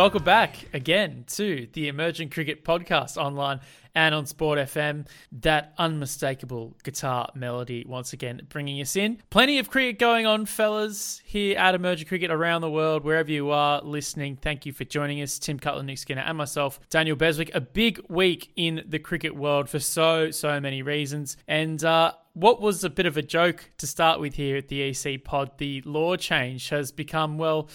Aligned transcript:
Welcome 0.00 0.24
back 0.24 0.56
again 0.72 1.24
to 1.32 1.68
the 1.74 1.88
Emerging 1.88 2.30
Cricket 2.30 2.64
Podcast 2.64 3.18
online 3.18 3.60
and 3.94 4.14
on 4.14 4.24
Sport 4.24 4.58
FM. 4.58 5.06
That 5.30 5.74
unmistakable 5.76 6.74
guitar 6.82 7.28
melody 7.34 7.84
once 7.86 8.14
again 8.14 8.40
bringing 8.48 8.80
us 8.80 8.96
in. 8.96 9.20
Plenty 9.28 9.58
of 9.58 9.68
cricket 9.68 9.98
going 9.98 10.24
on, 10.24 10.46
fellas, 10.46 11.20
here 11.22 11.58
at 11.58 11.74
Emerging 11.74 12.08
Cricket 12.08 12.30
around 12.30 12.62
the 12.62 12.70
world, 12.70 13.04
wherever 13.04 13.30
you 13.30 13.50
are 13.50 13.82
listening. 13.82 14.36
Thank 14.36 14.64
you 14.64 14.72
for 14.72 14.84
joining 14.84 15.20
us, 15.20 15.38
Tim 15.38 15.58
Cutler, 15.58 15.82
Nick 15.82 15.98
Skinner, 15.98 16.22
and 16.22 16.38
myself, 16.38 16.80
Daniel 16.88 17.14
Beswick. 17.14 17.54
A 17.54 17.60
big 17.60 18.00
week 18.08 18.52
in 18.56 18.82
the 18.88 18.98
cricket 18.98 19.36
world 19.36 19.68
for 19.68 19.80
so, 19.80 20.30
so 20.30 20.58
many 20.60 20.80
reasons. 20.80 21.36
And, 21.46 21.84
uh, 21.84 22.12
what 22.32 22.62
was 22.62 22.84
a 22.84 22.90
bit 22.90 23.04
of 23.04 23.18
a 23.18 23.22
joke 23.22 23.70
to 23.76 23.86
start 23.86 24.18
with 24.18 24.36
here 24.36 24.56
at 24.56 24.68
the 24.68 24.80
EC 24.80 25.22
pod, 25.22 25.58
the 25.58 25.82
law 25.82 26.16
change 26.16 26.70
has 26.70 26.90
become, 26.90 27.36
well, 27.36 27.68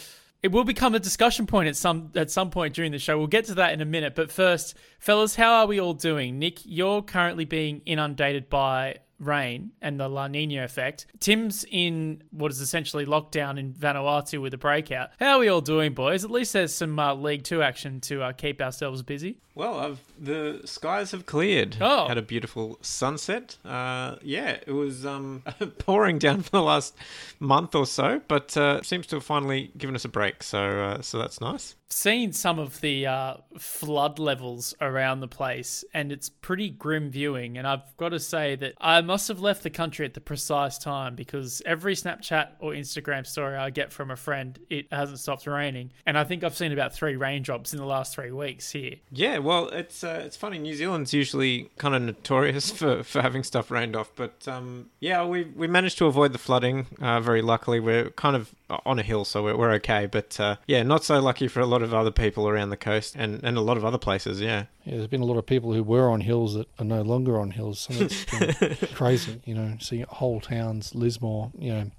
it 0.45 0.51
will 0.51 0.63
become 0.63 0.93
a 0.93 0.99
discussion 0.99 1.47
point 1.47 1.67
at 1.67 1.75
some 1.75 2.11
at 2.15 2.29
some 2.29 2.51
point 2.51 2.75
during 2.75 2.91
the 2.91 2.99
show. 2.99 3.17
We'll 3.17 3.25
get 3.25 3.45
to 3.45 3.55
that 3.55 3.73
in 3.73 3.81
a 3.81 3.85
minute. 3.85 4.13
But 4.13 4.31
first, 4.31 4.77
fellas, 4.99 5.33
how 5.35 5.53
are 5.53 5.65
we 5.65 5.79
all 5.79 5.95
doing? 5.95 6.37
Nick, 6.37 6.59
you're 6.63 7.01
currently 7.01 7.45
being 7.45 7.81
inundated 7.87 8.47
by 8.47 8.99
rain 9.17 9.71
and 9.81 9.99
the 9.99 10.07
La 10.07 10.27
Nina 10.27 10.63
effect. 10.63 11.07
Tim's 11.19 11.65
in 11.71 12.21
what 12.29 12.51
is 12.51 12.61
essentially 12.61 13.07
lockdown 13.07 13.57
in 13.57 13.73
Vanuatu 13.73 14.39
with 14.39 14.53
a 14.53 14.57
breakout. 14.59 15.09
How 15.19 15.37
are 15.37 15.39
we 15.39 15.47
all 15.47 15.61
doing, 15.61 15.95
boys? 15.95 16.23
At 16.23 16.29
least 16.29 16.53
there's 16.53 16.75
some 16.75 16.99
uh, 16.99 17.15
League 17.15 17.41
Two 17.41 17.63
action 17.63 17.99
to 18.01 18.21
uh, 18.21 18.31
keep 18.33 18.61
ourselves 18.61 19.01
busy. 19.01 19.39
Well, 19.55 19.79
I've, 19.79 19.99
the 20.19 20.61
skies 20.65 21.11
have 21.11 21.25
cleared. 21.25 21.77
Oh. 21.79 22.07
Had 22.07 22.17
a 22.17 22.21
beautiful 22.21 22.77
sunset. 22.81 23.55
Uh, 23.63 24.17
yeah, 24.21 24.57
it 24.67 24.73
was 24.73 25.05
um, 25.05 25.43
pouring 25.77 26.19
down 26.19 26.41
for 26.41 26.51
the 26.51 26.61
last 26.61 26.93
month 27.39 27.73
or 27.73 27.85
so, 27.85 28.21
but 28.27 28.55
uh, 28.57 28.81
seems 28.83 29.07
to 29.07 29.15
have 29.15 29.23
finally 29.23 29.71
given 29.77 29.95
us 29.95 30.03
a 30.03 30.09
break. 30.09 30.43
So, 30.43 30.81
uh, 30.81 31.01
so 31.01 31.17
that's 31.17 31.39
nice. 31.39 31.75
Seen 31.87 32.33
some 32.33 32.59
of 32.59 32.81
the 32.81 33.07
uh, 33.07 33.35
flood 33.57 34.19
levels 34.19 34.73
around 34.81 35.21
the 35.21 35.27
place, 35.27 35.85
and 35.93 36.11
it's 36.11 36.27
pretty 36.27 36.69
grim 36.69 37.09
viewing. 37.09 37.57
And 37.57 37.65
I've 37.65 37.95
got 37.95 38.09
to 38.09 38.19
say 38.19 38.55
that 38.57 38.73
I 38.81 38.99
must 39.01 39.29
have 39.29 39.39
left 39.39 39.63
the 39.63 39.69
country 39.69 40.05
at 40.05 40.13
the 40.13 40.19
precise 40.19 40.77
time 40.77 41.15
because 41.15 41.61
every 41.65 41.95
Snapchat 41.95 42.49
or 42.59 42.71
Instagram 42.71 43.25
story 43.25 43.55
I 43.55 43.69
get 43.69 43.93
from 43.93 44.11
a 44.11 44.17
friend, 44.17 44.59
it 44.69 44.87
hasn't 44.91 45.19
stopped 45.19 45.47
raining. 45.47 45.93
And 46.05 46.17
I 46.17 46.25
think 46.25 46.43
I've 46.43 46.57
seen 46.57 46.73
about 46.73 46.93
three 46.93 47.15
raindrops 47.15 47.71
in 47.71 47.79
the 47.79 47.85
last 47.85 48.15
three 48.15 48.31
weeks 48.31 48.71
here. 48.71 48.95
Yeah, 49.11 49.37
well, 49.45 49.69
it's 49.69 50.03
uh, 50.03 50.21
it's 50.25 50.35
funny. 50.35 50.57
New 50.57 50.73
Zealand's 50.73 51.13
usually 51.13 51.69
kind 51.77 51.95
of 51.95 52.01
notorious 52.01 52.71
for, 52.79 53.03
for 53.03 53.21
having 53.21 53.43
stuff 53.43 53.71
rained 53.71 53.95
off, 53.95 54.11
but 54.15 54.47
um, 54.47 54.89
yeah, 54.99 55.23
we 55.25 55.43
we 55.43 55.67
managed 55.67 55.97
to 55.99 56.05
avoid 56.07 56.33
the 56.33 56.37
flooding. 56.39 56.87
Uh, 57.01 57.21
very 57.21 57.41
luckily, 57.41 57.79
we're 57.79 58.09
kind 58.11 58.35
of 58.35 58.53
on 58.85 58.99
a 58.99 59.03
hill, 59.03 59.25
so 59.25 59.43
we're, 59.43 59.55
we're 59.55 59.71
okay. 59.73 60.07
But 60.07 60.39
uh, 60.39 60.55
yeah, 60.67 60.83
not 60.83 61.03
so 61.03 61.19
lucky 61.19 61.47
for 61.47 61.59
a 61.59 61.65
lot 61.65 61.81
of 61.81 61.93
other 61.93 62.11
people 62.11 62.47
around 62.47 62.69
the 62.69 62.77
coast 62.77 63.15
and, 63.17 63.43
and 63.43 63.57
a 63.57 63.61
lot 63.61 63.77
of 63.77 63.85
other 63.85 63.97
places. 63.97 64.41
Yeah. 64.41 64.65
Yeah, 64.85 64.97
there's 64.97 65.07
been 65.07 65.21
a 65.21 65.25
lot 65.25 65.37
of 65.37 65.45
people 65.45 65.73
who 65.73 65.83
were 65.83 66.09
on 66.09 66.21
hills 66.21 66.53
that 66.53 66.67
are 66.77 66.85
no 66.85 67.01
longer 67.01 67.39
on 67.39 67.51
hills. 67.51 67.79
So 67.79 67.93
it's 67.93 68.93
crazy, 68.95 69.41
you 69.45 69.55
know, 69.55 69.77
see 69.79 70.01
whole 70.01 70.39
towns, 70.39 70.93
Lismore, 70.93 71.51
you 71.57 71.73
know, 71.73 71.91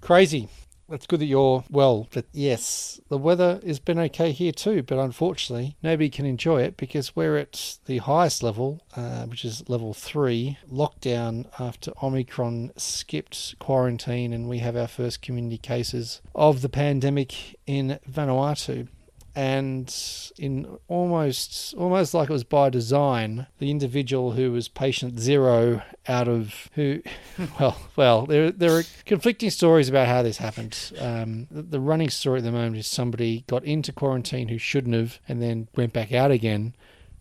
crazy. 0.00 0.48
It's 0.90 1.06
good 1.06 1.20
that 1.20 1.26
you're 1.26 1.62
well, 1.70 2.08
but 2.12 2.26
yes, 2.32 3.00
the 3.08 3.18
weather 3.18 3.60
has 3.64 3.78
been 3.78 3.98
okay 4.00 4.32
here 4.32 4.50
too. 4.50 4.82
But 4.82 4.98
unfortunately, 4.98 5.76
nobody 5.82 6.10
can 6.10 6.26
enjoy 6.26 6.62
it 6.62 6.76
because 6.76 7.14
we're 7.14 7.36
at 7.36 7.78
the 7.86 7.98
highest 7.98 8.42
level, 8.42 8.82
uh, 8.96 9.26
which 9.26 9.44
is 9.44 9.68
level 9.68 9.94
three, 9.94 10.58
lockdown 10.70 11.46
after 11.60 11.92
Omicron 12.02 12.72
skipped 12.76 13.56
quarantine, 13.60 14.32
and 14.32 14.48
we 14.48 14.58
have 14.58 14.76
our 14.76 14.88
first 14.88 15.22
community 15.22 15.58
cases 15.58 16.22
of 16.34 16.60
the 16.60 16.68
pandemic 16.68 17.56
in 17.66 18.00
Vanuatu 18.10 18.88
and 19.34 20.32
in 20.38 20.78
almost 20.88 21.74
almost 21.74 22.14
like 22.14 22.28
it 22.28 22.32
was 22.32 22.44
by 22.44 22.68
design 22.68 23.46
the 23.58 23.70
individual 23.70 24.32
who 24.32 24.50
was 24.50 24.68
patient 24.68 25.20
zero 25.20 25.82
out 26.08 26.26
of 26.26 26.68
who 26.74 27.00
well 27.60 27.76
well 27.94 28.26
there 28.26 28.50
there 28.50 28.72
are 28.72 28.82
conflicting 29.06 29.50
stories 29.50 29.88
about 29.88 30.08
how 30.08 30.22
this 30.22 30.38
happened. 30.38 30.92
Um, 30.98 31.46
the, 31.50 31.62
the 31.62 31.80
running 31.80 32.10
story 32.10 32.38
at 32.38 32.44
the 32.44 32.52
moment 32.52 32.76
is 32.76 32.86
somebody 32.86 33.44
got 33.46 33.64
into 33.64 33.92
quarantine 33.92 34.48
who 34.48 34.58
shouldn't 34.58 34.94
have 34.94 35.18
and 35.28 35.40
then 35.40 35.68
went 35.76 35.92
back 35.92 36.12
out 36.12 36.30
again. 36.30 36.74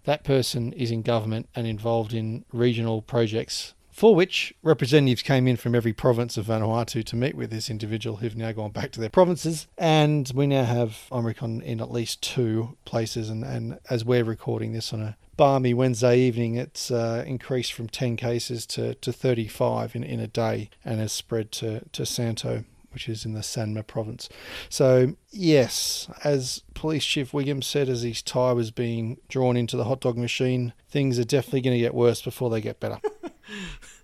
That 0.06 0.24
person 0.24 0.74
is 0.74 0.92
in 0.92 1.02
government 1.02 1.50
and 1.56 1.68
involved 1.68 2.14
in 2.14 2.46
regional 2.52 3.02
projects 3.02 3.74
for 4.00 4.16
which 4.16 4.54
representatives 4.64 5.22
came 5.22 5.46
in 5.46 5.58
from 5.58 5.76
every 5.76 5.92
province 5.92 6.38
of 6.38 6.46
Vanuatu 6.46 7.04
to 7.04 7.18
meet 7.18 7.36
with 7.36 7.50
this 7.50 7.70
individual 7.70 8.16
who've 8.16 8.38
now 8.38 8.54
gone 8.54 8.72
back 8.72 8.94
to 8.94 9.00
their 9.02 9.10
provinces. 9.10 9.68
And 9.78 10.32
we 10.34 10.48
now 10.48 10.64
have 10.64 11.00
Omicron 11.12 11.62
in 11.64 11.82
at 11.82 11.92
least 11.92 12.24
two 12.24 12.78
places. 12.86 13.30
And, 13.30 13.44
and 13.44 13.78
as 13.90 14.06
we're 14.06 14.24
recording 14.24 14.72
this 14.72 14.94
on 14.94 15.02
a 15.02 15.18
balmy 15.36 15.74
Wednesday 15.74 16.18
evening, 16.18 16.56
it's 16.56 16.90
uh, 16.90 17.26
increased 17.28 17.74
from 17.74 17.90
10 17.90 18.16
cases 18.16 18.66
to, 18.68 18.96
to 18.96 19.12
35 19.12 19.98
in, 19.98 20.06
in 20.06 20.22
a 20.22 20.28
day 20.28 20.70
and 20.86 21.02
has 21.02 21.12
spread 21.12 21.52
to, 21.52 21.82
to 21.92 22.06
Santo 22.06 22.64
which 22.92 23.08
is 23.08 23.24
in 23.24 23.34
the 23.34 23.42
Sanma 23.42 23.86
province. 23.86 24.30
So, 24.68 25.14
yes, 25.30 26.10
as 26.24 26.64
Police 26.74 27.06
Chief 27.06 27.32
Wiggum 27.34 27.64
said 27.64 27.88
as 27.88 28.02
his 28.02 28.24
tie 28.24 28.52
was 28.54 28.72
being 28.72 29.18
drawn 29.28 29.56
into 29.56 29.78
the 29.78 29.84
hot 29.84 30.02
dog 30.02 30.18
machine, 30.18 30.74
things 30.90 31.20
are 31.20 31.24
definitely 31.24 31.62
going 31.62 31.76
to 31.76 31.82
get 31.82 31.94
worse 31.94 32.22
before 32.22 32.50
they 32.50 32.62
get 32.62 32.80
better. 32.80 33.00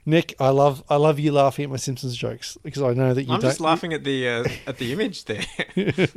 Nick, 0.08 0.36
I 0.40 0.50
love 0.50 0.84
I 0.88 0.98
love 0.98 1.20
you 1.20 1.32
laughing 1.32 1.64
at 1.64 1.72
my 1.72 1.78
Simpsons 1.78 2.16
jokes 2.16 2.58
because 2.64 2.84
I 2.84 2.94
know 2.94 3.14
that 3.14 3.24
you 3.24 3.34
I'm 3.34 3.40
don't. 3.40 3.50
just 3.50 3.60
laughing 3.60 3.92
at 3.92 4.04
the 4.04 4.28
uh, 4.28 4.44
at 4.68 4.78
the 4.78 4.94
image 4.94 5.26
there. 5.26 5.44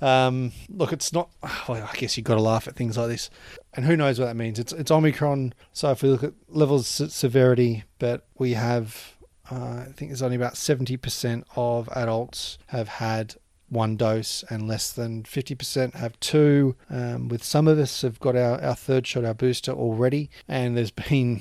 um, 0.00 0.52
look, 0.68 0.92
it's 0.92 1.12
not. 1.12 1.30
Well, 1.68 1.88
I 1.92 1.96
guess 1.96 2.16
you've 2.16 2.26
got 2.26 2.36
to 2.36 2.42
laugh 2.42 2.68
at 2.68 2.76
things 2.76 2.96
like 2.96 3.08
this, 3.08 3.28
and 3.74 3.84
who 3.84 3.96
knows 3.96 4.20
what 4.20 4.26
that 4.26 4.36
means? 4.36 4.60
It's 4.60 4.72
it's 4.72 4.90
Omicron. 4.90 5.54
So 5.72 5.90
if 5.90 6.02
we 6.02 6.10
look 6.10 6.22
at 6.22 6.34
levels 6.48 7.00
of 7.00 7.10
severity, 7.10 7.82
but 7.98 8.26
we 8.38 8.52
have, 8.52 9.16
uh, 9.50 9.84
I 9.88 9.92
think 9.96 10.10
there's 10.12 10.22
only 10.22 10.36
about 10.36 10.56
seventy 10.56 10.96
percent 10.96 11.44
of 11.56 11.88
adults 11.88 12.56
have 12.66 12.86
had 12.88 13.34
one 13.68 13.96
dose 13.96 14.44
and 14.48 14.68
less 14.68 14.92
than 14.92 15.24
50% 15.24 15.94
have 15.96 16.18
two. 16.20 16.76
Um, 16.88 17.26
with 17.26 17.42
some 17.42 17.66
of 17.66 17.80
us 17.80 18.02
have 18.02 18.20
got 18.20 18.36
our, 18.36 18.62
our 18.62 18.76
third 18.76 19.08
shot, 19.08 19.24
our 19.24 19.34
booster 19.34 19.72
already, 19.72 20.30
and 20.46 20.76
there's 20.76 20.92
been 20.92 21.40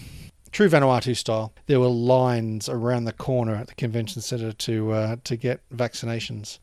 true 0.56 0.70
Vanuatu 0.70 1.14
style. 1.18 1.52
There 1.66 1.82
were 1.82 1.88
lines 1.88 2.70
around 2.70 3.04
the 3.04 3.12
corner 3.12 3.56
at 3.56 3.68
the 3.68 3.76
convention 3.76 4.22
centre 4.22 4.54
to 4.54 4.92
uh, 4.94 5.16
to 5.26 5.36
get 5.36 5.60
vaccinations. 5.70 6.60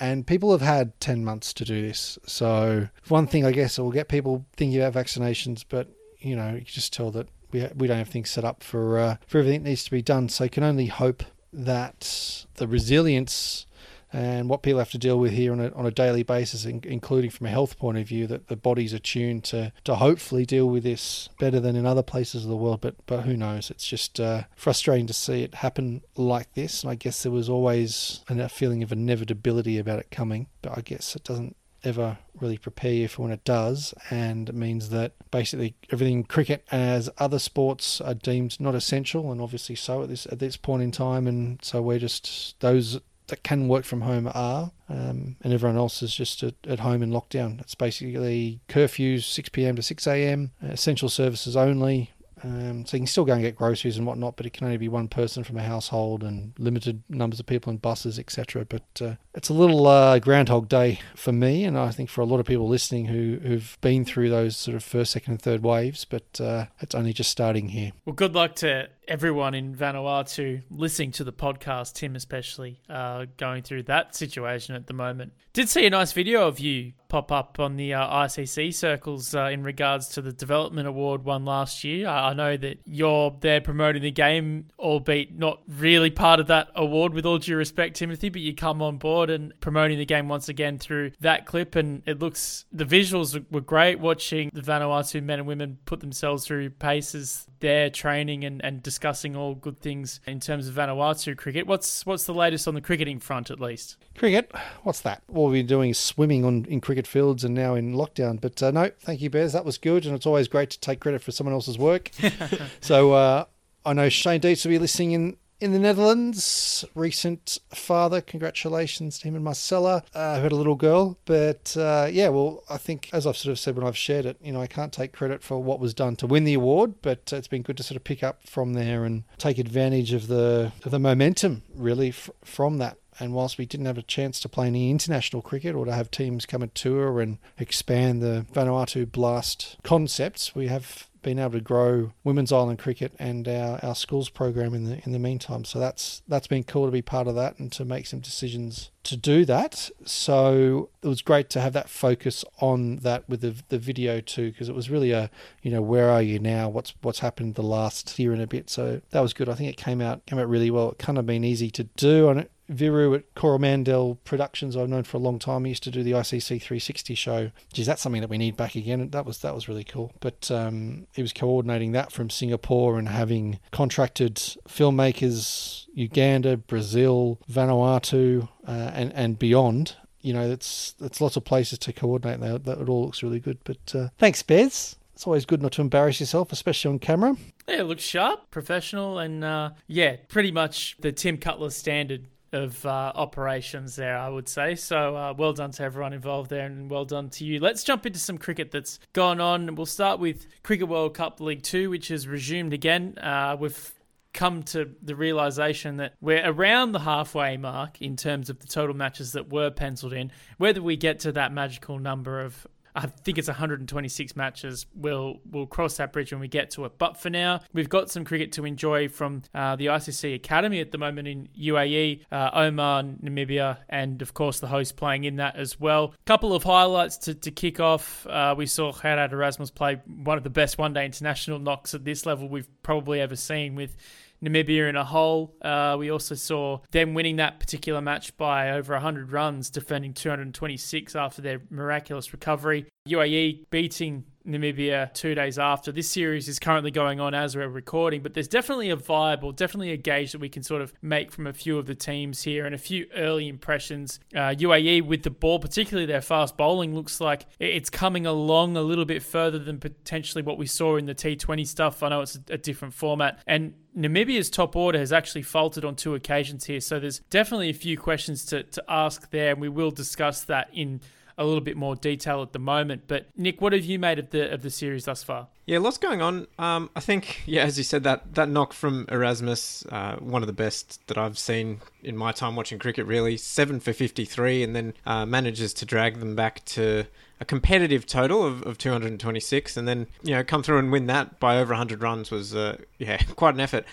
And 0.00 0.26
people 0.26 0.50
have 0.50 0.62
had 0.62 0.98
10 0.98 1.24
months 1.24 1.52
to 1.52 1.64
do 1.64 1.80
this. 1.80 2.18
So, 2.26 2.88
one 3.06 3.28
thing 3.28 3.46
I 3.46 3.52
guess 3.52 3.78
will 3.78 3.92
get 3.92 4.08
people 4.08 4.44
thinking 4.56 4.80
about 4.80 5.00
vaccinations, 5.00 5.64
but 5.68 5.86
you 6.18 6.34
know, 6.34 6.48
you 6.48 6.58
can 6.58 6.66
just 6.66 6.92
tell 6.92 7.12
that 7.12 7.28
we, 7.52 7.68
we 7.76 7.86
don't 7.86 7.98
have 7.98 8.08
things 8.08 8.28
set 8.28 8.44
up 8.44 8.64
for, 8.64 8.98
uh, 8.98 9.16
for 9.28 9.38
everything 9.38 9.62
that 9.62 9.68
needs 9.68 9.84
to 9.84 9.92
be 9.92 10.02
done. 10.02 10.28
So, 10.28 10.42
you 10.42 10.50
can 10.50 10.64
only 10.64 10.86
hope 10.86 11.22
that 11.52 12.46
the 12.56 12.66
resilience 12.66 13.66
and 14.12 14.48
what 14.48 14.62
people 14.62 14.78
have 14.78 14.90
to 14.90 14.98
deal 14.98 15.18
with 15.18 15.32
here 15.32 15.52
on 15.52 15.60
a, 15.60 15.72
on 15.72 15.86
a 15.86 15.90
daily 15.90 16.22
basis, 16.22 16.64
in, 16.64 16.80
including 16.84 17.30
from 17.30 17.46
a 17.46 17.50
health 17.50 17.78
point 17.78 17.98
of 17.98 18.06
view, 18.06 18.26
that 18.26 18.48
the 18.48 18.56
body's 18.56 18.92
attuned 18.92 19.44
to, 19.44 19.72
to 19.84 19.96
hopefully 19.96 20.44
deal 20.44 20.68
with 20.68 20.82
this 20.82 21.28
better 21.38 21.60
than 21.60 21.76
in 21.76 21.86
other 21.86 22.02
places 22.02 22.44
of 22.44 22.50
the 22.50 22.56
world. 22.56 22.80
But 22.80 22.96
but 23.06 23.22
who 23.22 23.36
knows? 23.36 23.70
It's 23.70 23.86
just 23.86 24.20
uh, 24.20 24.44
frustrating 24.54 25.06
to 25.06 25.12
see 25.12 25.42
it 25.42 25.56
happen 25.56 26.02
like 26.16 26.52
this. 26.54 26.82
And 26.82 26.90
I 26.90 26.94
guess 26.94 27.22
there 27.22 27.32
was 27.32 27.48
always 27.48 28.20
a 28.28 28.48
feeling 28.48 28.82
of 28.82 28.92
inevitability 28.92 29.78
about 29.78 29.98
it 29.98 30.10
coming, 30.10 30.48
but 30.60 30.76
I 30.76 30.80
guess 30.82 31.16
it 31.16 31.24
doesn't 31.24 31.56
ever 31.84 32.18
really 32.40 32.58
prepare 32.58 32.92
you 32.92 33.08
for 33.08 33.22
when 33.22 33.32
it 33.32 33.44
does, 33.44 33.92
and 34.10 34.48
it 34.48 34.54
means 34.54 34.90
that 34.90 35.12
basically 35.30 35.74
everything 35.90 36.22
cricket 36.24 36.64
as 36.70 37.10
other 37.18 37.38
sports 37.38 38.00
are 38.00 38.14
deemed 38.14 38.58
not 38.60 38.74
essential, 38.74 39.32
and 39.32 39.40
obviously 39.40 39.74
so 39.74 40.02
at 40.02 40.08
this 40.08 40.26
at 40.26 40.38
this 40.38 40.56
point 40.56 40.82
in 40.82 40.90
time, 40.90 41.26
and 41.26 41.58
so 41.62 41.82
we're 41.82 41.98
just 41.98 42.58
those 42.60 43.00
that 43.32 43.42
can 43.42 43.66
work 43.66 43.86
from 43.86 44.02
home 44.02 44.30
are, 44.34 44.72
um, 44.90 45.36
and 45.40 45.54
everyone 45.54 45.78
else 45.78 46.02
is 46.02 46.14
just 46.14 46.42
at, 46.42 46.52
at, 46.68 46.80
home 46.80 47.02
in 47.02 47.08
lockdown. 47.08 47.58
It's 47.62 47.74
basically 47.74 48.60
curfews 48.68 49.22
6 49.22 49.48
p.m. 49.48 49.74
to 49.74 49.82
6 49.82 50.06
a.m., 50.06 50.50
essential 50.60 51.08
services 51.08 51.56
only. 51.56 52.10
Um, 52.44 52.84
so 52.84 52.98
you 52.98 53.00
can 53.00 53.06
still 53.06 53.24
go 53.24 53.32
and 53.32 53.40
get 53.40 53.56
groceries 53.56 53.96
and 53.96 54.06
whatnot, 54.06 54.36
but 54.36 54.44
it 54.44 54.52
can 54.52 54.66
only 54.66 54.76
be 54.76 54.88
one 54.88 55.08
person 55.08 55.44
from 55.44 55.56
a 55.56 55.62
household 55.62 56.22
and 56.22 56.52
limited 56.58 57.02
numbers 57.08 57.40
of 57.40 57.46
people 57.46 57.70
in 57.70 57.78
buses, 57.78 58.18
etc. 58.18 58.66
But 58.66 58.82
uh, 59.00 59.14
it's 59.34 59.48
a 59.48 59.54
little 59.54 59.86
uh, 59.86 60.18
Groundhog 60.18 60.68
Day 60.68 61.00
for 61.14 61.32
me, 61.32 61.64
and 61.64 61.78
I 61.78 61.90
think 61.90 62.10
for 62.10 62.20
a 62.20 62.26
lot 62.26 62.38
of 62.38 62.44
people 62.44 62.68
listening 62.68 63.06
who, 63.06 63.38
who've 63.42 63.78
been 63.80 64.04
through 64.04 64.28
those 64.28 64.58
sort 64.58 64.74
of 64.74 64.84
first, 64.84 65.12
second, 65.12 65.32
and 65.32 65.42
third 65.42 65.62
waves. 65.62 66.04
But 66.04 66.38
uh, 66.38 66.66
it's 66.80 66.94
only 66.94 67.14
just 67.14 67.30
starting 67.30 67.70
here. 67.70 67.92
Well, 68.04 68.14
good 68.14 68.34
luck 68.34 68.56
to 68.56 68.90
everyone 69.08 69.54
in 69.54 69.74
Vanuatu 69.74 70.62
listening 70.70 71.12
to 71.12 71.24
the 71.24 71.32
podcast, 71.32 71.94
Tim 71.94 72.16
especially, 72.16 72.80
uh, 72.88 73.26
going 73.36 73.62
through 73.62 73.84
that 73.84 74.14
situation 74.14 74.74
at 74.74 74.86
the 74.86 74.94
moment. 74.94 75.32
Did 75.52 75.68
see 75.68 75.86
a 75.86 75.90
nice 75.90 76.12
video 76.12 76.46
of 76.48 76.60
you 76.60 76.92
pop 77.08 77.30
up 77.30 77.60
on 77.60 77.76
the 77.76 77.92
uh, 77.92 78.08
ICC 78.08 78.72
circles 78.72 79.34
uh, 79.34 79.44
in 79.44 79.62
regards 79.62 80.08
to 80.08 80.22
the 80.22 80.32
development 80.32 80.88
award 80.88 81.24
won 81.24 81.44
last 81.44 81.84
year. 81.84 82.08
I 82.08 82.32
know 82.32 82.56
that 82.56 82.78
you're 82.86 83.36
there 83.40 83.60
promoting 83.60 84.00
the 84.00 84.10
game, 84.10 84.68
albeit 84.78 85.38
not 85.38 85.60
really 85.68 86.08
part 86.08 86.40
of 86.40 86.46
that 86.46 86.68
award, 86.74 87.12
with 87.12 87.26
all 87.26 87.36
due 87.36 87.56
respect, 87.56 87.96
Timothy, 87.96 88.30
but 88.30 88.40
you 88.40 88.54
come 88.54 88.80
on 88.80 88.96
board 88.96 89.28
and 89.28 89.52
promoting 89.60 89.98
the 89.98 90.06
game 90.06 90.26
once 90.28 90.48
again 90.48 90.78
through 90.78 91.12
that 91.20 91.44
clip. 91.44 91.76
And 91.76 92.02
it 92.06 92.18
looks, 92.18 92.64
the 92.72 92.86
visuals 92.86 93.44
were 93.50 93.60
great 93.60 94.00
watching 94.00 94.50
the 94.54 94.62
Vanuatu 94.62 95.22
men 95.22 95.38
and 95.38 95.46
women 95.46 95.76
put 95.84 96.00
themselves 96.00 96.46
through 96.46 96.70
paces 96.70 97.46
there, 97.62 97.88
training 97.88 98.44
and, 98.44 98.62
and 98.62 98.82
discussing 98.82 99.34
all 99.34 99.54
good 99.54 99.80
things 99.80 100.20
in 100.26 100.38
terms 100.38 100.68
of 100.68 100.74
Vanuatu 100.74 101.34
cricket. 101.34 101.66
What's, 101.66 102.04
what's 102.04 102.24
the 102.24 102.34
latest 102.34 102.68
on 102.68 102.74
the 102.74 102.82
cricketing 102.82 103.18
front, 103.18 103.50
at 103.50 103.58
least? 103.58 103.96
Cricket? 104.18 104.52
What's 104.82 105.00
that? 105.00 105.22
All 105.32 105.48
we're 105.48 105.62
doing 105.62 105.90
is 105.90 105.98
swimming 105.98 106.44
on 106.44 106.66
in 106.66 106.82
cricket 106.82 107.06
fields 107.06 107.42
and 107.44 107.54
now 107.54 107.74
in 107.74 107.94
lockdown. 107.94 108.38
But 108.38 108.62
uh, 108.62 108.70
no, 108.70 108.90
thank 109.00 109.22
you, 109.22 109.30
Bez. 109.30 109.54
That 109.54 109.64
was 109.64 109.78
good, 109.78 110.04
and 110.04 110.14
it's 110.14 110.26
always 110.26 110.48
great 110.48 110.68
to 110.70 110.80
take 110.80 111.00
credit 111.00 111.22
for 111.22 111.32
someone 111.32 111.54
else's 111.54 111.78
work. 111.78 112.10
so 112.82 113.12
uh, 113.12 113.44
I 113.86 113.94
know 113.94 114.10
Shane 114.10 114.40
Deitz 114.40 114.64
will 114.64 114.70
be 114.70 114.78
listening 114.78 115.12
in 115.12 115.36
in 115.62 115.72
the 115.72 115.78
Netherlands. 115.78 116.84
Recent 116.94 117.58
father, 117.70 118.20
congratulations 118.20 119.20
to 119.20 119.28
him 119.28 119.36
and 119.36 119.44
Marcella, 119.44 120.02
uh, 120.12 120.36
who 120.36 120.42
had 120.42 120.52
a 120.52 120.56
little 120.56 120.74
girl. 120.74 121.16
But 121.24 121.76
uh, 121.76 122.08
yeah, 122.10 122.28
well, 122.28 122.64
I 122.68 122.78
think 122.78 123.08
as 123.12 123.26
I've 123.26 123.36
sort 123.36 123.52
of 123.52 123.58
said 123.58 123.76
when 123.76 123.86
I've 123.86 123.96
shared 123.96 124.26
it, 124.26 124.36
you 124.42 124.52
know, 124.52 124.60
I 124.60 124.66
can't 124.66 124.92
take 124.92 125.12
credit 125.12 125.42
for 125.42 125.62
what 125.62 125.78
was 125.78 125.94
done 125.94 126.16
to 126.16 126.26
win 126.26 126.44
the 126.44 126.54
award, 126.54 126.94
but 127.00 127.32
it's 127.32 127.48
been 127.48 127.62
good 127.62 127.76
to 127.76 127.84
sort 127.84 127.96
of 127.96 128.02
pick 128.02 128.24
up 128.24 128.46
from 128.46 128.74
there 128.74 129.04
and 129.04 129.22
take 129.38 129.58
advantage 129.58 130.12
of 130.12 130.26
the 130.26 130.72
of 130.84 130.90
the 130.90 130.98
momentum 130.98 131.62
really 131.74 132.08
f- 132.08 132.30
from 132.44 132.78
that. 132.78 132.98
And 133.20 133.32
whilst 133.32 133.58
we 133.58 133.66
didn't 133.66 133.86
have 133.86 133.98
a 133.98 134.02
chance 134.02 134.40
to 134.40 134.48
play 134.48 134.66
any 134.66 134.90
international 134.90 135.42
cricket 135.42 135.76
or 135.76 135.84
to 135.84 135.92
have 135.92 136.10
teams 136.10 136.46
come 136.46 136.62
and 136.62 136.74
tour 136.74 137.20
and 137.20 137.38
expand 137.58 138.20
the 138.20 138.46
Vanuatu 138.52 139.10
Blast 139.10 139.76
concepts, 139.84 140.54
we 140.54 140.66
have 140.68 141.06
been 141.22 141.38
able 141.38 141.52
to 141.52 141.60
grow 141.60 142.12
women's 142.24 142.52
island 142.52 142.78
cricket 142.78 143.12
and 143.18 143.48
our, 143.48 143.78
our 143.82 143.94
schools 143.94 144.28
program 144.28 144.74
in 144.74 144.84
the 144.84 145.02
in 145.04 145.12
the 145.12 145.18
meantime. 145.18 145.64
So 145.64 145.78
that's 145.78 146.22
that's 146.28 146.46
been 146.46 146.64
cool 146.64 146.86
to 146.86 146.92
be 146.92 147.02
part 147.02 147.26
of 147.26 147.34
that 147.34 147.58
and 147.58 147.72
to 147.72 147.84
make 147.84 148.06
some 148.06 148.20
decisions 148.20 148.90
to 149.04 149.16
do 149.16 149.44
that. 149.46 149.90
So 150.04 150.90
it 151.02 151.08
was 151.08 151.22
great 151.22 151.50
to 151.50 151.60
have 151.60 151.72
that 151.72 151.88
focus 151.88 152.44
on 152.60 152.96
that 152.98 153.28
with 153.28 153.40
the 153.40 153.56
the 153.68 153.78
video 153.78 154.20
too, 154.20 154.52
because 154.52 154.68
it 154.68 154.74
was 154.74 154.90
really 154.90 155.12
a 155.12 155.30
you 155.62 155.70
know 155.70 155.82
where 155.82 156.10
are 156.10 156.22
you 156.22 156.38
now? 156.38 156.68
What's 156.68 156.94
what's 157.02 157.18
happened 157.20 157.56
the 157.56 157.62
last 157.62 158.18
year 158.18 158.32
and 158.32 158.42
a 158.42 158.46
bit? 158.46 158.70
So 158.70 159.00
that 159.10 159.20
was 159.20 159.32
good. 159.32 159.48
I 159.48 159.54
think 159.54 159.70
it 159.70 159.76
came 159.76 160.00
out 160.00 160.24
came 160.26 160.38
out 160.38 160.48
really 160.48 160.70
well. 160.70 160.92
It 160.92 160.98
kind 160.98 161.18
of 161.18 161.26
been 161.26 161.44
easy 161.44 161.70
to 161.72 161.84
do 161.96 162.28
on 162.28 162.38
it 162.38 162.51
Viru 162.70 163.14
at 163.14 163.34
Coromandel 163.34 164.18
Productions, 164.24 164.76
I've 164.76 164.88
known 164.88 165.04
for 165.04 165.16
a 165.16 165.20
long 165.20 165.38
time. 165.38 165.64
He 165.64 165.70
used 165.70 165.82
to 165.84 165.90
do 165.90 166.02
the 166.02 166.12
ICC 166.12 166.60
360 166.60 167.14
show. 167.14 167.50
Geez, 167.72 167.86
that's 167.86 168.02
something 168.02 168.20
that 168.20 168.30
we 168.30 168.38
need 168.38 168.56
back 168.56 168.74
again. 168.74 169.10
That 169.10 169.26
was 169.26 169.38
that 169.38 169.54
was 169.54 169.68
really 169.68 169.84
cool. 169.84 170.12
But 170.20 170.50
um, 170.50 171.06
he 171.14 171.22
was 171.22 171.32
coordinating 171.32 171.92
that 171.92 172.12
from 172.12 172.30
Singapore 172.30 172.98
and 172.98 173.08
having 173.08 173.58
contracted 173.70 174.36
filmmakers, 174.68 175.86
Uganda, 175.94 176.56
Brazil, 176.56 177.38
Vanuatu, 177.50 178.48
uh, 178.66 178.70
and 178.70 179.12
and 179.12 179.38
beyond. 179.38 179.96
You 180.20 180.32
know, 180.32 180.48
that's 180.48 180.92
that's 180.92 181.20
lots 181.20 181.36
of 181.36 181.44
places 181.44 181.78
to 181.80 181.92
coordinate. 181.92 182.40
That 182.40 182.64
that 182.64 182.78
it 182.78 182.88
all 182.88 183.04
looks 183.04 183.22
really 183.22 183.40
good. 183.40 183.58
But 183.64 183.94
uh, 183.94 184.08
thanks, 184.18 184.42
Bez. 184.42 184.96
It's 185.14 185.26
always 185.26 185.44
good 185.44 185.62
not 185.62 185.72
to 185.72 185.82
embarrass 185.82 186.20
yourself, 186.20 186.52
especially 186.52 186.90
on 186.90 186.98
camera. 186.98 187.36
Yeah, 187.68 187.80
it 187.80 187.84
looks 187.84 188.02
sharp, 188.02 188.50
professional, 188.50 189.18
and 189.18 189.44
uh, 189.44 189.70
yeah, 189.86 190.16
pretty 190.28 190.50
much 190.50 190.96
the 191.00 191.12
Tim 191.12 191.38
Cutler 191.38 191.70
standard 191.70 192.26
of 192.52 192.84
uh, 192.84 193.12
operations 193.14 193.96
there, 193.96 194.16
I 194.16 194.28
would 194.28 194.48
say. 194.48 194.74
So 194.74 195.16
uh, 195.16 195.34
well 195.36 195.52
done 195.52 195.70
to 195.72 195.82
everyone 195.82 196.12
involved 196.12 196.50
there, 196.50 196.66
and 196.66 196.90
well 196.90 197.04
done 197.04 197.30
to 197.30 197.44
you. 197.44 197.60
Let's 197.60 197.84
jump 197.84 198.06
into 198.06 198.18
some 198.18 198.38
cricket 198.38 198.70
that's 198.70 198.98
gone 199.12 199.40
on. 199.40 199.74
We'll 199.74 199.86
start 199.86 200.20
with 200.20 200.46
Cricket 200.62 200.88
World 200.88 201.14
Cup 201.14 201.40
League 201.40 201.62
Two, 201.62 201.90
which 201.90 202.08
has 202.08 202.28
resumed 202.28 202.72
again. 202.72 203.18
Uh, 203.18 203.56
we've 203.58 203.92
come 204.32 204.62
to 204.62 204.90
the 205.02 205.14
realization 205.14 205.98
that 205.98 206.14
we're 206.20 206.42
around 206.44 206.92
the 206.92 207.00
halfway 207.00 207.56
mark 207.56 208.00
in 208.00 208.16
terms 208.16 208.48
of 208.48 208.58
the 208.60 208.66
total 208.66 208.96
matches 208.96 209.32
that 209.32 209.52
were 209.52 209.70
penciled 209.70 210.12
in. 210.12 210.32
Whether 210.56 210.82
we 210.82 210.96
get 210.96 211.20
to 211.20 211.32
that 211.32 211.52
magical 211.52 211.98
number 211.98 212.40
of 212.40 212.66
I 212.94 213.06
think 213.06 213.38
it's 213.38 213.48
126 213.48 214.36
matches. 214.36 214.86
We'll 214.94 215.40
we'll 215.50 215.66
cross 215.66 215.96
that 215.96 216.12
bridge 216.12 216.32
when 216.32 216.40
we 216.40 216.48
get 216.48 216.70
to 216.72 216.84
it. 216.84 216.98
But 216.98 217.16
for 217.16 217.30
now, 217.30 217.60
we've 217.72 217.88
got 217.88 218.10
some 218.10 218.24
cricket 218.24 218.52
to 218.52 218.64
enjoy 218.64 219.08
from 219.08 219.42
uh, 219.54 219.76
the 219.76 219.86
ICC 219.86 220.34
Academy 220.34 220.80
at 220.80 220.92
the 220.92 220.98
moment 220.98 221.28
in 221.28 221.48
UAE, 221.58 222.22
uh, 222.30 222.50
Oman, 222.54 223.20
Namibia, 223.22 223.78
and 223.88 224.20
of 224.20 224.34
course 224.34 224.60
the 224.60 224.66
host 224.66 224.96
playing 224.96 225.24
in 225.24 225.36
that 225.36 225.56
as 225.56 225.80
well. 225.80 226.14
Couple 226.26 226.54
of 226.54 226.62
highlights 226.62 227.16
to, 227.18 227.34
to 227.34 227.50
kick 227.50 227.80
off. 227.80 228.26
Uh, 228.26 228.54
we 228.56 228.66
saw 228.66 228.92
Gerard 228.92 229.32
Erasmus 229.32 229.70
play 229.70 230.00
one 230.06 230.36
of 230.36 230.44
the 230.44 230.50
best 230.50 230.78
one-day 230.78 231.04
international 231.04 231.58
knocks 231.58 231.94
at 231.94 232.04
this 232.04 232.26
level 232.26 232.48
we've 232.48 232.68
probably 232.82 233.20
ever 233.20 233.36
seen 233.36 233.74
with 233.74 233.96
Namibia 234.42 234.88
in 234.88 234.96
a 234.96 235.04
hole. 235.04 235.54
Uh, 235.62 235.96
we 235.98 236.10
also 236.10 236.34
saw 236.34 236.80
them 236.90 237.14
winning 237.14 237.36
that 237.36 237.60
particular 237.60 238.00
match 238.00 238.36
by 238.36 238.70
over 238.70 238.92
100 238.94 239.32
runs, 239.32 239.70
defending 239.70 240.12
226 240.12 241.14
after 241.14 241.42
their 241.42 241.62
miraculous 241.70 242.32
recovery. 242.32 242.86
UAE 243.08 243.64
beating 243.70 244.24
Namibia 244.46 245.12
two 245.14 245.34
days 245.34 245.58
after. 245.58 245.92
This 245.92 246.10
series 246.10 246.48
is 246.48 246.58
currently 246.58 246.90
going 246.90 247.20
on 247.20 247.34
as 247.34 247.56
we're 247.56 247.68
recording, 247.68 248.22
but 248.22 248.34
there's 248.34 248.48
definitely 248.48 248.90
a 248.90 248.96
vibe 248.96 249.42
or 249.42 249.52
definitely 249.52 249.92
a 249.92 249.96
gauge 249.96 250.32
that 250.32 250.40
we 250.40 250.48
can 250.48 250.62
sort 250.62 250.82
of 250.82 250.92
make 251.02 251.32
from 251.32 251.46
a 251.46 251.52
few 251.52 251.78
of 251.78 251.86
the 251.86 251.94
teams 251.94 252.42
here 252.42 252.66
and 252.66 252.74
a 252.74 252.78
few 252.78 253.06
early 253.16 253.48
impressions. 253.48 254.20
Uh, 254.34 254.50
UAE 254.50 255.02
with 255.06 255.22
the 255.22 255.30
ball, 255.30 255.58
particularly 255.58 256.06
their 256.06 256.20
fast 256.20 256.56
bowling, 256.56 256.94
looks 256.94 257.20
like 257.20 257.46
it's 257.58 257.90
coming 257.90 258.26
along 258.26 258.76
a 258.76 258.82
little 258.82 259.04
bit 259.04 259.22
further 259.22 259.58
than 259.58 259.78
potentially 259.78 260.42
what 260.42 260.58
we 260.58 260.66
saw 260.66 260.96
in 260.96 261.06
the 261.06 261.14
T20 261.14 261.66
stuff. 261.66 262.02
I 262.02 262.08
know 262.08 262.22
it's 262.22 262.38
a 262.50 262.58
different 262.58 262.94
format. 262.94 263.40
And 263.46 263.74
Namibia's 263.96 264.48
top 264.48 264.74
order 264.74 264.98
has 264.98 265.12
actually 265.12 265.42
faltered 265.42 265.84
on 265.84 265.96
two 265.96 266.14
occasions 266.14 266.64
here, 266.64 266.80
so 266.80 266.98
there's 266.98 267.18
definitely 267.30 267.68
a 267.68 267.74
few 267.74 267.98
questions 267.98 268.44
to, 268.46 268.62
to 268.62 268.82
ask 268.88 269.30
there, 269.30 269.52
and 269.52 269.60
we 269.60 269.68
will 269.68 269.90
discuss 269.90 270.42
that 270.44 270.70
in 270.72 271.00
a 271.38 271.44
little 271.44 271.60
bit 271.60 271.76
more 271.76 271.96
detail 271.96 272.42
at 272.42 272.52
the 272.52 272.58
moment. 272.58 273.04
But 273.06 273.26
Nick, 273.36 273.60
what 273.60 273.72
have 273.72 273.84
you 273.84 273.98
made 273.98 274.18
of 274.18 274.30
the 274.30 274.52
of 274.52 274.62
the 274.62 274.70
series 274.70 275.04
thus 275.04 275.22
far? 275.22 275.48
Yeah, 275.66 275.78
lots 275.78 275.96
going 275.96 276.20
on. 276.20 276.48
Um, 276.58 276.90
I 276.96 277.00
think, 277.00 277.42
yeah, 277.46 277.62
as 277.62 277.78
you 277.78 277.84
said, 277.84 278.02
that 278.04 278.34
that 278.34 278.48
knock 278.48 278.72
from 278.72 279.06
Erasmus, 279.10 279.86
uh, 279.90 280.16
one 280.16 280.42
of 280.42 280.46
the 280.46 280.52
best 280.52 281.06
that 281.06 281.16
I've 281.16 281.38
seen 281.38 281.80
in 282.02 282.16
my 282.16 282.32
time 282.32 282.56
watching 282.56 282.78
cricket. 282.78 283.06
Really, 283.06 283.36
seven 283.36 283.80
for 283.80 283.92
fifty 283.92 284.24
three, 284.24 284.62
and 284.62 284.74
then 284.74 284.94
uh, 285.06 285.24
manages 285.26 285.72
to 285.74 285.86
drag 285.86 286.18
them 286.20 286.34
back 286.34 286.64
to 286.66 287.06
a 287.42 287.44
competitive 287.44 288.06
total 288.06 288.46
of, 288.46 288.62
of 288.62 288.78
226 288.78 289.76
and 289.76 289.88
then 289.88 290.06
you 290.22 290.32
know 290.32 290.44
come 290.44 290.62
through 290.62 290.78
and 290.78 290.92
win 290.92 291.06
that 291.06 291.40
by 291.40 291.58
over 291.58 291.72
100 291.72 292.00
runs 292.00 292.30
was 292.30 292.54
uh, 292.54 292.76
yeah 292.98 293.16
quite 293.36 293.54
an 293.54 293.60
effort 293.60 293.84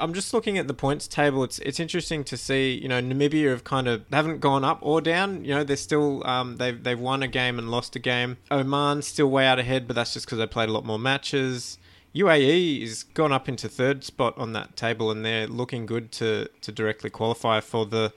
I'm 0.00 0.14
just 0.14 0.32
looking 0.32 0.58
at 0.58 0.66
the 0.66 0.74
points 0.74 1.06
table. 1.06 1.44
It's 1.44 1.58
it's 1.60 1.78
interesting 1.78 2.24
to 2.24 2.36
see. 2.36 2.72
You 2.74 2.88
know, 2.88 3.00
Namibia 3.00 3.50
have 3.50 3.64
kind 3.64 3.86
of 3.86 4.04
haven't 4.10 4.40
gone 4.40 4.64
up 4.64 4.78
or 4.80 5.00
down. 5.00 5.44
You 5.44 5.54
know, 5.56 5.64
they're 5.64 5.76
still 5.76 6.26
um, 6.26 6.56
they've 6.56 6.82
they've 6.82 6.98
won 6.98 7.22
a 7.22 7.28
game 7.28 7.58
and 7.58 7.70
lost 7.70 7.94
a 7.96 7.98
game. 7.98 8.38
Oman 8.50 9.02
still 9.02 9.30
way 9.30 9.46
out 9.46 9.58
ahead, 9.58 9.86
but 9.86 9.94
that's 9.94 10.14
just 10.14 10.26
because 10.26 10.38
they 10.38 10.46
played 10.46 10.68
a 10.68 10.72
lot 10.72 10.84
more 10.84 10.98
matches. 10.98 11.78
UAE 12.14 12.82
is 12.82 13.04
gone 13.04 13.32
up 13.32 13.48
into 13.48 13.68
third 13.68 14.02
spot 14.02 14.36
on 14.36 14.52
that 14.54 14.76
table, 14.76 15.10
and 15.10 15.24
they're 15.24 15.46
looking 15.46 15.86
good 15.86 16.10
to 16.12 16.48
to 16.62 16.72
directly 16.72 17.10
qualify 17.10 17.60
for 17.60 17.86
the 17.86 18.12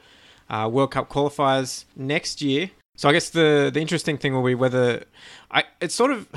uh, 0.49 0.69
World 0.71 0.91
Cup 0.91 1.09
qualifiers 1.09 1.85
next 1.95 2.41
year. 2.41 2.71
So 2.95 3.09
I 3.09 3.13
guess 3.13 3.29
the 3.29 3.71
the 3.73 3.81
interesting 3.81 4.17
thing 4.17 4.33
will 4.33 4.43
be 4.43 4.55
whether 4.55 5.03
I 5.49 5.63
it's 5.81 5.95
sort 5.95 6.11
of 6.11 6.27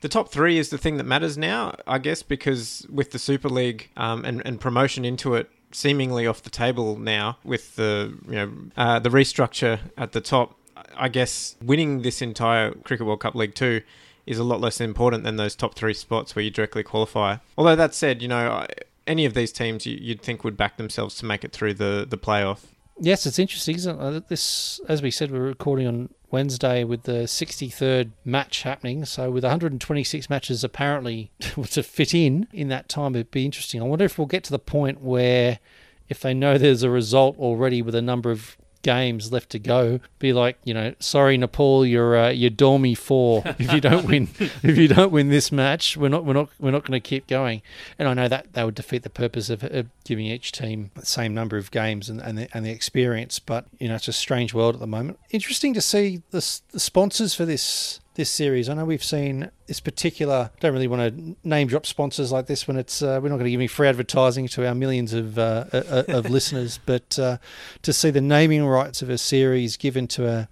the 0.00 0.08
top 0.08 0.30
three 0.30 0.58
is 0.58 0.70
the 0.70 0.78
thing 0.78 0.96
that 0.96 1.04
matters 1.04 1.36
now, 1.36 1.74
I 1.86 1.98
guess, 1.98 2.22
because 2.22 2.86
with 2.90 3.10
the 3.10 3.18
Super 3.18 3.48
League 3.48 3.90
um, 3.96 4.24
and 4.24 4.42
and 4.46 4.60
promotion 4.60 5.04
into 5.04 5.34
it 5.34 5.50
seemingly 5.72 6.26
off 6.26 6.42
the 6.42 6.50
table 6.50 6.96
now 6.96 7.38
with 7.44 7.76
the 7.76 8.16
you 8.26 8.34
know 8.34 8.52
uh, 8.76 8.98
the 8.98 9.10
restructure 9.10 9.78
at 9.98 10.12
the 10.12 10.20
top, 10.20 10.56
I 10.96 11.08
guess 11.08 11.56
winning 11.62 12.02
this 12.02 12.22
entire 12.22 12.72
Cricket 12.72 13.06
World 13.06 13.20
Cup 13.20 13.34
League 13.34 13.54
Two 13.54 13.82
is 14.26 14.38
a 14.38 14.44
lot 14.44 14.60
less 14.60 14.80
important 14.80 15.24
than 15.24 15.36
those 15.36 15.54
top 15.54 15.74
three 15.74 15.94
spots 15.94 16.34
where 16.34 16.42
you 16.42 16.50
directly 16.50 16.82
qualify. 16.82 17.36
Although 17.58 17.76
that 17.76 17.94
said, 17.94 18.22
you 18.22 18.28
know 18.28 18.66
any 19.06 19.26
of 19.26 19.34
these 19.34 19.52
teams 19.52 19.84
you'd 19.84 20.22
think 20.22 20.44
would 20.44 20.56
back 20.56 20.76
themselves 20.76 21.16
to 21.16 21.26
make 21.26 21.44
it 21.44 21.52
through 21.52 21.74
the 21.74 22.06
the 22.08 22.18
playoff. 22.18 22.60
Yes, 22.98 23.24
it's 23.26 23.38
interesting, 23.38 23.76
isn't 23.76 23.98
it? 23.98 24.02
Uh, 24.02 24.20
this, 24.28 24.80
as 24.88 25.02
we 25.02 25.10
said, 25.10 25.30
we're 25.30 25.40
recording 25.40 25.86
on 25.86 26.10
Wednesday 26.30 26.84
with 26.84 27.04
the 27.04 27.24
63rd 27.24 28.10
match 28.24 28.62
happening. 28.62 29.04
So 29.04 29.30
with 29.30 29.42
126 29.42 30.28
matches 30.28 30.62
apparently 30.62 31.30
to 31.40 31.82
fit 31.82 32.14
in 32.14 32.46
in 32.52 32.68
that 32.68 32.88
time, 32.88 33.14
it'd 33.14 33.30
be 33.30 33.44
interesting. 33.44 33.80
I 33.80 33.84
wonder 33.84 34.04
if 34.04 34.18
we'll 34.18 34.26
get 34.26 34.44
to 34.44 34.50
the 34.50 34.58
point 34.58 35.00
where, 35.00 35.60
if 36.08 36.20
they 36.20 36.34
know 36.34 36.58
there's 36.58 36.82
a 36.82 36.90
result 36.90 37.38
already 37.38 37.80
with 37.82 37.94
a 37.94 38.02
number 38.02 38.30
of 38.30 38.56
games 38.82 39.32
left 39.32 39.50
to 39.50 39.58
go, 39.58 40.00
be 40.18 40.32
like, 40.32 40.58
you 40.64 40.74
know, 40.74 40.94
sorry 40.98 41.36
Nepal, 41.36 41.84
you're 41.84 42.16
uh, 42.16 42.30
you're 42.30 42.50
Dormy 42.50 42.94
four. 42.94 43.42
If 43.60 43.72
you 43.74 43.80
don't 43.80 44.06
win, 44.06 44.28
if 44.38 44.78
you 44.78 44.88
don't 44.88 45.12
win 45.12 45.28
this 45.28 45.52
match, 45.52 45.96
we're 45.96 46.08
not 46.08 46.24
we're 46.24 46.32
not 46.32 46.48
we're 46.58 46.70
not 46.70 46.84
going 46.84 47.00
to 47.00 47.06
keep 47.06 47.26
going. 47.26 47.62
And 47.98 48.08
I 48.08 48.14
know 48.14 48.26
that 48.28 48.54
that 48.54 48.64
would 48.64 48.74
defeat 48.74 49.02
the 49.02 49.10
purpose 49.10 49.50
of, 49.50 49.62
of 49.64 49.88
giving 50.04 50.26
each 50.26 50.52
team 50.52 50.90
the 50.94 51.04
same 51.04 51.34
number 51.34 51.56
of 51.56 51.70
games 51.70 52.08
and 52.08 52.20
and 52.20 52.38
the, 52.38 52.48
and 52.54 52.64
the 52.64 52.70
experience. 52.70 53.38
But 53.38 53.66
you 53.78 53.88
know, 53.88 53.96
it's 53.96 54.08
a 54.08 54.12
strange 54.12 54.54
world 54.54 54.74
at 54.74 54.80
the 54.80 54.86
moment. 54.86 55.18
Interesting 55.30 55.74
to 55.74 55.80
see 55.80 56.22
the, 56.30 56.60
the 56.70 56.80
sponsors 56.80 57.34
for 57.34 57.44
this 57.44 58.00
this 58.20 58.28
series. 58.28 58.68
I 58.68 58.74
know 58.74 58.84
we've 58.84 59.02
seen 59.02 59.50
this 59.66 59.80
particular. 59.80 60.50
Don't 60.60 60.74
really 60.74 60.88
want 60.88 61.16
to 61.16 61.36
name 61.42 61.68
drop 61.68 61.86
sponsors 61.86 62.30
like 62.30 62.48
this 62.48 62.68
when 62.68 62.76
it's 62.76 63.00
uh, 63.00 63.18
we're 63.22 63.30
not 63.30 63.36
going 63.36 63.46
to 63.46 63.50
give 63.50 63.60
any 63.60 63.66
free 63.66 63.88
advertising 63.88 64.46
to 64.48 64.68
our 64.68 64.74
millions 64.74 65.14
of 65.14 65.38
uh, 65.38 65.64
uh, 65.72 65.82
uh 65.88 66.04
of 66.08 66.28
listeners, 66.30 66.78
but 66.84 67.18
uh, 67.18 67.38
to 67.80 67.94
see 67.94 68.10
the 68.10 68.20
naming 68.20 68.66
rights 68.66 69.00
of 69.00 69.08
a 69.08 69.16
series 69.16 69.78
given 69.78 70.06
to 70.08 70.28
a 70.28 70.48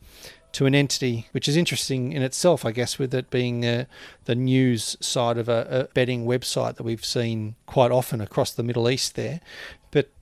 to 0.52 0.64
an 0.64 0.74
entity, 0.74 1.28
which 1.32 1.46
is 1.46 1.58
interesting 1.58 2.12
in 2.14 2.22
itself, 2.22 2.64
I 2.64 2.72
guess, 2.72 2.98
with 2.98 3.12
it 3.12 3.28
being 3.28 3.66
uh, 3.66 3.84
the 4.24 4.34
news 4.34 4.96
side 4.98 5.36
of 5.36 5.50
a, 5.50 5.88
a 5.90 5.92
betting 5.92 6.24
website 6.24 6.76
that 6.76 6.84
we've 6.84 7.04
seen 7.04 7.54
quite 7.66 7.90
often 7.90 8.22
across 8.22 8.50
the 8.50 8.62
Middle 8.62 8.88
East 8.88 9.14
there. 9.14 9.40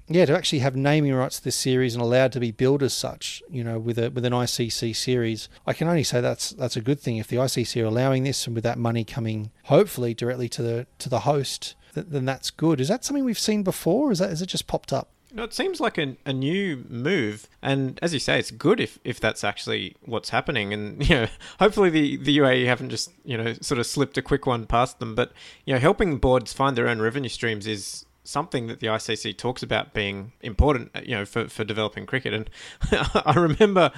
Yeah, 0.09 0.25
to 0.27 0.37
actually 0.37 0.61
have 0.61 0.77
naming 0.77 1.13
rights 1.15 1.39
to 1.39 1.45
this 1.45 1.57
series 1.57 1.95
and 1.95 2.03
allowed 2.03 2.33
to 2.33 2.41
be 2.41 2.53
billed 2.53 2.83
as 2.83 2.95
such, 2.95 3.43
you 3.51 3.65
know, 3.65 3.79
with 3.79 3.99
a 3.99 4.11
with 4.11 4.25
an 4.25 4.33
ICC 4.33 4.95
series, 4.95 5.49
I 5.67 5.73
can 5.73 5.89
only 5.89 6.05
say 6.05 6.21
that's 6.21 6.51
that's 6.51 6.77
a 6.77 6.81
good 6.81 7.01
thing. 7.01 7.17
If 7.17 7.27
the 7.27 7.37
ICC 7.37 7.83
are 7.83 7.87
allowing 7.87 8.23
this 8.23 8.47
and 8.47 8.55
with 8.55 8.65
that 8.65 8.79
money 8.79 9.05
coming, 9.05 9.51
hopefully 9.65 10.15
directly 10.15 10.49
to 10.51 10.63
the 10.63 10.87
to 10.99 11.09
the 11.09 11.21
host, 11.21 11.75
then 11.95 12.25
that's 12.25 12.51
good. 12.51 12.81
Is 12.81 12.89
that 12.89 13.05
something 13.05 13.25
we've 13.25 13.39
seen 13.39 13.63
before? 13.65 14.13
Is 14.13 14.21
that 14.21 14.31
is 14.31 14.43
it 14.43 14.47
just 14.47 14.69
popped 14.69 14.93
up? 14.93 15.09
No, 15.33 15.43
it 15.43 15.53
seems 15.53 15.81
like 15.81 15.99
a, 15.99 16.17
a 16.25 16.33
new 16.33 16.85
move, 16.89 17.49
and 17.61 17.99
as 18.01 18.15
you 18.15 18.21
say, 18.21 18.39
it's 18.39 18.51
good 18.51 18.81
if, 18.81 18.99
if 19.05 19.19
that's 19.21 19.43
actually 19.43 19.97
what's 20.05 20.31
happening. 20.31 20.73
And 20.73 21.07
you 21.09 21.15
know, 21.15 21.27
hopefully 21.59 21.91
the, 21.91 22.17
the 22.17 22.39
UAE 22.39 22.67
haven't 22.67 22.91
just 22.91 23.11
you 23.25 23.37
know 23.37 23.55
sort 23.55 23.79
of 23.81 23.87
slipped 23.87 24.17
a 24.17 24.23
quick 24.23 24.47
one 24.47 24.67
past 24.67 24.99
them. 24.99 25.15
But 25.15 25.33
you 25.65 25.75
know, 25.75 25.81
helping 25.81 26.19
boards 26.19 26.53
find 26.53 26.77
their 26.77 26.89
own 26.89 27.01
revenue 27.01 27.29
streams 27.29 27.67
is 27.67 28.07
something 28.27 28.67
that 28.67 28.81
the 28.81 28.87
ICC 28.89 29.37
talks 29.37 29.63
about 29.63 29.95
being 29.95 30.33
important, 30.43 30.91
you 31.05 31.15
know, 31.15 31.25
for, 31.25 31.49
for 31.49 31.65
developing 31.65 32.07
cricket. 32.07 32.35
And 32.35 32.51
I 33.25 33.35
remember 33.37 33.93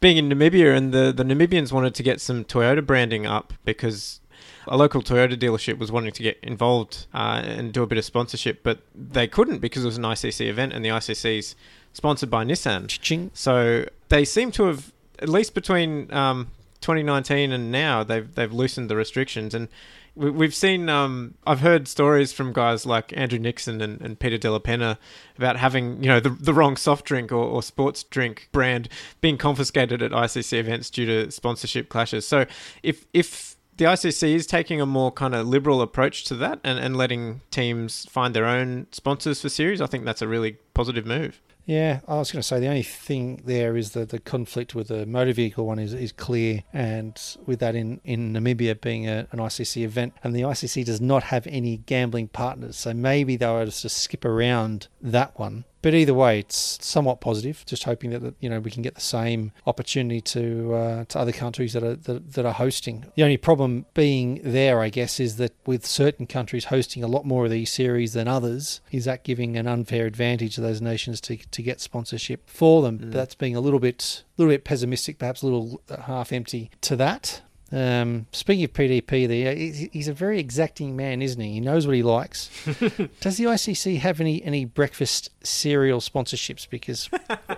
being 0.00 0.16
in 0.16 0.28
Namibia, 0.28 0.76
and 0.76 0.92
the, 0.92 1.12
the 1.12 1.24
Namibians 1.24 1.72
wanted 1.72 1.94
to 1.94 2.02
get 2.02 2.20
some 2.20 2.44
Toyota 2.44 2.84
branding 2.84 3.26
up 3.26 3.52
because 3.64 4.20
a 4.66 4.76
local 4.76 5.02
Toyota 5.02 5.36
dealership 5.36 5.78
was 5.78 5.90
wanting 5.90 6.12
to 6.12 6.22
get 6.22 6.38
involved 6.42 7.06
uh, 7.14 7.42
and 7.44 7.72
do 7.72 7.82
a 7.82 7.86
bit 7.86 7.98
of 7.98 8.04
sponsorship, 8.04 8.62
but 8.62 8.80
they 8.94 9.26
couldn't 9.26 9.58
because 9.58 9.84
it 9.84 9.86
was 9.86 9.98
an 9.98 10.04
ICC 10.04 10.46
event, 10.46 10.72
and 10.72 10.84
the 10.84 10.90
ICC's 10.90 11.54
sponsored 11.92 12.30
by 12.30 12.44
Nissan. 12.44 12.88
Ching. 12.88 13.30
So 13.34 13.86
they 14.08 14.24
seem 14.24 14.52
to 14.52 14.64
have, 14.64 14.92
at 15.18 15.28
least 15.28 15.54
between 15.54 16.12
um, 16.12 16.48
2019 16.80 17.52
and 17.52 17.70
now, 17.70 18.02
they've 18.04 18.34
they've 18.34 18.52
loosened 18.52 18.88
the 18.88 18.96
restrictions 18.96 19.54
and 19.54 19.68
we've 20.14 20.54
seen 20.54 20.88
um, 20.88 21.34
I've 21.46 21.60
heard 21.60 21.88
stories 21.88 22.32
from 22.32 22.52
guys 22.52 22.84
like 22.86 23.16
Andrew 23.16 23.38
Nixon 23.38 23.80
and, 23.80 24.00
and 24.00 24.18
Peter 24.18 24.38
Della 24.38 24.60
Penna 24.60 24.98
about 25.36 25.56
having 25.56 26.02
you 26.02 26.08
know 26.08 26.20
the, 26.20 26.30
the 26.30 26.54
wrong 26.54 26.76
soft 26.76 27.04
drink 27.04 27.32
or, 27.32 27.44
or 27.44 27.62
sports 27.62 28.02
drink 28.02 28.48
brand 28.52 28.88
being 29.20 29.38
confiscated 29.38 30.02
at 30.02 30.10
ICC 30.10 30.58
events 30.58 30.90
due 30.90 31.06
to 31.06 31.30
sponsorship 31.30 31.88
clashes. 31.88 32.26
So 32.26 32.46
if 32.82 33.06
if 33.12 33.56
the 33.76 33.86
ICC 33.86 34.34
is 34.34 34.46
taking 34.46 34.80
a 34.80 34.86
more 34.86 35.10
kind 35.10 35.34
of 35.34 35.46
liberal 35.46 35.80
approach 35.80 36.24
to 36.24 36.34
that 36.34 36.60
and, 36.62 36.78
and 36.78 36.96
letting 36.96 37.40
teams 37.50 38.04
find 38.10 38.34
their 38.34 38.44
own 38.44 38.86
sponsors 38.92 39.40
for 39.40 39.48
series, 39.48 39.80
I 39.80 39.86
think 39.86 40.04
that's 40.04 40.20
a 40.20 40.28
really 40.28 40.58
positive 40.74 41.06
move. 41.06 41.40
Yeah, 41.66 42.00
I 42.08 42.16
was 42.16 42.32
going 42.32 42.40
to 42.40 42.46
say 42.46 42.58
the 42.58 42.66
only 42.66 42.82
thing 42.82 43.42
there 43.44 43.76
is 43.76 43.92
that 43.92 44.08
the 44.08 44.18
conflict 44.18 44.74
with 44.74 44.88
the 44.88 45.06
motor 45.06 45.32
vehicle 45.32 45.66
one 45.66 45.78
is, 45.78 45.94
is 45.94 46.10
clear, 46.10 46.64
and 46.72 47.20
with 47.46 47.60
that 47.60 47.74
in, 47.74 48.00
in 48.04 48.32
Namibia 48.32 48.80
being 48.80 49.08
a, 49.08 49.28
an 49.30 49.38
ICC 49.38 49.82
event, 49.82 50.14
and 50.24 50.34
the 50.34 50.40
ICC 50.40 50.84
does 50.84 51.00
not 51.00 51.24
have 51.24 51.46
any 51.46 51.76
gambling 51.76 52.28
partners, 52.28 52.76
so 52.76 52.92
maybe 52.92 53.36
they 53.36 53.46
were 53.46 53.66
just 53.66 53.82
to 53.82 53.88
skip 53.88 54.24
around 54.24 54.88
that 55.00 55.38
one 55.38 55.64
but 55.82 55.94
either 55.94 56.14
way, 56.14 56.40
it's 56.40 56.78
somewhat 56.84 57.20
positive. 57.20 57.64
Just 57.66 57.84
hoping 57.84 58.10
that 58.10 58.34
you 58.40 58.50
know 58.50 58.60
we 58.60 58.70
can 58.70 58.82
get 58.82 58.94
the 58.94 59.00
same 59.00 59.52
opportunity 59.66 60.20
to 60.20 60.74
uh, 60.74 61.04
to 61.06 61.18
other 61.18 61.32
countries 61.32 61.72
that 61.72 61.82
are 61.82 61.96
that, 61.96 62.32
that, 62.32 62.46
are 62.46 62.52
hosting. 62.52 63.06
The 63.14 63.22
only 63.22 63.36
problem 63.36 63.86
being 63.94 64.40
there, 64.42 64.80
I 64.80 64.88
guess, 64.88 65.20
is 65.20 65.36
that 65.36 65.54
with 65.66 65.86
certain 65.86 66.26
countries 66.26 66.66
hosting 66.66 67.02
a 67.02 67.08
lot 67.08 67.24
more 67.24 67.44
of 67.44 67.50
these 67.50 67.70
series 67.70 68.12
than 68.12 68.28
others, 68.28 68.80
is 68.90 69.04
that 69.06 69.24
giving 69.24 69.56
an 69.56 69.66
unfair 69.66 70.06
advantage 70.06 70.54
to 70.56 70.60
those 70.60 70.80
nations 70.80 71.20
to 71.22 71.36
to 71.36 71.62
get 71.62 71.80
sponsorship 71.80 72.48
for 72.48 72.82
them? 72.82 72.98
Mm. 72.98 73.12
That's 73.12 73.34
being 73.34 73.56
a 73.56 73.60
little 73.60 73.80
bit 73.80 74.24
a 74.38 74.42
little 74.42 74.52
bit 74.52 74.64
pessimistic, 74.64 75.18
perhaps 75.18 75.42
a 75.42 75.46
little 75.46 75.82
half 76.02 76.32
empty 76.32 76.70
to 76.82 76.96
that. 76.96 77.42
Um, 77.72 78.26
speaking 78.32 78.64
of 78.64 78.72
PDP, 78.72 79.28
there 79.28 79.54
he's 79.54 80.08
a 80.08 80.12
very 80.12 80.40
exacting 80.40 80.96
man, 80.96 81.22
isn't 81.22 81.40
he? 81.40 81.52
He 81.52 81.60
knows 81.60 81.86
what 81.86 81.94
he 81.94 82.02
likes. 82.02 82.50
Does 83.20 83.36
the 83.36 83.44
ICC 83.44 83.98
have 84.00 84.20
any 84.20 84.42
any 84.42 84.64
breakfast 84.64 85.30
cereal 85.44 86.00
sponsorships? 86.00 86.68
Because 86.68 87.08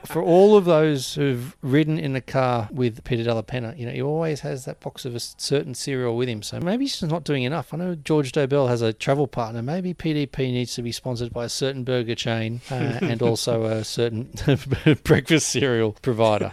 for 0.04 0.22
all 0.22 0.56
of 0.56 0.66
those 0.66 1.14
who've 1.14 1.56
ridden 1.62 1.98
in 1.98 2.12
the 2.12 2.20
car 2.20 2.68
with 2.70 3.02
Peter 3.04 3.24
Della 3.24 3.42
Penna, 3.42 3.74
you 3.76 3.86
know, 3.86 3.92
he 3.92 4.02
always 4.02 4.40
has 4.40 4.66
that 4.66 4.80
box 4.80 5.06
of 5.06 5.14
a 5.14 5.20
certain 5.20 5.74
cereal 5.74 6.16
with 6.16 6.28
him. 6.28 6.42
So 6.42 6.60
maybe 6.60 6.84
he's 6.84 7.02
not 7.02 7.24
doing 7.24 7.44
enough. 7.44 7.72
I 7.72 7.78
know 7.78 7.94
George 7.94 8.32
Dobell 8.32 8.68
has 8.68 8.82
a 8.82 8.92
travel 8.92 9.26
partner. 9.26 9.62
Maybe 9.62 9.94
PDP 9.94 10.52
needs 10.52 10.74
to 10.74 10.82
be 10.82 10.92
sponsored 10.92 11.32
by 11.32 11.46
a 11.46 11.48
certain 11.48 11.84
burger 11.84 12.14
chain 12.14 12.60
uh, 12.70 12.98
and 13.00 13.22
also 13.22 13.64
a 13.64 13.84
certain 13.84 14.30
breakfast 15.04 15.48
cereal 15.48 15.92
provider. 16.02 16.52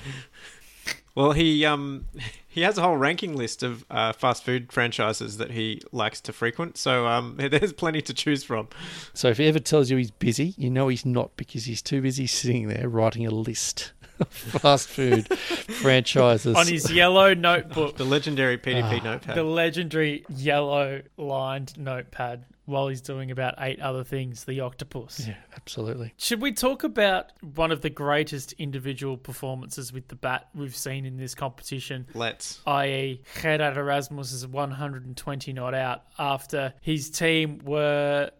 Well, 1.20 1.34
he 1.34 1.66
um 1.66 2.06
he 2.48 2.62
has 2.62 2.78
a 2.78 2.82
whole 2.82 2.96
ranking 2.96 3.36
list 3.36 3.62
of 3.62 3.86
uh, 3.92 4.14
fast 4.14 4.46
food 4.46 4.72
franchises 4.72 5.36
that 5.36 5.52
he 5.52 5.82
likes 5.92 6.22
to 6.22 6.32
frequent. 6.32 6.78
So 6.78 7.08
um, 7.08 7.36
there's 7.52 7.74
plenty 7.74 8.02
to 8.04 8.14
choose 8.14 8.46
from. 8.46 8.70
So 9.14 9.28
if 9.28 9.38
he 9.38 9.46
ever 9.48 9.60
tells 9.60 9.92
you 9.92 9.98
he's 9.98 10.12
busy, 10.12 10.54
you 10.58 10.70
know 10.70 10.88
he's 10.88 11.06
not 11.06 11.36
because 11.36 11.66
he's 11.66 11.82
too 11.82 12.02
busy 12.02 12.26
sitting 12.26 12.70
there 12.70 12.88
writing 12.88 13.26
a 13.28 13.32
list 13.32 13.92
of 14.22 14.30
fast 14.30 14.88
food 14.88 15.28
franchises 15.38 16.56
on 16.56 16.68
his 16.68 16.90
yellow 16.90 17.34
notebook. 17.34 17.98
The 17.98 18.06
legendary 18.06 18.58
PDP 18.58 19.02
ah. 19.02 19.04
notepad. 19.04 19.36
The 19.36 19.44
legendary 19.44 20.24
yellow 20.30 21.02
lined 21.18 21.78
notepad 21.78 22.46
while 22.70 22.88
he's 22.88 23.02
doing 23.02 23.32
about 23.32 23.56
eight 23.60 23.80
other 23.80 24.04
things, 24.04 24.46
the 24.46 24.62
octopus. 24.62 25.28
Yeah, 25.28 25.36
absolutely. 25.56 26.14
Should 26.18 26.42
we 26.42 26.52
talk 26.52 26.84
about 26.84 27.32
one 27.42 27.72
of 27.72 27.82
the 27.82 27.90
greatest 27.90 28.54
individual 28.54 29.18
performances 29.18 29.92
with 29.92 30.08
the 30.08 30.16
bat 30.16 30.48
we've 30.54 30.76
seen 30.76 31.06
in 31.06 31.18
this 31.18 31.36
competition? 31.36 32.08
Let's. 32.14 32.62
I.e., 32.66 33.24
Gerard 33.42 33.78
Erasmus' 33.78 34.32
is 34.32 34.48
120 34.48 35.54
not 35.54 35.74
out 35.74 36.04
after 36.18 36.74
his 36.82 37.10
team 37.10 37.60
were 37.66 38.32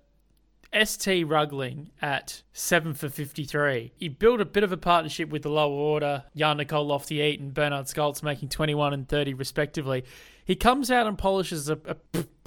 ST 0.74 1.28
Rugling 1.28 1.90
at 2.02 2.44
7 2.54 2.94
for 2.94 3.10
53. 3.10 3.92
He 3.98 4.08
built 4.08 4.40
a 4.40 4.46
bit 4.46 4.64
of 4.64 4.72
a 4.72 4.78
partnership 4.78 5.30
with 5.30 5.42
the 5.42 5.50
lower 5.50 5.74
order, 5.74 6.24
Jan 6.36 6.58
Nicol 6.58 6.86
Loftie 6.86 7.38
and 7.40 7.54
Bernard 7.54 7.88
Scholtz 7.88 8.22
making 8.22 8.50
21 8.50 8.94
and 8.94 9.08
30 9.08 9.34
respectively. 9.34 10.06
He 10.50 10.56
comes 10.56 10.90
out 10.90 11.06
and 11.06 11.16
polishes 11.16 11.70
a, 11.70 11.78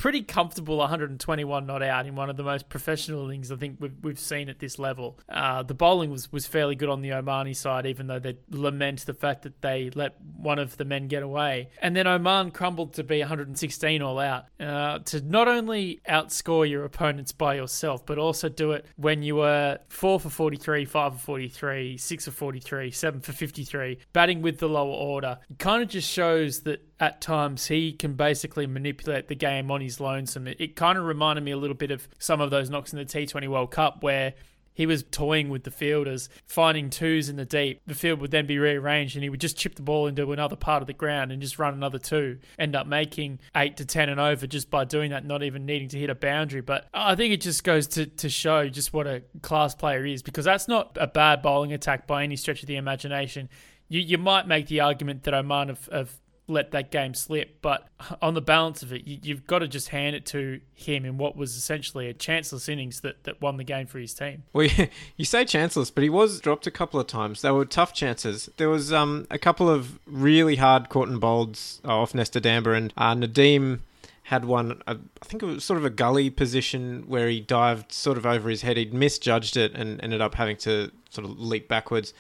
pretty 0.03 0.23
comfortable 0.25 0.79
121 0.79 1.65
not 1.65 1.81
out 1.81 2.07
in 2.07 2.17
one 2.17 2.29
of 2.29 2.37
the 2.37 2.43
most 2.43 2.69
professional 2.69 3.31
innings 3.31 3.53
I 3.53 3.55
think 3.55 3.77
we've, 3.79 3.95
we've 4.03 4.19
seen 4.19 4.49
at 4.49 4.59
this 4.59 4.77
level. 4.77 5.21
Uh, 5.29 5.63
the 5.63 5.75
bowling 5.75 6.11
was, 6.11 6.33
was 6.33 6.45
fairly 6.45 6.75
good 6.75 6.89
on 6.89 7.03
the 7.03 7.11
Omani 7.11 7.55
side, 7.55 7.87
even 7.87 8.09
though 8.09 8.19
they 8.19 8.37
lament 8.51 9.07
the 9.07 9.15
fact 9.15 9.43
that 9.43 9.63
they 9.63 9.91
let 9.95 10.21
one 10.21 10.59
of 10.59 10.77
the 10.77 10.85
men 10.85 11.07
get 11.07 11.23
away. 11.23 11.69
And 11.81 11.95
then 11.95 12.09
Oman 12.09 12.51
crumbled 12.51 12.95
to 12.95 13.05
be 13.05 13.21
116 13.21 14.03
all 14.03 14.19
out 14.19 14.47
uh, 14.59 14.99
to 14.99 15.21
not 15.21 15.47
only 15.47 16.01
outscore 16.09 16.69
your 16.69 16.85
opponents 16.85 17.31
by 17.31 17.55
yourself, 17.55 18.05
but 18.05 18.19
also 18.19 18.49
do 18.49 18.73
it 18.73 18.85
when 18.97 19.23
you 19.23 19.37
were 19.37 19.79
4 19.87 20.19
for 20.19 20.31
43, 20.31 20.85
5 20.85 21.13
for 21.13 21.19
43, 21.21 21.97
6 21.97 22.25
for 22.25 22.31
43, 22.33 22.91
7 22.91 23.21
for 23.21 23.31
53, 23.31 23.99
batting 24.13 24.43
with 24.43 24.59
the 24.59 24.69
lower 24.69 24.91
order. 24.91 25.39
It 25.49 25.61
kind 25.61 25.81
of 25.81 25.89
just 25.89 26.11
shows 26.11 26.63
that 26.63 26.92
at 27.03 27.21
times 27.21 27.67
he 27.67 27.93
can 27.93 28.15
basically 28.15 28.65
manipulate 28.65 29.27
the 29.27 29.35
game 29.35 29.73
on 29.73 29.81
his 29.81 29.99
lonesome. 29.99 30.47
It, 30.47 30.61
it 30.61 30.77
kind 30.77 30.97
of 30.97 31.05
reminded 31.05 31.43
me 31.43 31.51
a 31.51 31.57
little 31.57 31.75
bit 31.75 31.91
of 31.91 32.09
some 32.21 32.41
of 32.41 32.51
those 32.51 32.71
knocks 32.71 32.93
in 32.93 32.99
the 33.01 33.05
T20 33.05 33.49
World 33.49 33.73
Cup 33.73 34.05
where 34.05 34.35
he 34.73 34.87
was 34.87 35.03
toying 35.11 35.49
with 35.49 35.65
the 35.65 35.73
fielders, 35.73 36.29
finding 36.47 36.91
twos 36.91 37.29
in 37.29 37.35
the 37.35 37.45
deep. 37.45 37.81
The 37.89 37.97
field 37.97 38.21
would 38.21 38.31
then 38.31 38.47
be 38.47 38.57
rearranged 38.57 39.17
and 39.17 39.25
he 39.25 39.31
would 39.31 39.41
just 39.41 39.57
chip 39.57 39.75
the 39.75 39.83
ball 39.83 40.07
into 40.07 40.31
another 40.31 40.55
part 40.55 40.81
of 40.81 40.87
the 40.87 40.93
ground 40.93 41.33
and 41.33 41.43
just 41.43 41.59
run 41.59 41.75
another 41.75 41.99
two. 41.99 42.39
End 42.57 42.77
up 42.77 42.87
making 42.87 43.41
eight 43.57 43.79
to 43.79 43.85
10 43.85 44.09
and 44.09 44.21
over 44.21 44.47
just 44.47 44.71
by 44.71 44.85
doing 44.85 45.11
that, 45.11 45.25
not 45.25 45.43
even 45.43 45.67
needing 45.67 45.89
to 45.89 45.99
hit 45.99 46.09
a 46.09 46.15
boundary. 46.15 46.61
But 46.61 46.89
I 46.95 47.17
think 47.17 47.35
it 47.35 47.41
just 47.41 47.65
goes 47.65 47.89
to, 47.89 48.07
to 48.07 48.29
show 48.29 48.69
just 48.69 48.93
what 48.93 49.09
a 49.09 49.25
class 49.43 49.75
player 49.75 50.07
is 50.07 50.23
because 50.23 50.45
that's 50.45 50.69
not 50.69 50.97
a 51.01 51.09
bad 51.09 51.43
bowling 51.43 51.73
attack 51.73 52.07
by 52.07 52.23
any 52.23 52.37
stretch 52.37 52.63
of 52.63 52.69
the 52.69 52.77
imagination. 52.77 53.49
You, 53.89 54.01
you 54.01 54.19
might 54.19 54.47
make 54.47 54.69
the 54.69 54.81
argument 54.81 55.25
that 55.25 55.35
Oman 55.35 55.69
have, 55.69 55.89
have 55.93 56.22
let 56.53 56.71
that 56.73 56.91
game 56.91 57.15
slip. 57.15 57.61
But 57.63 57.89
on 58.21 58.35
the 58.35 58.41
balance 58.41 58.83
of 58.83 58.93
it, 58.93 59.07
you, 59.07 59.19
you've 59.23 59.47
got 59.47 59.61
to 59.61 59.69
just 59.69 59.89
hand 59.89 60.15
it 60.15 60.27
to 60.27 60.61
him 60.75 61.05
in 61.05 61.19
what 61.19 61.37
was 61.37 61.57
essentially 61.57 62.09
a 62.09 62.15
chanceless 62.15 62.69
innings 62.69 63.01
that, 63.01 63.25
that 63.25 63.41
won 63.41 63.57
the 63.57 63.65
game 63.65 63.87
for 63.87 63.99
his 63.99 64.15
team. 64.15 64.45
Well, 64.53 64.69
you 65.17 65.25
say 65.25 65.45
chanceless, 65.45 65.91
but 65.91 66.03
he 66.03 66.11
was 66.11 66.41
dropped 66.41 66.67
a 66.67 66.71
couple 66.71 67.01
of 67.01 67.07
times. 67.07 67.43
They 67.43 67.51
were 67.51 67.65
tough 67.65 67.95
chances. 67.95 68.49
There 68.57 68.69
was 68.69 68.93
um, 68.93 69.27
a 69.31 69.39
couple 69.39 69.69
of 69.69 69.99
really 70.07 70.57
hard 70.57 70.89
caught 70.89 71.09
and 71.09 71.21
bowled 71.21 71.59
off 71.85 72.15
Nestor 72.15 72.41
Dhamba 72.41 72.77
and 72.77 72.93
uh, 72.97 73.15
Nadeem 73.15 73.81
had 74.25 74.45
one, 74.45 74.81
I 74.87 74.97
think 75.25 75.43
it 75.43 75.47
was 75.47 75.65
sort 75.65 75.79
of 75.79 75.85
a 75.85 75.91
gully 75.91 76.31
position 76.31 77.05
where 77.07 77.29
he 77.29 77.41
dived 77.41 77.93
sort 77.93 78.17
of 78.17 78.25
over 78.25 78.49
his 78.49 78.63
head. 78.63 78.77
He'd 78.77 78.95
misjudged 78.95 79.57
it 79.57 79.75
and 79.75 80.03
ended 80.03 80.21
up 80.21 80.37
having 80.37 80.57
to 80.59 80.91
sort 81.11 81.27
of 81.27 81.39
leap 81.39 81.69
backwards. 81.69 82.15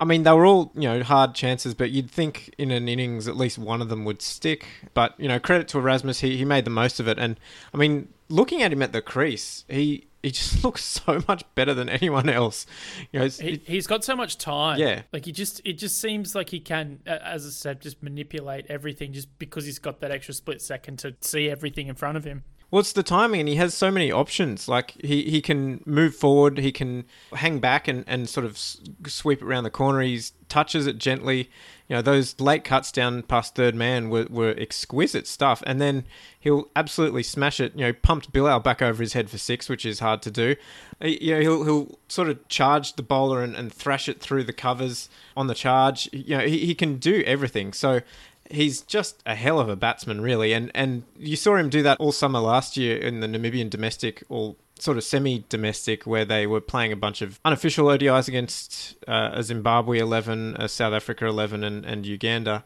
I 0.00 0.04
mean, 0.04 0.22
they 0.22 0.32
were 0.32 0.46
all, 0.46 0.70
you 0.74 0.82
know, 0.82 1.02
hard 1.02 1.34
chances, 1.34 1.74
but 1.74 1.90
you'd 1.90 2.10
think 2.10 2.54
in 2.56 2.70
an 2.70 2.88
innings 2.88 3.26
at 3.26 3.36
least 3.36 3.58
one 3.58 3.82
of 3.82 3.88
them 3.88 4.04
would 4.04 4.22
stick. 4.22 4.66
But, 4.94 5.14
you 5.18 5.26
know, 5.28 5.40
credit 5.40 5.68
to 5.68 5.78
Erasmus, 5.78 6.20
he, 6.20 6.36
he 6.36 6.44
made 6.44 6.64
the 6.64 6.70
most 6.70 7.00
of 7.00 7.08
it. 7.08 7.18
And, 7.18 7.38
I 7.74 7.76
mean, 7.76 8.08
looking 8.28 8.62
at 8.62 8.72
him 8.72 8.82
at 8.82 8.92
the 8.92 9.02
crease, 9.02 9.64
he 9.68 10.08
he 10.22 10.30
just 10.30 10.64
looks 10.64 10.84
so 10.84 11.22
much 11.28 11.44
better 11.54 11.74
than 11.74 11.88
anyone 11.88 12.28
else. 12.28 12.66
You 13.12 13.20
know, 13.20 13.26
he, 13.28 13.60
he's 13.64 13.86
got 13.86 14.04
so 14.04 14.16
much 14.16 14.38
time. 14.38 14.78
Yeah, 14.78 15.02
like 15.12 15.24
he 15.24 15.32
just 15.32 15.60
it 15.64 15.74
just 15.74 16.00
seems 16.00 16.34
like 16.34 16.50
he 16.50 16.60
can, 16.60 17.00
as 17.06 17.46
I 17.46 17.50
said, 17.50 17.80
just 17.80 18.02
manipulate 18.02 18.66
everything 18.68 19.12
just 19.12 19.36
because 19.38 19.64
he's 19.64 19.78
got 19.78 20.00
that 20.00 20.10
extra 20.10 20.34
split 20.34 20.60
second 20.60 20.98
to 21.00 21.14
see 21.20 21.48
everything 21.48 21.88
in 21.88 21.94
front 21.94 22.16
of 22.16 22.24
him. 22.24 22.44
Well, 22.70 22.80
it's 22.80 22.92
the 22.92 23.02
timing, 23.02 23.40
and 23.40 23.48
he 23.48 23.54
has 23.56 23.72
so 23.72 23.90
many 23.90 24.12
options. 24.12 24.68
Like 24.68 24.92
he, 25.02 25.30
he 25.30 25.40
can 25.40 25.82
move 25.86 26.14
forward, 26.14 26.58
he 26.58 26.72
can 26.72 27.04
hang 27.32 27.60
back 27.60 27.88
and, 27.88 28.04
and 28.06 28.28
sort 28.28 28.44
of 28.44 28.58
sweep 28.58 29.40
it 29.40 29.44
around 29.44 29.64
the 29.64 29.70
corner. 29.70 30.02
He 30.02 30.20
touches 30.48 30.86
it 30.86 30.98
gently. 30.98 31.50
You 31.88 31.96
know, 31.96 32.02
those 32.02 32.38
late 32.38 32.64
cuts 32.64 32.92
down 32.92 33.22
past 33.22 33.54
third 33.54 33.74
man 33.74 34.10
were, 34.10 34.26
were 34.28 34.54
exquisite 34.58 35.26
stuff. 35.26 35.62
And 35.66 35.80
then 35.80 36.04
he'll 36.38 36.68
absolutely 36.76 37.22
smash 37.22 37.60
it. 37.60 37.72
You 37.74 37.86
know, 37.86 37.92
pumped 37.92 38.32
Bilal 38.32 38.60
back 38.60 38.82
over 38.82 39.02
his 39.02 39.14
head 39.14 39.30
for 39.30 39.38
six, 39.38 39.68
which 39.68 39.86
is 39.86 40.00
hard 40.00 40.20
to 40.22 40.30
do. 40.30 40.54
Uh, 41.02 41.08
you 41.08 41.34
know, 41.34 41.40
he'll, 41.40 41.64
he'll 41.64 41.98
sort 42.08 42.28
of 42.28 42.46
charge 42.48 42.94
the 42.94 43.02
bowler 43.02 43.42
and, 43.42 43.56
and 43.56 43.72
thrash 43.72 44.08
it 44.08 44.20
through 44.20 44.44
the 44.44 44.52
covers 44.52 45.08
on 45.36 45.46
the 45.46 45.54
charge. 45.54 46.10
You 46.12 46.38
know, 46.38 46.46
he, 46.46 46.66
he 46.66 46.74
can 46.74 46.96
do 46.98 47.22
everything. 47.26 47.72
So 47.72 48.02
he's 48.50 48.82
just 48.82 49.22
a 49.24 49.34
hell 49.34 49.58
of 49.58 49.68
a 49.68 49.76
batsman, 49.76 50.20
really. 50.20 50.52
And 50.52 50.70
and 50.74 51.04
you 51.18 51.36
saw 51.36 51.56
him 51.56 51.68
do 51.68 51.82
that 51.82 51.98
all 51.98 52.12
summer 52.12 52.38
last 52.38 52.76
year 52.76 52.98
in 52.98 53.20
the 53.20 53.26
Namibian 53.26 53.70
domestic, 53.70 54.22
or 54.28 54.56
sort 54.80 54.96
of 54.96 55.04
semi-domestic, 55.04 56.06
where 56.06 56.24
they 56.24 56.46
were 56.46 56.60
playing 56.60 56.92
a 56.92 56.96
bunch 56.96 57.22
of 57.22 57.40
unofficial 57.44 57.86
ODIs 57.86 58.28
against 58.28 58.96
uh, 59.06 59.30
a 59.34 59.42
Zimbabwe 59.42 59.98
eleven, 59.98 60.56
a 60.58 60.68
South 60.68 60.92
Africa 60.92 61.26
eleven, 61.26 61.64
and 61.64 61.84
and 61.84 62.06
Uganda. 62.06 62.64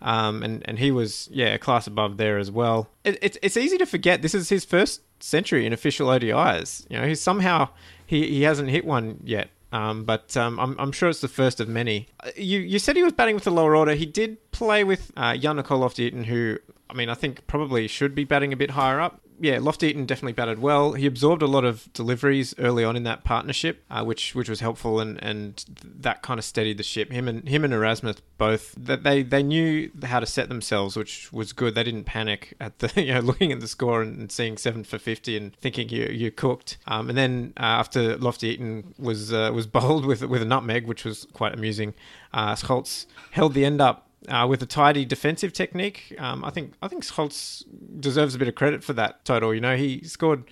Um, 0.00 0.42
and 0.42 0.62
and 0.68 0.78
he 0.78 0.90
was 0.90 1.28
yeah 1.32 1.54
a 1.54 1.58
class 1.58 1.86
above 1.86 2.16
there 2.16 2.38
as 2.38 2.50
well. 2.50 2.88
It, 3.04 3.18
it's 3.22 3.38
it's 3.42 3.56
easy 3.56 3.78
to 3.78 3.86
forget 3.86 4.22
this 4.22 4.34
is 4.34 4.48
his 4.48 4.64
first 4.64 5.02
century 5.20 5.64
in 5.64 5.72
official 5.72 6.08
ODIs. 6.08 6.86
You 6.90 6.98
know, 6.98 7.06
he's 7.06 7.20
somehow 7.20 7.68
he, 8.04 8.28
he 8.28 8.42
hasn't 8.42 8.68
hit 8.68 8.84
one 8.84 9.20
yet. 9.24 9.50
Um, 9.72 10.04
but 10.04 10.36
um, 10.36 10.60
I'm, 10.60 10.76
I'm 10.78 10.92
sure 10.92 11.08
it's 11.08 11.22
the 11.22 11.28
first 11.28 11.58
of 11.58 11.68
many. 11.68 12.08
Uh, 12.20 12.30
you 12.36 12.58
you 12.58 12.78
said 12.78 12.94
he 12.94 13.02
was 13.02 13.14
batting 13.14 13.34
with 13.34 13.44
the 13.44 13.50
lower 13.50 13.74
order. 13.74 13.94
He 13.94 14.04
did 14.04 14.36
play 14.50 14.84
with 14.84 15.10
uh, 15.16 15.36
Jan 15.36 15.56
Nicol 15.56 15.88
who 15.88 16.58
I 16.90 16.94
mean 16.94 17.08
I 17.08 17.14
think 17.14 17.46
probably 17.46 17.88
should 17.88 18.14
be 18.14 18.24
batting 18.24 18.52
a 18.52 18.56
bit 18.56 18.72
higher 18.72 19.00
up 19.00 19.22
yeah, 19.42 19.58
Loftie-Eaton 19.58 20.06
definitely 20.06 20.34
batted 20.34 20.60
well. 20.60 20.92
He 20.92 21.04
absorbed 21.04 21.42
a 21.42 21.48
lot 21.48 21.64
of 21.64 21.92
deliveries 21.94 22.54
early 22.58 22.84
on 22.84 22.94
in 22.94 23.02
that 23.02 23.24
partnership, 23.24 23.82
uh, 23.90 24.04
which 24.04 24.36
which 24.36 24.48
was 24.48 24.60
helpful, 24.60 25.00
and, 25.00 25.20
and 25.20 25.64
that 25.82 26.22
kind 26.22 26.38
of 26.38 26.44
steadied 26.44 26.78
the 26.78 26.84
ship. 26.84 27.10
Him 27.10 27.26
and 27.26 27.48
him 27.48 27.64
and 27.64 27.74
Erasmus 27.74 28.18
both 28.38 28.72
that 28.76 29.02
they, 29.02 29.24
they 29.24 29.42
knew 29.42 29.90
how 30.04 30.20
to 30.20 30.26
set 30.26 30.48
themselves, 30.48 30.96
which 30.96 31.32
was 31.32 31.52
good. 31.52 31.74
They 31.74 31.82
didn't 31.82 32.04
panic 32.04 32.54
at 32.60 32.78
the 32.78 32.92
you 33.02 33.14
know 33.14 33.20
looking 33.20 33.50
at 33.50 33.58
the 33.58 33.66
score 33.66 34.00
and, 34.00 34.16
and 34.16 34.30
seeing 34.30 34.56
seven 34.56 34.84
for 34.84 34.98
fifty 34.98 35.36
and 35.36 35.56
thinking 35.56 35.88
you 35.88 36.06
you 36.06 36.30
cooked. 36.30 36.78
Um, 36.86 37.08
and 37.08 37.18
then 37.18 37.52
uh, 37.56 37.64
after 37.64 38.16
Loftie-Eaton 38.16 38.94
was 38.96 39.32
uh, 39.32 39.50
was 39.52 39.66
bowled 39.78 40.06
with 40.06 40.22
with 40.22 40.42
a 40.42 40.46
nutmeg, 40.46 40.86
which 40.86 41.04
was 41.04 41.26
quite 41.32 41.52
amusing, 41.52 41.94
uh, 42.32 42.54
Scholtz 42.54 43.06
held 43.32 43.54
the 43.54 43.64
end 43.64 43.80
up 43.80 44.06
uh, 44.28 44.46
with 44.48 44.62
a 44.62 44.66
tidy 44.66 45.04
defensive 45.04 45.52
technique. 45.52 46.14
Um, 46.18 46.44
I 46.44 46.50
think 46.50 46.74
I 46.82 46.88
think 46.88 47.04
Scholtz 47.04 47.64
deserves 48.00 48.34
a 48.34 48.38
bit 48.38 48.48
of 48.48 48.54
credit 48.54 48.84
for 48.84 48.92
that 48.94 49.24
total. 49.24 49.54
You 49.54 49.60
know, 49.60 49.76
he 49.76 50.02
scored 50.04 50.44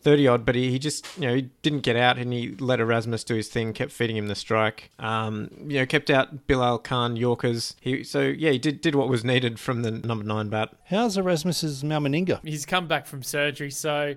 thirty 0.00 0.26
odd, 0.26 0.44
but 0.44 0.54
he, 0.54 0.70
he 0.70 0.78
just 0.78 1.06
you 1.16 1.28
know 1.28 1.34
he 1.34 1.42
didn't 1.62 1.80
get 1.80 1.96
out 1.96 2.18
and 2.18 2.32
he 2.32 2.50
let 2.58 2.80
Erasmus 2.80 3.24
do 3.24 3.34
his 3.34 3.48
thing, 3.48 3.72
kept 3.72 3.92
feeding 3.92 4.16
him 4.16 4.26
the 4.26 4.34
strike. 4.34 4.90
Um, 4.98 5.50
you 5.66 5.78
know, 5.78 5.86
kept 5.86 6.10
out 6.10 6.46
Bilal 6.46 6.78
Khan 6.78 7.16
Yorkers. 7.16 7.76
He 7.80 8.04
so 8.04 8.20
yeah, 8.20 8.50
he 8.50 8.58
did 8.58 8.80
did 8.80 8.94
what 8.94 9.08
was 9.08 9.24
needed 9.24 9.58
from 9.58 9.82
the 9.82 9.90
number 9.90 10.24
nine 10.24 10.48
bat. 10.48 10.70
How's 10.86 11.16
Erasmus's 11.16 11.82
Mal 11.84 12.00
Meninga? 12.00 12.40
He's 12.44 12.66
come 12.66 12.86
back 12.86 13.06
from 13.06 13.22
surgery, 13.22 13.70
so 13.70 14.14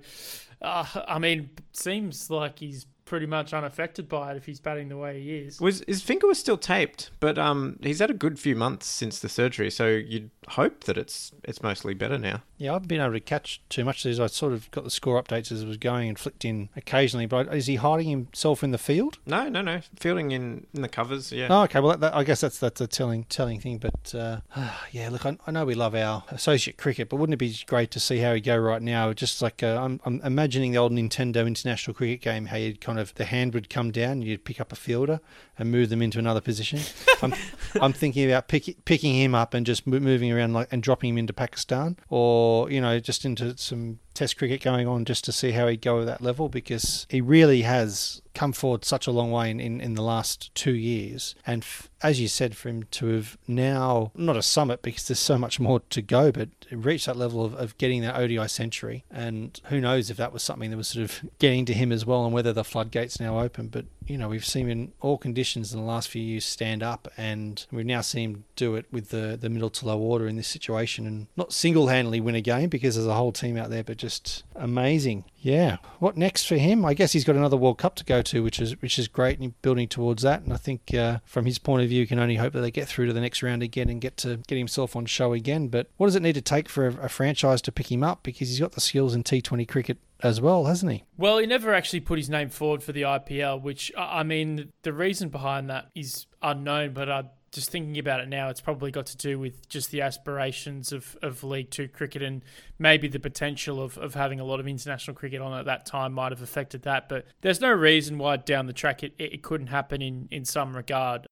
uh, 0.62 0.86
I 1.08 1.20
mean, 1.20 1.50
seems 1.74 2.30
like 2.30 2.60
he's 2.60 2.86
pretty 3.06 3.26
much 3.26 3.54
unaffected 3.54 4.10
by 4.10 4.32
it 4.32 4.38
if 4.38 4.46
he's 4.46 4.60
batting 4.60 4.90
the 4.90 4.98
way 4.98 5.22
he 5.22 5.36
is. 5.38 5.62
Was 5.62 5.84
his 5.88 6.02
finger 6.02 6.28
was 6.28 6.40
still 6.40 6.58
taped, 6.58 7.12
but 7.20 7.38
um, 7.38 7.78
he's 7.82 8.00
had 8.00 8.10
a 8.10 8.16
good 8.16 8.40
few 8.40 8.56
months 8.56 8.88
since 8.88 9.20
the 9.20 9.30
surgery, 9.30 9.70
so 9.70 9.88
you'd 9.88 10.32
hope 10.50 10.84
that 10.86 10.98
it's 10.98 11.32
it's 11.44 11.62
mostly 11.64 11.94
better 11.94 12.18
now. 12.18 12.42
Yeah, 12.58 12.72
I 12.72 12.74
haven't 12.74 12.88
been 12.88 13.02
able 13.02 13.14
to 13.14 13.20
catch 13.20 13.62
too 13.70 13.84
much 13.84 14.06
of 14.06 14.10
these. 14.10 14.20
I 14.20 14.28
sort 14.28 14.54
of 14.54 14.72
got 14.72 14.84
the 14.84 14.92
score 14.92 15.22
updates 15.22 15.52
as 15.52 15.62
it 15.62 15.68
was 15.68 15.78
going 15.78 16.08
and 16.08 16.18
flicked 16.18 16.46
in 16.46 16.70
occasionally. 16.76 17.26
But 17.26 17.54
is 17.54 17.68
he 17.68 17.76
hiding 17.76 18.08
himself 18.08 18.64
in 18.64 18.72
the 18.72 18.78
field? 18.78 19.20
No, 19.26 19.50
no, 19.50 19.62
no. 19.62 19.82
Fielding 20.00 20.32
in, 20.32 20.66
in 20.74 20.82
the 20.82 20.88
covers. 20.88 21.32
Yeah. 21.32 21.48
Oh, 21.50 21.64
okay. 21.64 21.82
Well, 21.82 21.92
that, 21.92 22.00
that, 22.00 22.16
I 22.16 22.24
guess 22.24 22.42
that's 22.42 22.60
that's 22.60 22.80
a 22.80 22.88
telling 22.88 23.26
telling 23.26 23.60
thing. 23.60 23.78
But 23.80 24.16
uh, 24.16 24.40
yeah, 24.92 25.10
look, 25.10 25.26
I, 25.26 25.38
I, 25.46 25.52
know 25.52 25.66
we 25.66 25.76
love 25.76 25.96
our 25.96 26.24
associate 26.30 26.78
cricket, 26.78 27.10
but 27.10 27.18
wouldn't 27.18 27.34
it 27.34 27.38
be 27.38 27.58
great 27.68 27.92
to 27.92 28.00
see 28.00 28.20
how 28.20 28.34
he 28.34 28.42
go 28.42 28.58
right 28.58 28.82
now? 28.82 29.12
Just 29.12 29.42
like 29.42 29.62
uh, 29.62 29.80
I'm, 29.82 30.00
I'm 30.06 30.22
imagining 30.24 30.72
the 30.72 30.78
old 30.78 30.94
Nintendo 30.94 31.46
International 31.46 31.94
Cricket 31.94 32.22
game, 32.22 32.46
how 32.46 32.58
you'd 32.58 32.80
kind 32.80 32.95
of 33.00 33.14
the 33.16 33.26
hand 33.26 33.54
would 33.54 33.70
come 33.70 33.92
down, 33.92 34.22
you'd 34.22 34.46
pick 34.46 34.60
up 34.60 34.72
a 34.72 34.76
fielder 34.76 35.20
and 35.58 35.72
move 35.72 35.90
them 35.90 36.02
into 36.02 36.20
another 36.20 36.42
position. 36.42 36.80
I'm, 37.22 37.34
I'm 37.82 37.94
thinking 37.94 38.30
about 38.30 38.48
pick, 38.48 38.84
picking 38.86 39.16
him 39.16 39.36
up 39.36 39.54
and 39.54 39.66
just 39.66 39.86
moving 39.88 40.32
around 40.32 40.54
like 40.54 40.72
and 40.72 40.82
dropping 40.82 41.12
him 41.12 41.18
into 41.18 41.34
Pakistan, 41.34 41.98
or 42.10 42.70
you 42.70 42.82
know 42.82 43.00
just 43.00 43.26
into 43.26 43.58
some 43.58 44.00
Test 44.14 44.38
cricket 44.38 44.62
going 44.62 44.88
on 44.88 45.04
just 45.04 45.26
to 45.26 45.34
see 45.34 45.52
how 45.52 45.68
he'd 45.68 45.82
go 45.82 46.00
at 46.00 46.06
that 46.06 46.22
level 46.22 46.48
because 46.48 47.06
he 47.10 47.20
really 47.20 47.64
has 47.64 48.22
come 48.36 48.54
forward 48.54 48.86
such 48.86 49.08
a 49.08 49.12
long 49.12 49.32
way 49.32 49.50
in, 49.50 49.60
in, 49.60 49.82
in 49.82 49.96
the 49.96 50.04
last 50.04 50.54
two 50.54 50.76
years. 50.76 51.34
And 51.48 51.64
f- 51.64 51.90
as 52.04 52.20
you 52.20 52.28
said, 52.28 52.56
for 52.56 52.70
him 52.70 52.84
to 52.92 53.08
have 53.08 53.38
now, 53.48 54.12
not 54.14 54.38
a 54.38 54.44
summit 54.44 54.82
because 54.82 55.08
there's 55.08 55.20
so 55.20 55.38
much 55.38 55.60
more 55.60 55.80
to 55.80 56.02
go, 56.02 56.32
but 56.32 56.50
reach 56.72 57.06
that 57.06 57.16
level 57.16 57.44
of, 57.44 57.56
of 57.56 57.78
getting 57.78 58.02
that 58.02 58.16
ODI 58.16 58.48
century. 58.48 59.06
And 59.10 59.60
who 59.66 59.82
knows 59.82 60.10
if 60.10 60.18
that 60.18 60.34
was 60.34 60.44
something 60.44 60.70
that 60.70 60.78
was 60.78 60.90
sort 60.90 61.06
of 61.06 61.22
getting 61.40 61.66
to 61.66 61.74
him 61.74 61.92
as 61.92 62.06
well 62.06 62.26
and 62.26 62.34
whether 62.34 62.54
the 62.54 62.64
floodgates 62.64 63.20
now 63.20 63.40
open. 63.40 63.70
But, 63.70 63.86
you 64.08 64.18
know, 64.18 64.30
we've 64.30 64.46
seen 64.46 64.66
him 64.66 64.72
in 64.72 64.92
all 65.02 65.18
conditions 65.18 65.74
in 65.74 65.80
the 65.80 65.86
last 65.86 66.10
few 66.10 66.22
years 66.22 66.46
stand 66.46 66.84
up 66.84 67.08
and 67.18 67.66
we've 67.72 67.86
now 67.86 68.02
seen 68.02 68.32
him 68.32 68.44
do 68.56 68.76
it 68.76 68.86
with 68.92 69.10
the, 69.10 69.38
the 69.40 69.50
middle 69.50 69.70
to 69.70 69.86
low 69.86 70.00
order 70.00 70.28
in 70.28 70.36
this 70.36 70.48
situation 70.48 71.08
and 71.08 71.28
not 71.36 71.54
single 71.54 71.88
handedly 71.88 72.20
win 72.20 72.36
a 72.36 72.42
game 72.42 72.70
because 72.70 72.96
there's 72.96 73.08
a 73.08 73.14
whole 73.14 73.32
team 73.32 73.58
out 73.58 73.70
there, 73.70 73.84
but 73.84 73.98
just 73.98 74.44
amazing. 74.56 75.26
Yeah. 75.46 75.78
What 76.00 76.18
next 76.18 76.48
for 76.48 76.56
him? 76.56 76.84
I 76.86 76.96
guess 76.96 77.12
he's 77.12 77.24
got 77.24 77.36
another 77.36 77.56
World 77.56 77.78
Cup 77.78 77.96
to 77.98 78.04
go 78.04 78.24
to, 78.24 78.42
which 78.42 78.60
is 78.60 78.82
which 78.82 78.98
is 78.98 79.08
great, 79.08 79.38
and 79.40 79.60
building 79.62 79.88
towards 79.88 80.24
that. 80.24 80.42
And 80.42 80.52
I 80.52 80.58
think 80.58 80.92
uh, 80.92 81.20
from 81.24 81.46
his 81.46 81.60
point 81.60 81.84
of 81.84 81.90
view, 81.90 82.00
you 82.00 82.08
can 82.08 82.18
only 82.18 82.38
hope 82.38 82.54
that 82.54 82.62
they 82.62 82.72
get 82.72 82.88
through 82.88 83.06
to 83.06 83.14
the 83.14 83.22
next 83.22 83.44
round 83.44 83.62
again 83.62 83.88
and 83.88 84.02
get 84.02 84.18
to 84.18 84.38
get 84.48 84.58
himself 84.58 84.96
on 84.96 85.06
show 85.06 85.34
again. 85.34 85.68
But 85.68 85.92
what 85.98 86.08
does 86.08 86.16
it 86.16 86.24
need 86.24 86.34
to 86.34 86.42
take 86.42 86.68
for 86.68 86.88
a, 86.88 87.06
a 87.06 87.10
franchise 87.10 87.62
to 87.62 87.72
pick 87.72 87.92
him 87.92 88.02
up? 88.02 88.24
Because 88.24 88.50
he's 88.50 88.60
got 88.60 88.72
the 88.72 88.82
skills 88.82 89.14
in 89.14 89.24
T20 89.24 89.68
cricket 89.68 90.00
as 90.26 90.42
well, 90.42 90.66
hasn't 90.66 90.92
he? 90.92 91.04
Well, 91.18 91.38
he 91.38 91.46
never 91.46 91.74
actually 91.74 92.00
put 92.00 92.18
his 92.18 92.30
name 92.30 92.50
forward 92.50 92.82
for 92.82 92.92
the 92.92 93.04
IPL, 93.04 93.62
which 93.62 93.92
I 93.96 94.24
mean, 94.24 94.72
the 94.82 94.92
reason 94.92 95.30
behind 95.30 95.70
that 95.70 95.90
is 95.94 96.26
unknown. 96.42 96.94
But 96.94 97.12
I 97.12 97.24
just 97.52 97.70
thinking 97.70 97.98
about 98.00 98.20
it 98.20 98.28
now, 98.28 98.50
it's 98.50 98.60
probably 98.60 98.92
got 98.92 99.06
to 99.06 99.18
do 99.18 99.38
with 99.40 99.70
just 99.70 99.92
the 99.92 100.02
aspirations 100.02 100.92
of, 100.92 101.16
of 101.22 101.44
League 101.44 101.70
Two 101.70 101.88
cricket 101.88 102.24
and 102.24 102.44
maybe 102.80 103.08
the 103.08 103.20
potential 103.20 103.82
of, 103.82 103.98
of 104.00 104.16
having 104.16 104.40
a 104.40 104.44
lot 104.44 104.60
of 104.60 104.68
international 104.68 105.16
cricket 105.16 105.42
on 105.42 105.58
at 105.58 105.66
that 105.66 105.86
time 105.86 106.12
might 106.12 106.32
have 106.32 106.42
affected 106.42 106.82
that. 106.82 107.08
But 107.08 107.26
there's 107.42 107.62
no 107.62 107.72
reason 107.72 108.18
why 108.18 108.38
down 108.38 108.66
the 108.66 108.74
track 108.74 109.04
it, 109.04 109.14
it 109.20 109.44
couldn't 109.44 109.68
happen 109.68 110.02
in, 110.02 110.28
in 110.32 110.44
some 110.44 110.76
regard. 110.76 111.28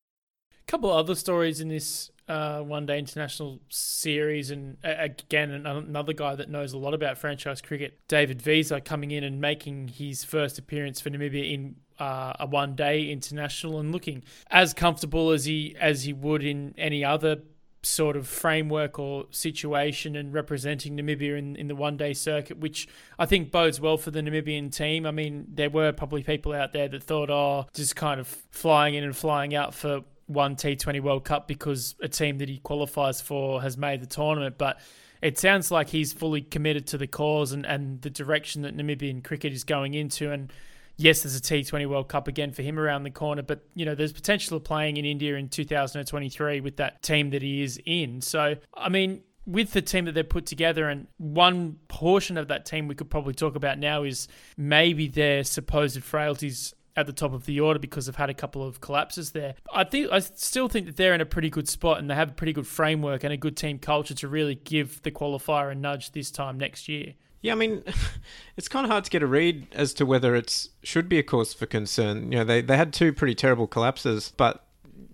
A 0.68 0.72
couple 0.72 0.92
other 0.92 1.16
stories 1.16 1.60
in 1.62 1.68
this 1.68 2.12
uh, 2.28 2.62
one 2.62 2.86
day 2.86 2.98
international 2.98 3.60
series, 3.70 4.50
and 4.50 4.78
uh, 4.84 4.94
again, 4.98 5.52
another 5.52 6.14
guy 6.14 6.36
that 6.36 6.50
knows 6.50 6.74
a 6.74 6.78
lot 6.78 6.94
about 6.94 7.18
franchise 7.18 7.62
cricket, 7.62 8.00
David 8.08 8.42
Wiese, 8.46 8.72
coming 8.86 9.12
in 9.12 9.24
and 9.24 9.42
making 9.42 9.90
his 9.90 10.24
first 10.24 10.58
appearance 10.58 11.02
for 11.02 11.10
Namibia 11.10 11.54
in 11.54 11.76
uh, 12.00 12.34
a 12.40 12.46
one 12.46 12.76
day 12.76 13.12
international 13.12 13.80
and 13.80 13.92
looking 13.92 14.24
as 14.50 14.74
comfortable 14.74 15.32
as 15.32 15.46
he 15.46 15.76
as 15.80 16.06
he 16.06 16.14
would 16.14 16.44
in 16.44 16.74
any 16.78 17.04
other 17.04 17.42
sort 17.86 18.16
of 18.16 18.28
framework 18.28 18.98
or 18.98 19.26
situation 19.30 20.16
and 20.16 20.34
representing 20.34 20.98
Namibia 20.98 21.38
in, 21.38 21.56
in 21.58 21.68
the 21.68 21.76
one 21.76 21.98
day 21.98 22.14
circuit, 22.14 22.58
which 22.60 22.88
I 23.20 23.26
think 23.26 23.52
bodes 23.52 23.82
well 23.82 23.98
for 23.98 24.10
the 24.10 24.22
Namibian 24.22 24.74
team. 24.74 25.06
I 25.06 25.12
mean, 25.12 25.46
there 25.50 25.70
were 25.70 25.92
probably 25.92 26.24
people 26.24 26.54
out 26.54 26.72
there 26.72 26.88
that 26.88 27.04
thought, 27.04 27.30
oh, 27.30 27.68
just 27.74 27.96
kind 27.96 28.20
of 28.20 28.28
flying 28.28 28.96
in 28.96 29.04
and 29.04 29.16
flying 29.16 29.54
out 29.54 29.74
for 29.74 30.04
one 30.34 30.56
T20 30.56 31.02
World 31.02 31.26
Cup 31.26 31.48
because 31.48 31.96
a 32.02 32.08
team 32.08 32.38
that 32.40 32.50
he 32.50 32.58
qualifies 32.60 33.22
for 33.22 33.62
has 33.62 33.78
made 33.78 34.02
the 34.02 34.08
tournament, 34.08 34.58
but 34.58 34.80
it 35.22 35.40
sounds 35.40 35.72
like 35.72 35.90
he's 35.90 36.12
fully 36.12 36.42
committed 36.42 36.88
to 36.88 36.98
the 36.98 37.08
cause 37.08 37.54
and, 37.54 37.66
and 37.66 38.02
the 38.02 38.10
direction 38.10 38.64
that 38.64 38.76
Namibian 38.76 39.24
cricket 39.24 39.54
is 39.54 39.64
going 39.64 39.94
into. 39.94 40.32
And 40.32 40.52
yes, 40.98 41.24
there's 41.24 41.38
a 41.38 41.42
T20 41.42 41.88
World 41.88 42.10
Cup 42.10 42.28
again 42.28 42.52
for 42.52 42.62
him 42.62 42.78
around 42.78 43.04
the 43.04 43.12
corner, 43.12 43.42
but 43.42 43.66
you 43.74 43.86
know, 43.86 43.96
there's 43.96 44.12
potential 44.12 44.58
of 44.58 44.64
playing 44.64 44.98
in 44.98 45.06
India 45.06 45.36
in 45.36 45.48
2023 45.48 46.60
with 46.60 46.78
that 46.78 47.02
team 47.02 47.30
that 47.30 47.42
he 47.42 47.64
is 47.64 47.80
in. 47.86 48.20
So, 48.20 48.58
I 48.74 48.90
mean, 48.90 49.24
with 49.46 49.72
the 49.72 49.82
team 49.82 50.06
that 50.06 50.14
they've 50.14 50.28
put 50.28 50.46
together, 50.46 50.90
and 50.90 51.08
one 51.18 51.80
portion 51.88 52.38
of 52.38 52.48
that 52.50 52.66
team 52.66 52.88
we 52.88 52.96
could 52.96 53.10
probably 53.10 53.34
talk 53.34 53.56
about 53.56 53.80
now 53.80 54.04
is 54.04 54.28
maybe 54.58 55.08
their 55.08 55.44
supposed 55.44 56.02
frailties 56.04 56.74
at 56.96 57.08
the 57.08 57.14
top 57.14 57.34
of 57.34 57.46
the 57.46 57.60
order 57.60 57.80
because 57.80 58.06
they've 58.06 58.16
had 58.16 58.30
a 58.30 58.34
couple 58.34 58.66
of 58.66 58.82
collapses 58.82 59.32
there. 59.32 59.56
I 59.74 59.84
think 59.84 60.12
I 60.12 60.20
still 60.20 60.68
think 60.68 60.86
that 60.86 60.98
they're 60.98 61.14
in 61.14 61.22
a 61.22 61.26
pretty 61.26 61.50
good 61.50 61.68
spot 61.68 62.00
and 62.00 62.10
they 62.10 62.16
have 62.16 62.30
a 62.30 62.34
pretty 62.34 62.54
good 62.54 62.68
framework 62.68 63.24
and 63.24 63.34
a 63.34 63.38
good 63.38 63.58
team 63.58 63.80
culture 63.80 64.14
to 64.14 64.28
really 64.28 64.56
give 64.56 65.02
the 65.04 65.12
qualifier 65.12 65.72
a 65.72 65.76
nudge 65.76 66.12
this 66.12 66.32
time 66.32 66.58
next 66.58 66.88
year. 66.88 67.14
Yeah, 67.42 67.54
I 67.54 67.56
mean, 67.56 67.84
it's 68.58 68.68
kind 68.68 68.86
of 68.86 68.92
hard 68.92 69.04
to 69.06 69.10
get 69.10 69.24
a 69.24 69.28
read 69.28 69.68
as 69.74 69.94
to 69.96 70.06
whether 70.06 70.36
it 70.36 70.68
should 70.84 71.10
be 71.10 71.20
a 71.20 71.24
cause 71.24 71.54
for 71.54 71.66
concern. 71.66 72.32
You 72.32 72.40
know, 72.40 72.44
they, 72.44 72.62
they 72.62 72.78
had 72.78 72.94
two 72.94 73.12
pretty 73.12 73.36
terrible 73.36 73.68
collapses, 73.68 74.32
but 74.38 74.66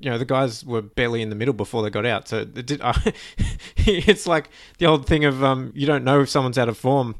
you 0.01 0.09
know 0.09 0.17
the 0.17 0.25
guys 0.25 0.63
were 0.63 0.81
barely 0.81 1.21
in 1.21 1.29
the 1.29 1.35
middle 1.35 1.53
before 1.53 1.83
they 1.83 1.89
got 1.89 2.05
out. 2.05 2.27
So 2.27 2.39
it 2.39 2.65
did. 2.65 2.81
Uh, 2.81 2.93
it's 3.77 4.27
like 4.27 4.49
the 4.77 4.85
old 4.85 5.07
thing 5.07 5.25
of 5.25 5.43
um, 5.43 5.71
you 5.75 5.87
don't 5.87 6.03
know 6.03 6.21
if 6.21 6.29
someone's 6.29 6.57
out 6.57 6.69
of 6.69 6.77
form 6.77 7.15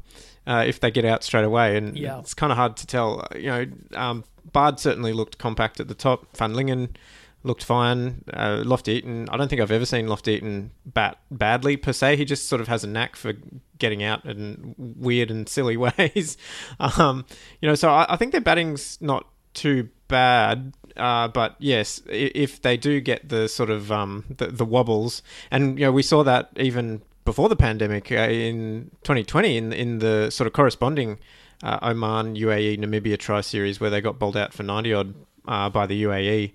uh, 0.46 0.64
if 0.66 0.80
they 0.80 0.90
get 0.90 1.04
out 1.04 1.22
straight 1.24 1.44
away, 1.44 1.76
and 1.76 1.96
Yeah. 1.96 2.18
it's 2.18 2.34
kind 2.34 2.50
of 2.52 2.56
hard 2.58 2.76
to 2.78 2.86
tell. 2.86 3.26
You 3.34 3.46
know, 3.50 3.66
um, 3.94 4.24
Baard 4.52 4.78
certainly 4.80 5.12
looked 5.12 5.38
compact 5.38 5.80
at 5.80 5.88
the 5.88 5.94
top. 5.94 6.36
Van 6.36 6.54
Lingen 6.54 6.96
looked 7.42 7.64
fine. 7.64 8.22
Uh, 8.32 8.62
Loftie-Eaton, 8.66 9.28
I 9.30 9.36
don't 9.36 9.48
think 9.48 9.62
I've 9.62 9.70
ever 9.70 9.86
seen 9.86 10.08
Loftie-Eaton 10.08 10.72
bat 10.84 11.18
badly 11.30 11.76
per 11.76 11.92
se. 11.92 12.16
He 12.16 12.24
just 12.24 12.48
sort 12.48 12.60
of 12.60 12.68
has 12.68 12.84
a 12.84 12.86
knack 12.86 13.16
for 13.16 13.32
getting 13.78 14.02
out 14.02 14.24
in 14.26 14.74
weird 14.76 15.30
and 15.30 15.48
silly 15.48 15.76
ways. 15.98 16.36
um, 16.80 17.24
you 17.60 17.68
know, 17.68 17.74
so 17.74 17.90
I, 17.90 18.06
I 18.10 18.16
think 18.16 18.32
their 18.32 18.40
batting's 18.42 19.00
not 19.00 19.26
too 19.54 19.88
bad. 20.08 20.74
Uh, 20.96 21.28
but 21.28 21.54
yes, 21.58 22.02
if 22.10 22.60
they 22.60 22.76
do 22.76 23.00
get 23.00 23.28
the 23.28 23.48
sort 23.48 23.70
of 23.70 23.90
um, 23.92 24.24
the, 24.36 24.48
the 24.48 24.64
wobbles, 24.64 25.22
and 25.50 25.78
you 25.78 25.86
know, 25.86 25.92
we 25.92 26.02
saw 26.02 26.22
that 26.24 26.50
even 26.56 27.00
before 27.30 27.48
the 27.48 27.54
pandemic 27.54 28.10
uh, 28.10 28.16
in 28.16 28.90
2020 29.04 29.56
in 29.56 29.72
in 29.72 29.98
the 30.00 30.30
sort 30.30 30.48
of 30.48 30.52
corresponding 30.52 31.16
uh, 31.62 31.78
Oman, 31.80 32.34
UAE, 32.34 32.76
Namibia 32.80 33.16
tri 33.16 33.40
series 33.40 33.78
where 33.78 33.88
they 33.88 34.00
got 34.00 34.18
bowled 34.18 34.36
out 34.36 34.52
for 34.52 34.64
90 34.64 34.92
odd 34.92 35.14
uh, 35.46 35.70
by 35.70 35.86
the 35.86 36.02
UAE. 36.02 36.52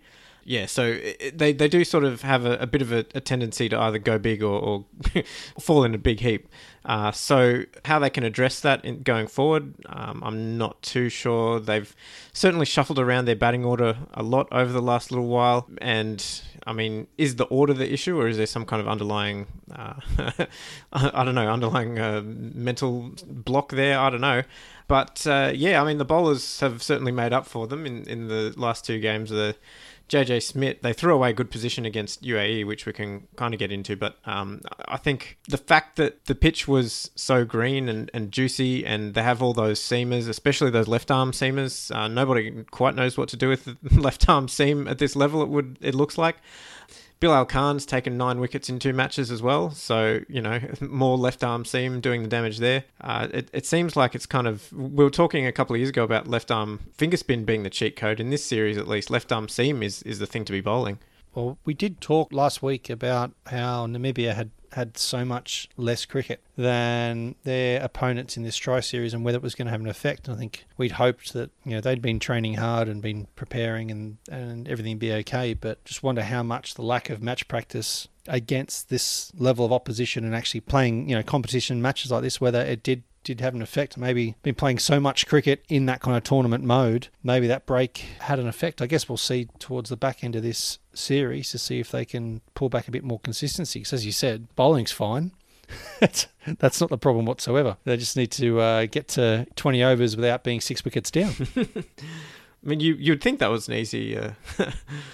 Yeah, 0.47 0.67
so 0.67 0.83
it, 1.01 1.39
they 1.39 1.53
they 1.53 1.67
do 1.67 1.83
sort 1.83 2.03
of 2.03 2.21
have 2.21 2.45
a, 2.45 2.53
a 2.57 2.67
bit 2.67 2.83
of 2.83 2.91
a, 2.91 2.99
a 3.15 3.19
tendency 3.19 3.67
to 3.67 3.79
either 3.79 3.97
go 3.97 4.19
big 4.19 4.43
or, 4.43 4.59
or 4.59 4.85
fall 5.59 5.83
in 5.83 5.95
a 5.95 5.97
big 5.97 6.19
heap. 6.19 6.47
Uh, 6.85 7.11
so 7.11 7.63
how 7.85 7.97
they 7.97 8.11
can 8.11 8.23
address 8.23 8.59
that 8.59 8.85
in, 8.85 9.01
going 9.01 9.25
forward, 9.25 9.73
um, 9.87 10.21
I'm 10.23 10.55
not 10.55 10.83
too 10.83 11.09
sure. 11.09 11.59
They've 11.59 11.93
certainly 12.31 12.67
shuffled 12.67 12.99
around 12.99 13.25
their 13.25 13.35
batting 13.35 13.65
order 13.65 13.97
a 14.13 14.21
lot 14.21 14.47
over 14.51 14.71
the 14.71 14.83
last 14.83 15.09
little 15.11 15.27
while, 15.27 15.67
and 15.79 16.23
I 16.67 16.73
mean, 16.73 17.07
is 17.17 17.37
the 17.37 17.45
order 17.45 17.73
the 17.73 17.91
issue, 17.91 18.19
or 18.19 18.27
is 18.27 18.37
there 18.37 18.45
some 18.45 18.65
kind 18.65 18.79
of 18.79 18.87
underlying, 18.87 19.47
uh, 19.71 19.95
I 20.93 21.23
don't 21.23 21.33
know, 21.33 21.51
underlying 21.51 21.97
uh, 21.97 22.21
mental 22.23 23.13
block 23.27 23.71
there? 23.71 23.97
I 23.99 24.11
don't 24.11 24.21
know. 24.21 24.43
But 24.87 25.25
uh, 25.25 25.51
yeah, 25.55 25.81
I 25.81 25.85
mean, 25.85 25.97
the 25.97 26.05
bowlers 26.05 26.59
have 26.59 26.83
certainly 26.83 27.11
made 27.11 27.33
up 27.33 27.47
for 27.47 27.65
them 27.65 27.87
in, 27.87 28.07
in 28.07 28.27
the 28.27 28.53
last 28.57 28.85
two 28.85 28.99
games. 28.99 29.31
The 29.31 29.55
JJ 30.07 30.43
Smit, 30.43 30.83
they 30.83 30.93
threw 30.93 31.15
away 31.15 31.33
good 31.33 31.49
position 31.49 31.83
against 31.85 32.21
UAE, 32.21 32.67
which 32.67 32.85
we 32.85 32.93
can 32.93 33.27
kind 33.37 33.53
of 33.55 33.59
get 33.59 33.71
into. 33.71 33.95
But 33.95 34.17
um, 34.25 34.61
I 34.87 34.97
think 34.97 35.37
the 35.47 35.57
fact 35.57 35.95
that 35.95 36.25
the 36.25 36.35
pitch 36.35 36.67
was 36.67 37.09
so 37.15 37.43
green 37.43 37.89
and, 37.89 38.11
and 38.13 38.31
juicy, 38.31 38.85
and 38.85 39.15
they 39.15 39.23
have 39.23 39.41
all 39.41 39.53
those 39.53 39.79
seamers, 39.79 40.29
especially 40.29 40.69
those 40.69 40.87
left 40.87 41.09
arm 41.09 41.31
seamers, 41.31 41.93
uh, 41.95 42.07
nobody 42.07 42.63
quite 42.69 42.95
knows 42.95 43.17
what 43.17 43.29
to 43.29 43.37
do 43.37 43.49
with 43.49 43.65
the 43.65 43.77
left 43.99 44.29
arm 44.29 44.47
seam 44.47 44.87
at 44.87 44.99
this 44.99 45.15
level. 45.15 45.41
It 45.41 45.49
would 45.49 45.77
it 45.81 45.95
looks 45.95 46.17
like. 46.17 46.37
Bilal 47.19 47.45
Khan's 47.45 47.85
taken 47.85 48.17
nine 48.17 48.39
wickets 48.39 48.69
in 48.69 48.79
two 48.79 48.93
matches 48.93 49.31
as 49.31 49.41
well, 49.41 49.71
so 49.71 50.21
you 50.27 50.41
know 50.41 50.59
more 50.81 51.17
left 51.17 51.43
arm 51.43 51.65
seam 51.65 52.01
doing 52.01 52.23
the 52.23 52.29
damage 52.29 52.59
there. 52.59 52.83
Uh, 53.01 53.27
it, 53.33 53.49
it 53.53 53.65
seems 53.65 53.95
like 53.95 54.15
it's 54.15 54.25
kind 54.25 54.47
of 54.47 54.71
we 54.73 55.03
were 55.03 55.09
talking 55.09 55.45
a 55.45 55.51
couple 55.51 55.75
of 55.75 55.79
years 55.79 55.89
ago 55.89 56.03
about 56.03 56.27
left 56.27 56.51
arm 56.51 56.79
finger 56.93 57.17
spin 57.17 57.45
being 57.45 57.63
the 57.63 57.69
cheat 57.69 57.95
code 57.95 58.19
in 58.19 58.29
this 58.29 58.43
series 58.43 58.77
at 58.77 58.87
least. 58.87 59.09
Left 59.09 59.31
arm 59.31 59.47
seam 59.47 59.81
is 59.81 60.03
is 60.03 60.19
the 60.19 60.27
thing 60.27 60.45
to 60.45 60.51
be 60.51 60.61
bowling. 60.61 60.99
Well, 61.33 61.57
we 61.65 61.73
did 61.73 61.99
talk 61.99 62.31
last 62.31 62.63
week 62.63 62.89
about 62.89 63.33
how 63.47 63.87
Namibia 63.87 64.35
had 64.35 64.51
had 64.75 64.97
so 64.97 65.23
much 65.23 65.69
less 65.77 66.05
cricket 66.05 66.43
than 66.57 67.33
their 67.43 67.81
opponents 67.81 68.35
in 68.35 68.43
this 68.43 68.57
tri 68.57 68.81
series 68.81 69.13
and 69.13 69.23
whether 69.23 69.37
it 69.37 69.41
was 69.41 69.55
going 69.55 69.67
to 69.67 69.71
have 69.71 69.79
an 69.79 69.87
effect. 69.87 70.27
I 70.27 70.35
think 70.35 70.65
we'd 70.75 70.91
hoped 70.91 71.31
that 71.31 71.49
you 71.63 71.71
know 71.71 71.81
they'd 71.81 72.01
been 72.01 72.19
training 72.19 72.55
hard 72.55 72.89
and 72.89 73.01
been 73.01 73.27
preparing 73.37 73.89
and 73.89 74.17
and 74.29 74.67
everything 74.67 74.97
be 74.97 75.13
okay, 75.13 75.53
but 75.53 75.83
just 75.85 76.03
wonder 76.03 76.23
how 76.23 76.43
much 76.43 76.73
the 76.73 76.81
lack 76.81 77.09
of 77.09 77.23
match 77.23 77.47
practice 77.47 78.09
against 78.27 78.89
this 78.89 79.31
level 79.37 79.65
of 79.65 79.71
opposition 79.71 80.25
and 80.25 80.35
actually 80.35 80.59
playing 80.59 81.07
you 81.07 81.15
know 81.15 81.23
competition 81.23 81.81
matches 81.81 82.11
like 82.11 82.23
this 82.23 82.41
whether 82.41 82.59
it 82.59 82.81
did 82.83 83.03
did 83.25 83.41
have 83.41 83.53
an 83.53 83.61
effect. 83.61 83.97
Maybe 83.97 84.35
been 84.43 84.55
playing 84.55 84.79
so 84.79 84.99
much 84.99 85.27
cricket 85.27 85.65
in 85.67 85.85
that 85.87 85.99
kind 85.99 86.15
of 86.15 86.23
tournament 86.23 86.63
mode, 86.63 87.09
maybe 87.23 87.47
that 87.47 87.65
break 87.65 87.97
had 88.19 88.39
an 88.39 88.47
effect. 88.47 88.81
I 88.81 88.85
guess 88.85 89.09
we'll 89.09 89.17
see 89.17 89.49
towards 89.59 89.89
the 89.89 89.97
back 89.97 90.23
end 90.23 90.35
of 90.37 90.43
this 90.43 90.79
series 90.93 91.51
to 91.51 91.57
see 91.57 91.79
if 91.79 91.91
they 91.91 92.05
can 92.05 92.41
pull 92.53 92.69
back 92.69 92.87
a 92.87 92.91
bit 92.91 93.03
more 93.03 93.19
consistency. 93.19 93.79
Because 93.79 93.93
as 93.93 94.05
you 94.05 94.13
said, 94.13 94.47
bowling's 94.55 94.93
fine. 94.93 95.31
That's 95.99 96.27
that's 96.59 96.79
not 96.79 96.91
the 96.91 96.97
problem 96.97 97.25
whatsoever. 97.25 97.77
They 97.85 97.97
just 97.97 98.15
need 98.15 98.29
to 98.33 98.59
uh, 98.59 98.85
get 98.85 99.07
to 99.09 99.47
20 99.55 99.83
overs 99.83 100.15
without 100.15 100.43
being 100.43 100.61
six 100.61 100.85
wickets 100.85 101.09
down. 101.09 101.33
I 101.57 102.67
mean, 102.69 102.79
you 102.79 102.93
you'd 102.93 103.21
think 103.21 103.39
that 103.39 103.49
was 103.49 103.67
an 103.67 103.73
easy. 103.73 104.15
Uh, 104.15 104.31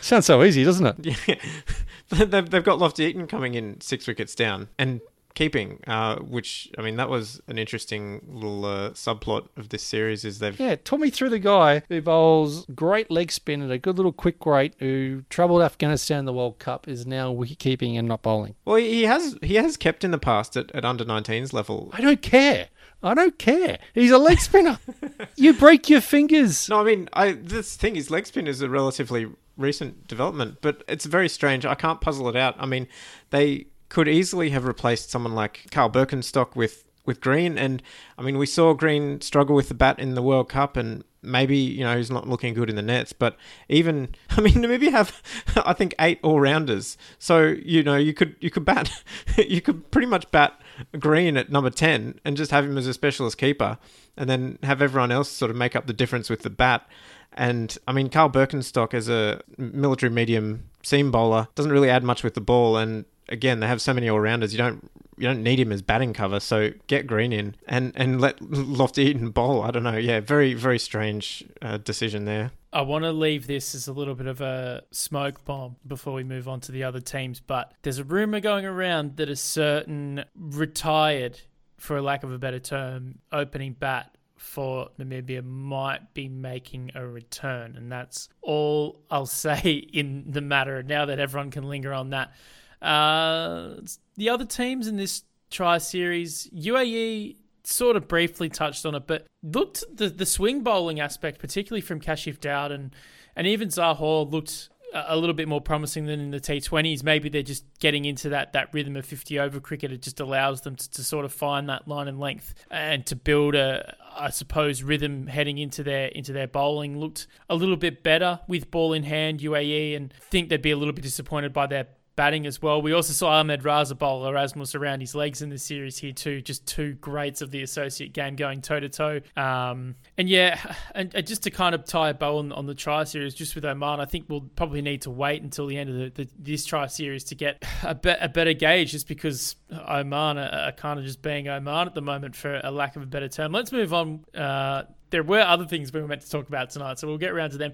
Sounds 0.02 0.26
so 0.26 0.44
easy, 0.44 0.66
doesn't 0.66 0.86
it? 0.86 1.28
yeah, 1.28 2.26
they've 2.26 2.50
they've 2.50 2.64
got 2.64 2.80
Loftie-Eaton 2.80 3.28
coming 3.28 3.56
in 3.56 3.80
six 3.80 4.08
wickets 4.08 4.36
down 4.36 4.68
and 4.78 5.00
keeping, 5.34 5.80
uh, 5.88 6.18
which 6.18 6.70
I 6.78 6.82
mean 6.82 6.98
that 6.98 7.10
was 7.10 7.42
an 7.48 7.58
interesting 7.58 8.22
little 8.28 8.66
uh, 8.66 8.90
subplot 8.92 9.48
of 9.58 9.70
this 9.70 9.84
series. 9.84 10.26
Is 10.26 10.40
they've 10.40 10.60
Yeah, 10.60 10.76
talk 10.76 11.00
me 11.00 11.10
through 11.10 11.30
the 11.30 11.40
guy 11.40 11.84
who 11.90 12.02
bowls 12.02 12.66
great 12.76 13.10
leg 13.12 13.32
spin 13.32 13.62
and 13.62 13.72
a 13.72 13.78
good 13.78 13.98
little 13.98 14.14
quick 14.14 14.46
rate, 14.46 14.74
who 14.80 15.24
troubled 15.30 15.62
Afghanistan 15.62 16.20
in 16.20 16.26
the 16.26 16.34
World 16.34 16.60
Cup, 16.60 16.88
is 16.88 17.06
now 17.06 17.32
wicket 17.32 17.60
keeping 17.60 17.98
and 17.98 18.08
not 18.08 18.22
bowling. 18.22 18.56
well 18.66 18.78
he 18.78 19.04
has 19.04 19.38
he 19.42 19.56
has 19.56 19.78
kept 19.78 20.04
in 20.04 20.12
the 20.12 20.18
past 20.18 20.58
at, 20.58 20.72
at 20.72 20.86
under 20.86 21.06
19s 21.06 21.54
level. 21.54 21.90
I 21.94 22.02
don't 22.02 22.22
care. 22.22 22.70
I 23.04 23.14
don't 23.16 23.40
care. 23.40 23.80
He's 23.94 24.12
a 24.12 24.20
leg 24.20 24.40
spinner. 24.40 24.78
you 25.36 25.54
break 25.54 25.90
your 25.90 26.02
fingers. 26.02 26.70
No, 26.70 26.82
I 26.82 26.84
mean, 26.84 27.10
I 27.14 27.32
this 27.32 27.76
thing 27.76 27.96
is 27.96 28.12
leg 28.12 28.28
spin 28.28 28.48
is 28.48 28.62
a 28.62 28.70
relatively 28.70 29.28
recent 29.58 30.08
development, 30.08 30.58
but 30.62 30.84
it's 30.88 31.06
very 31.06 31.30
strange. 31.30 31.66
I 31.66 31.76
can't 31.76 32.00
puzzle 32.02 32.30
it 32.30 32.36
out. 32.36 32.56
I 32.60 32.66
mean, 32.66 32.88
they 33.32 33.68
could 33.92 34.08
easily 34.08 34.52
have 34.52 34.64
replaced 34.64 35.12
someone 35.12 35.36
like 35.36 35.66
Carl 35.70 35.90
Birkenstock 35.90 36.56
with 36.56 36.86
with 37.06 37.20
Green, 37.20 37.58
and 37.58 37.84
I 38.18 38.22
mean, 38.22 38.38
we 38.38 38.46
saw 38.46 38.74
Green 38.74 39.20
struggle 39.20 39.54
with 39.54 39.68
the 39.68 39.74
bat 39.74 40.00
in 40.00 40.16
the 40.16 40.22
World 40.22 40.48
Cup, 40.48 40.78
and 40.78 41.04
maybe 41.22 41.58
you 41.58 41.84
know 41.84 41.98
he's 41.98 42.10
not 42.10 42.26
looking 42.26 42.54
good 42.54 42.70
in 42.70 42.78
the 42.78 42.82
nets. 42.82 43.12
But 43.12 43.36
even, 43.68 44.16
I 44.30 44.40
mean, 44.40 44.54
Namibia 44.54 44.92
have 44.92 45.22
I 45.66 45.74
think 45.74 45.94
eight 46.00 46.20
all 46.24 46.40
rounders, 46.40 46.98
so 47.20 47.48
you 47.66 47.84
know 47.84 47.98
you 47.98 48.14
could 48.14 48.38
you 48.40 48.50
could 48.50 48.64
bat 48.64 49.04
you 49.38 49.60
could 49.60 49.92
pretty 49.92 50.08
much 50.08 50.32
bat 50.32 50.62
Green 50.98 51.36
at 51.36 51.52
number 51.52 51.70
ten 51.70 52.18
and 52.24 52.38
just 52.38 52.52
have 52.52 52.64
him 52.64 52.78
as 52.78 52.88
a 52.88 52.94
specialist 52.94 53.38
keeper, 53.38 53.78
and 54.16 54.30
then 54.30 54.58
have 54.64 54.82
everyone 54.82 55.12
else 55.12 55.30
sort 55.30 55.52
of 55.52 55.58
make 55.58 55.76
up 55.76 55.88
the 55.88 55.94
difference 55.94 56.30
with 56.30 56.44
the 56.44 56.50
bat. 56.50 56.88
And 57.34 57.78
I 57.88 57.92
mean, 57.92 58.10
Carl 58.10 58.30
Birkenstock 58.30 58.94
as 58.94 59.10
a 59.10 59.42
military 59.58 60.12
medium 60.12 60.70
seam 60.82 61.12
bowler 61.12 61.50
doesn't 61.56 61.74
really 61.74 61.90
add 61.90 62.06
much 62.06 62.24
with 62.24 62.36
the 62.36 62.42
ball. 62.42 62.78
And 62.78 63.04
again, 63.32 63.60
they 63.60 63.68
have 63.68 63.82
so 63.82 63.94
many 63.94 64.10
all 64.10 64.20
rounders. 64.20 64.54
You 64.54 64.58
don't 64.58 64.92
you 65.18 65.28
don't 65.28 65.44
need 65.44 65.60
him 65.60 65.72
as 65.72 65.82
batting 65.82 66.14
cover. 66.14 66.40
So 66.40 66.72
get 66.88 67.08
Green 67.08 67.34
in 67.34 67.56
and 67.68 67.94
and 67.96 68.22
let 68.22 68.42
Loftie-Eaton 68.42 69.32
bowl. 69.32 69.64
I 69.64 69.72
don't 69.72 69.84
know. 69.84 69.98
Yeah, 69.98 70.20
very 70.20 70.54
very 70.54 70.80
strange 70.80 71.44
uh, 71.62 71.78
decision 71.78 72.26
there. 72.26 72.52
I 72.74 72.84
want 72.84 73.04
to 73.04 73.12
leave 73.12 73.48
this 73.48 73.76
as 73.76 73.88
a 73.88 73.94
little 73.94 74.16
bit 74.16 74.28
of 74.28 74.40
a 74.40 74.84
smoke 74.92 75.44
bomb 75.44 75.76
before 75.86 76.14
we 76.14 76.24
move 76.24 76.48
on 76.48 76.62
to 76.62 76.72
the 76.72 76.86
other 76.86 77.02
teams, 77.02 77.42
but 77.42 77.74
there's 77.82 77.98
a 77.98 78.06
rumor 78.06 78.40
going 78.40 78.66
around 78.66 79.18
that 79.18 79.30
a 79.30 79.36
certain 79.36 80.24
retired, 80.38 81.42
for 81.78 82.02
lack 82.02 82.24
of 82.24 82.32
a 82.32 82.38
better 82.38 82.60
term, 82.60 83.20
opening 83.34 83.74
bat 83.74 84.16
for 84.42 84.90
Namibia 84.98 85.44
might 85.44 86.14
be 86.14 86.28
making 86.28 86.92
a 86.96 87.06
return, 87.06 87.76
and 87.76 87.92
that's 87.92 88.28
all 88.42 89.02
I'll 89.10 89.26
say 89.28 89.86
in 89.94 90.26
the 90.28 90.42
matter. 90.42 90.82
Now 90.82 91.06
that 91.06 91.20
everyone 91.20 91.52
can 91.52 91.70
linger 91.70 91.94
on 91.94 92.10
that, 92.10 92.34
uh, 92.82 93.76
the 94.18 94.30
other 94.30 94.46
teams 94.46 94.88
in 94.88 94.98
this 94.98 95.24
tri 95.50 95.78
series, 95.78 96.50
UAE 96.56 97.36
sort 97.64 97.96
of 97.96 98.08
briefly 98.08 98.50
touched 98.50 98.86
on 98.86 98.96
it, 98.96 99.08
but 99.08 99.26
looked 99.44 99.84
the 99.94 100.10
the 100.10 100.26
swing 100.26 100.62
bowling 100.62 101.00
aspect, 101.00 101.40
particularly 101.40 101.82
from 101.82 102.00
Kashif 102.00 102.40
Daud 102.40 102.72
and 102.72 102.96
and 103.36 103.48
even 103.48 103.70
Zahoor 103.70 104.30
looked 104.30 104.70
a 104.94 105.16
little 105.16 105.34
bit 105.34 105.48
more 105.48 105.62
promising 105.62 106.06
than 106.06 106.20
in 106.20 106.32
the 106.32 106.40
T20s. 106.40 107.04
Maybe 107.04 107.30
they're 107.30 107.42
just 107.42 107.64
getting 107.80 108.06
into 108.06 108.30
that 108.30 108.54
that 108.54 108.74
rhythm 108.74 108.96
of 108.98 109.06
50 109.06 109.40
over 109.40 109.60
cricket. 109.60 109.92
It 109.92 110.02
just 110.02 110.20
allows 110.20 110.62
them 110.62 110.76
to, 110.76 110.92
to 110.92 111.04
sort 111.04 111.26
of 111.26 111.32
find 111.32 111.70
that 111.70 111.88
line 111.88 112.08
and 112.08 112.20
length 112.20 112.54
and 112.70 113.06
to 113.06 113.16
build 113.16 113.56
a, 113.56 113.96
I 114.16 114.30
suppose, 114.32 114.84
rhythm 114.84 115.28
heading 115.28 115.58
into 115.58 115.84
their 115.84 116.08
into 116.08 116.34
their 116.34 116.48
bowling. 116.48 117.00
Looked 117.00 117.28
a 117.50 117.56
little 117.56 117.78
bit 117.78 118.04
better 118.04 118.42
with 118.48 118.70
ball 118.72 118.94
in 118.94 119.04
hand, 119.04 119.40
UAE, 119.40 119.96
and 119.96 120.14
think 120.14 120.50
they'd 120.50 120.62
be 120.62 120.72
a 120.72 120.78
little 120.78 120.94
bit 120.94 121.04
disappointed 121.04 121.54
by 121.54 121.68
their 121.68 121.88
batting 122.22 122.46
as 122.46 122.62
well. 122.62 122.84
We 122.84 122.94
also 122.94 123.14
saw 123.14 123.30
Ahmed 123.30 123.64
Raza 123.64 123.98
bowl 123.98 124.28
Erasmus 124.28 124.76
around 124.76 125.00
his 125.00 125.16
legs 125.16 125.42
in 125.42 125.50
the 125.50 125.58
series 125.58 125.98
here 125.98 126.12
too. 126.12 126.40
Just 126.40 126.68
two 126.68 126.94
greats 126.94 127.42
of 127.42 127.50
the 127.50 127.64
associate 127.64 128.14
game 128.14 128.36
going 128.36 128.62
toe 128.62 128.80
to 128.80 128.90
toe. 128.90 129.22
And 129.36 129.96
yeah, 130.18 130.60
and, 130.94 131.16
and, 131.16 131.26
just 131.26 131.42
to 131.44 131.50
kind 131.50 131.74
of 131.74 131.84
tie 131.84 132.10
a 132.10 132.14
bow 132.14 132.38
on, 132.38 132.52
on, 132.52 132.68
the 132.68 132.76
tri 132.76 133.06
series, 133.06 133.34
just 133.34 133.56
with 133.56 133.66
Oman, 133.66 134.00
I 134.00 134.06
think 134.06 134.26
we'll 134.30 134.48
probably 134.56 134.84
need 134.84 135.02
to 135.02 135.10
wait 135.10 135.42
until 135.42 135.66
the 135.66 135.80
end 135.80 135.90
of 135.90 135.96
the, 135.96 136.26
the 136.26 136.30
this 136.38 136.64
tri 136.64 136.86
series 136.86 137.24
to 137.24 137.34
get 137.34 137.64
a, 137.82 137.96
be, 137.96 138.12
a 138.12 138.30
better 138.30 138.54
gauge, 138.54 138.92
just 138.92 139.08
because 139.08 139.56
Oman 139.72 140.38
are, 140.38 140.68
are, 140.68 140.72
kind 140.74 141.00
of 141.00 141.06
just 141.06 141.24
being 141.24 141.48
Oman 141.48 141.88
at 141.88 141.96
the 141.96 142.04
moment, 142.04 142.36
for 142.36 142.62
a 142.64 142.70
lack 142.70 142.96
of 142.96 143.02
a 143.02 143.08
better 143.08 143.30
term. 143.30 143.52
Let's 143.52 143.72
move 143.72 143.96
on. 143.96 144.26
Uh, 144.36 144.84
there 145.10 145.24
were 145.24 145.42
other 145.42 145.66
things 145.66 145.92
we 145.92 146.00
were 146.00 146.08
meant 146.08 146.22
to 146.22 146.30
talk 146.30 146.48
about 146.48 146.70
tonight, 146.70 147.00
so 147.00 147.08
we'll 147.08 147.18
get 147.18 147.32
around 147.32 147.50
to 147.50 147.58
them 147.58 147.74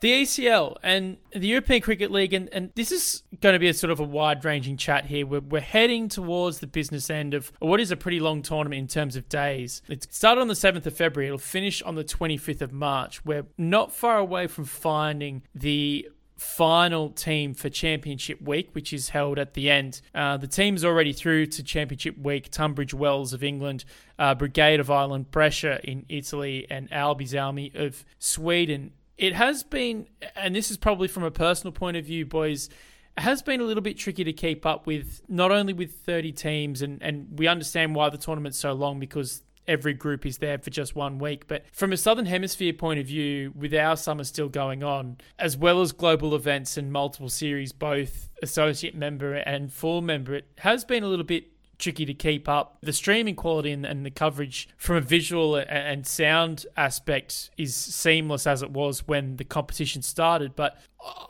the 0.00 0.22
ECL 0.22 0.76
and 0.82 1.16
the 1.32 1.48
European 1.48 1.82
Cricket 1.82 2.10
League, 2.10 2.32
and, 2.32 2.48
and 2.52 2.70
this 2.74 2.92
is 2.92 3.22
going 3.40 3.54
to 3.54 3.58
be 3.58 3.68
a 3.68 3.74
sort 3.74 3.90
of 3.90 4.00
a 4.00 4.04
wide 4.04 4.44
ranging 4.44 4.76
chat 4.76 5.06
here. 5.06 5.26
We're, 5.26 5.40
we're 5.40 5.60
heading 5.60 6.08
towards 6.08 6.60
the 6.60 6.66
business 6.66 7.10
end 7.10 7.34
of 7.34 7.52
what 7.58 7.80
is 7.80 7.90
a 7.90 7.96
pretty 7.96 8.20
long 8.20 8.42
tournament 8.42 8.78
in 8.78 8.86
terms 8.86 9.16
of 9.16 9.28
days. 9.28 9.82
It 9.88 10.12
started 10.12 10.40
on 10.40 10.48
the 10.48 10.54
7th 10.54 10.86
of 10.86 10.96
February, 10.96 11.28
it'll 11.28 11.38
finish 11.38 11.82
on 11.82 11.94
the 11.94 12.04
25th 12.04 12.62
of 12.62 12.72
March. 12.72 13.24
We're 13.24 13.46
not 13.56 13.92
far 13.92 14.18
away 14.18 14.46
from 14.46 14.64
finding 14.64 15.42
the 15.54 16.08
final 16.38 17.10
team 17.10 17.52
for 17.52 17.68
Championship 17.68 18.40
Week, 18.40 18.70
which 18.72 18.92
is 18.92 19.08
held 19.08 19.38
at 19.38 19.54
the 19.54 19.68
end. 19.68 20.00
Uh, 20.14 20.36
the 20.36 20.46
team's 20.46 20.84
already 20.84 21.12
through 21.12 21.46
to 21.46 21.62
Championship 21.62 22.16
Week 22.16 22.48
Tunbridge 22.50 22.94
Wells 22.94 23.32
of 23.32 23.42
England, 23.42 23.84
uh, 24.18 24.34
Brigade 24.34 24.78
of 24.78 24.90
Ireland, 24.90 25.30
Brescia 25.32 25.80
in 25.82 26.06
Italy, 26.08 26.66
and 26.70 26.90
Alby 26.92 27.72
of 27.74 28.04
Sweden 28.18 28.92
it 29.18 29.34
has 29.34 29.64
been, 29.64 30.06
and 30.36 30.54
this 30.54 30.70
is 30.70 30.76
probably 30.76 31.08
from 31.08 31.24
a 31.24 31.30
personal 31.30 31.72
point 31.72 31.96
of 31.96 32.06
view, 32.06 32.24
boys. 32.24 32.70
It 33.16 33.22
has 33.22 33.42
been 33.42 33.60
a 33.60 33.64
little 33.64 33.82
bit 33.82 33.98
tricky 33.98 34.22
to 34.22 34.32
keep 34.32 34.64
up 34.64 34.86
with, 34.86 35.22
not 35.28 35.50
only 35.50 35.72
with 35.72 35.92
30 36.06 36.32
teams, 36.32 36.82
and, 36.82 37.02
and 37.02 37.36
we 37.36 37.48
understand 37.48 37.96
why 37.96 38.10
the 38.10 38.16
tournament's 38.16 38.58
so 38.58 38.72
long 38.72 39.00
because 39.00 39.42
every 39.66 39.92
group 39.92 40.24
is 40.24 40.38
there 40.38 40.56
for 40.58 40.70
just 40.70 40.94
one 40.94 41.18
week. 41.18 41.48
But 41.48 41.64
from 41.72 41.92
a 41.92 41.96
Southern 41.96 42.26
Hemisphere 42.26 42.72
point 42.72 43.00
of 43.00 43.06
view, 43.06 43.52
with 43.56 43.74
our 43.74 43.96
summer 43.96 44.22
still 44.22 44.48
going 44.48 44.84
on, 44.84 45.18
as 45.38 45.56
well 45.56 45.82
as 45.82 45.90
global 45.90 46.34
events 46.34 46.76
and 46.76 46.92
multiple 46.92 47.28
series, 47.28 47.72
both 47.72 48.30
associate 48.40 48.94
member 48.94 49.34
and 49.34 49.72
full 49.72 50.00
member, 50.00 50.34
it 50.34 50.46
has 50.58 50.84
been 50.84 51.02
a 51.02 51.08
little 51.08 51.24
bit 51.24 51.48
tricky 51.78 52.04
to 52.04 52.14
keep 52.14 52.48
up. 52.48 52.78
The 52.82 52.92
streaming 52.92 53.36
quality 53.36 53.70
and, 53.70 53.86
and, 53.86 54.04
the 54.04 54.10
coverage 54.10 54.68
from 54.76 54.96
a 54.96 55.00
visual 55.00 55.56
and 55.56 56.06
sound 56.06 56.66
aspect 56.76 57.50
is 57.56 57.74
seamless 57.74 58.46
as 58.46 58.62
it 58.62 58.70
was 58.70 59.06
when 59.06 59.36
the 59.36 59.44
competition 59.44 60.02
started. 60.02 60.56
But 60.56 60.78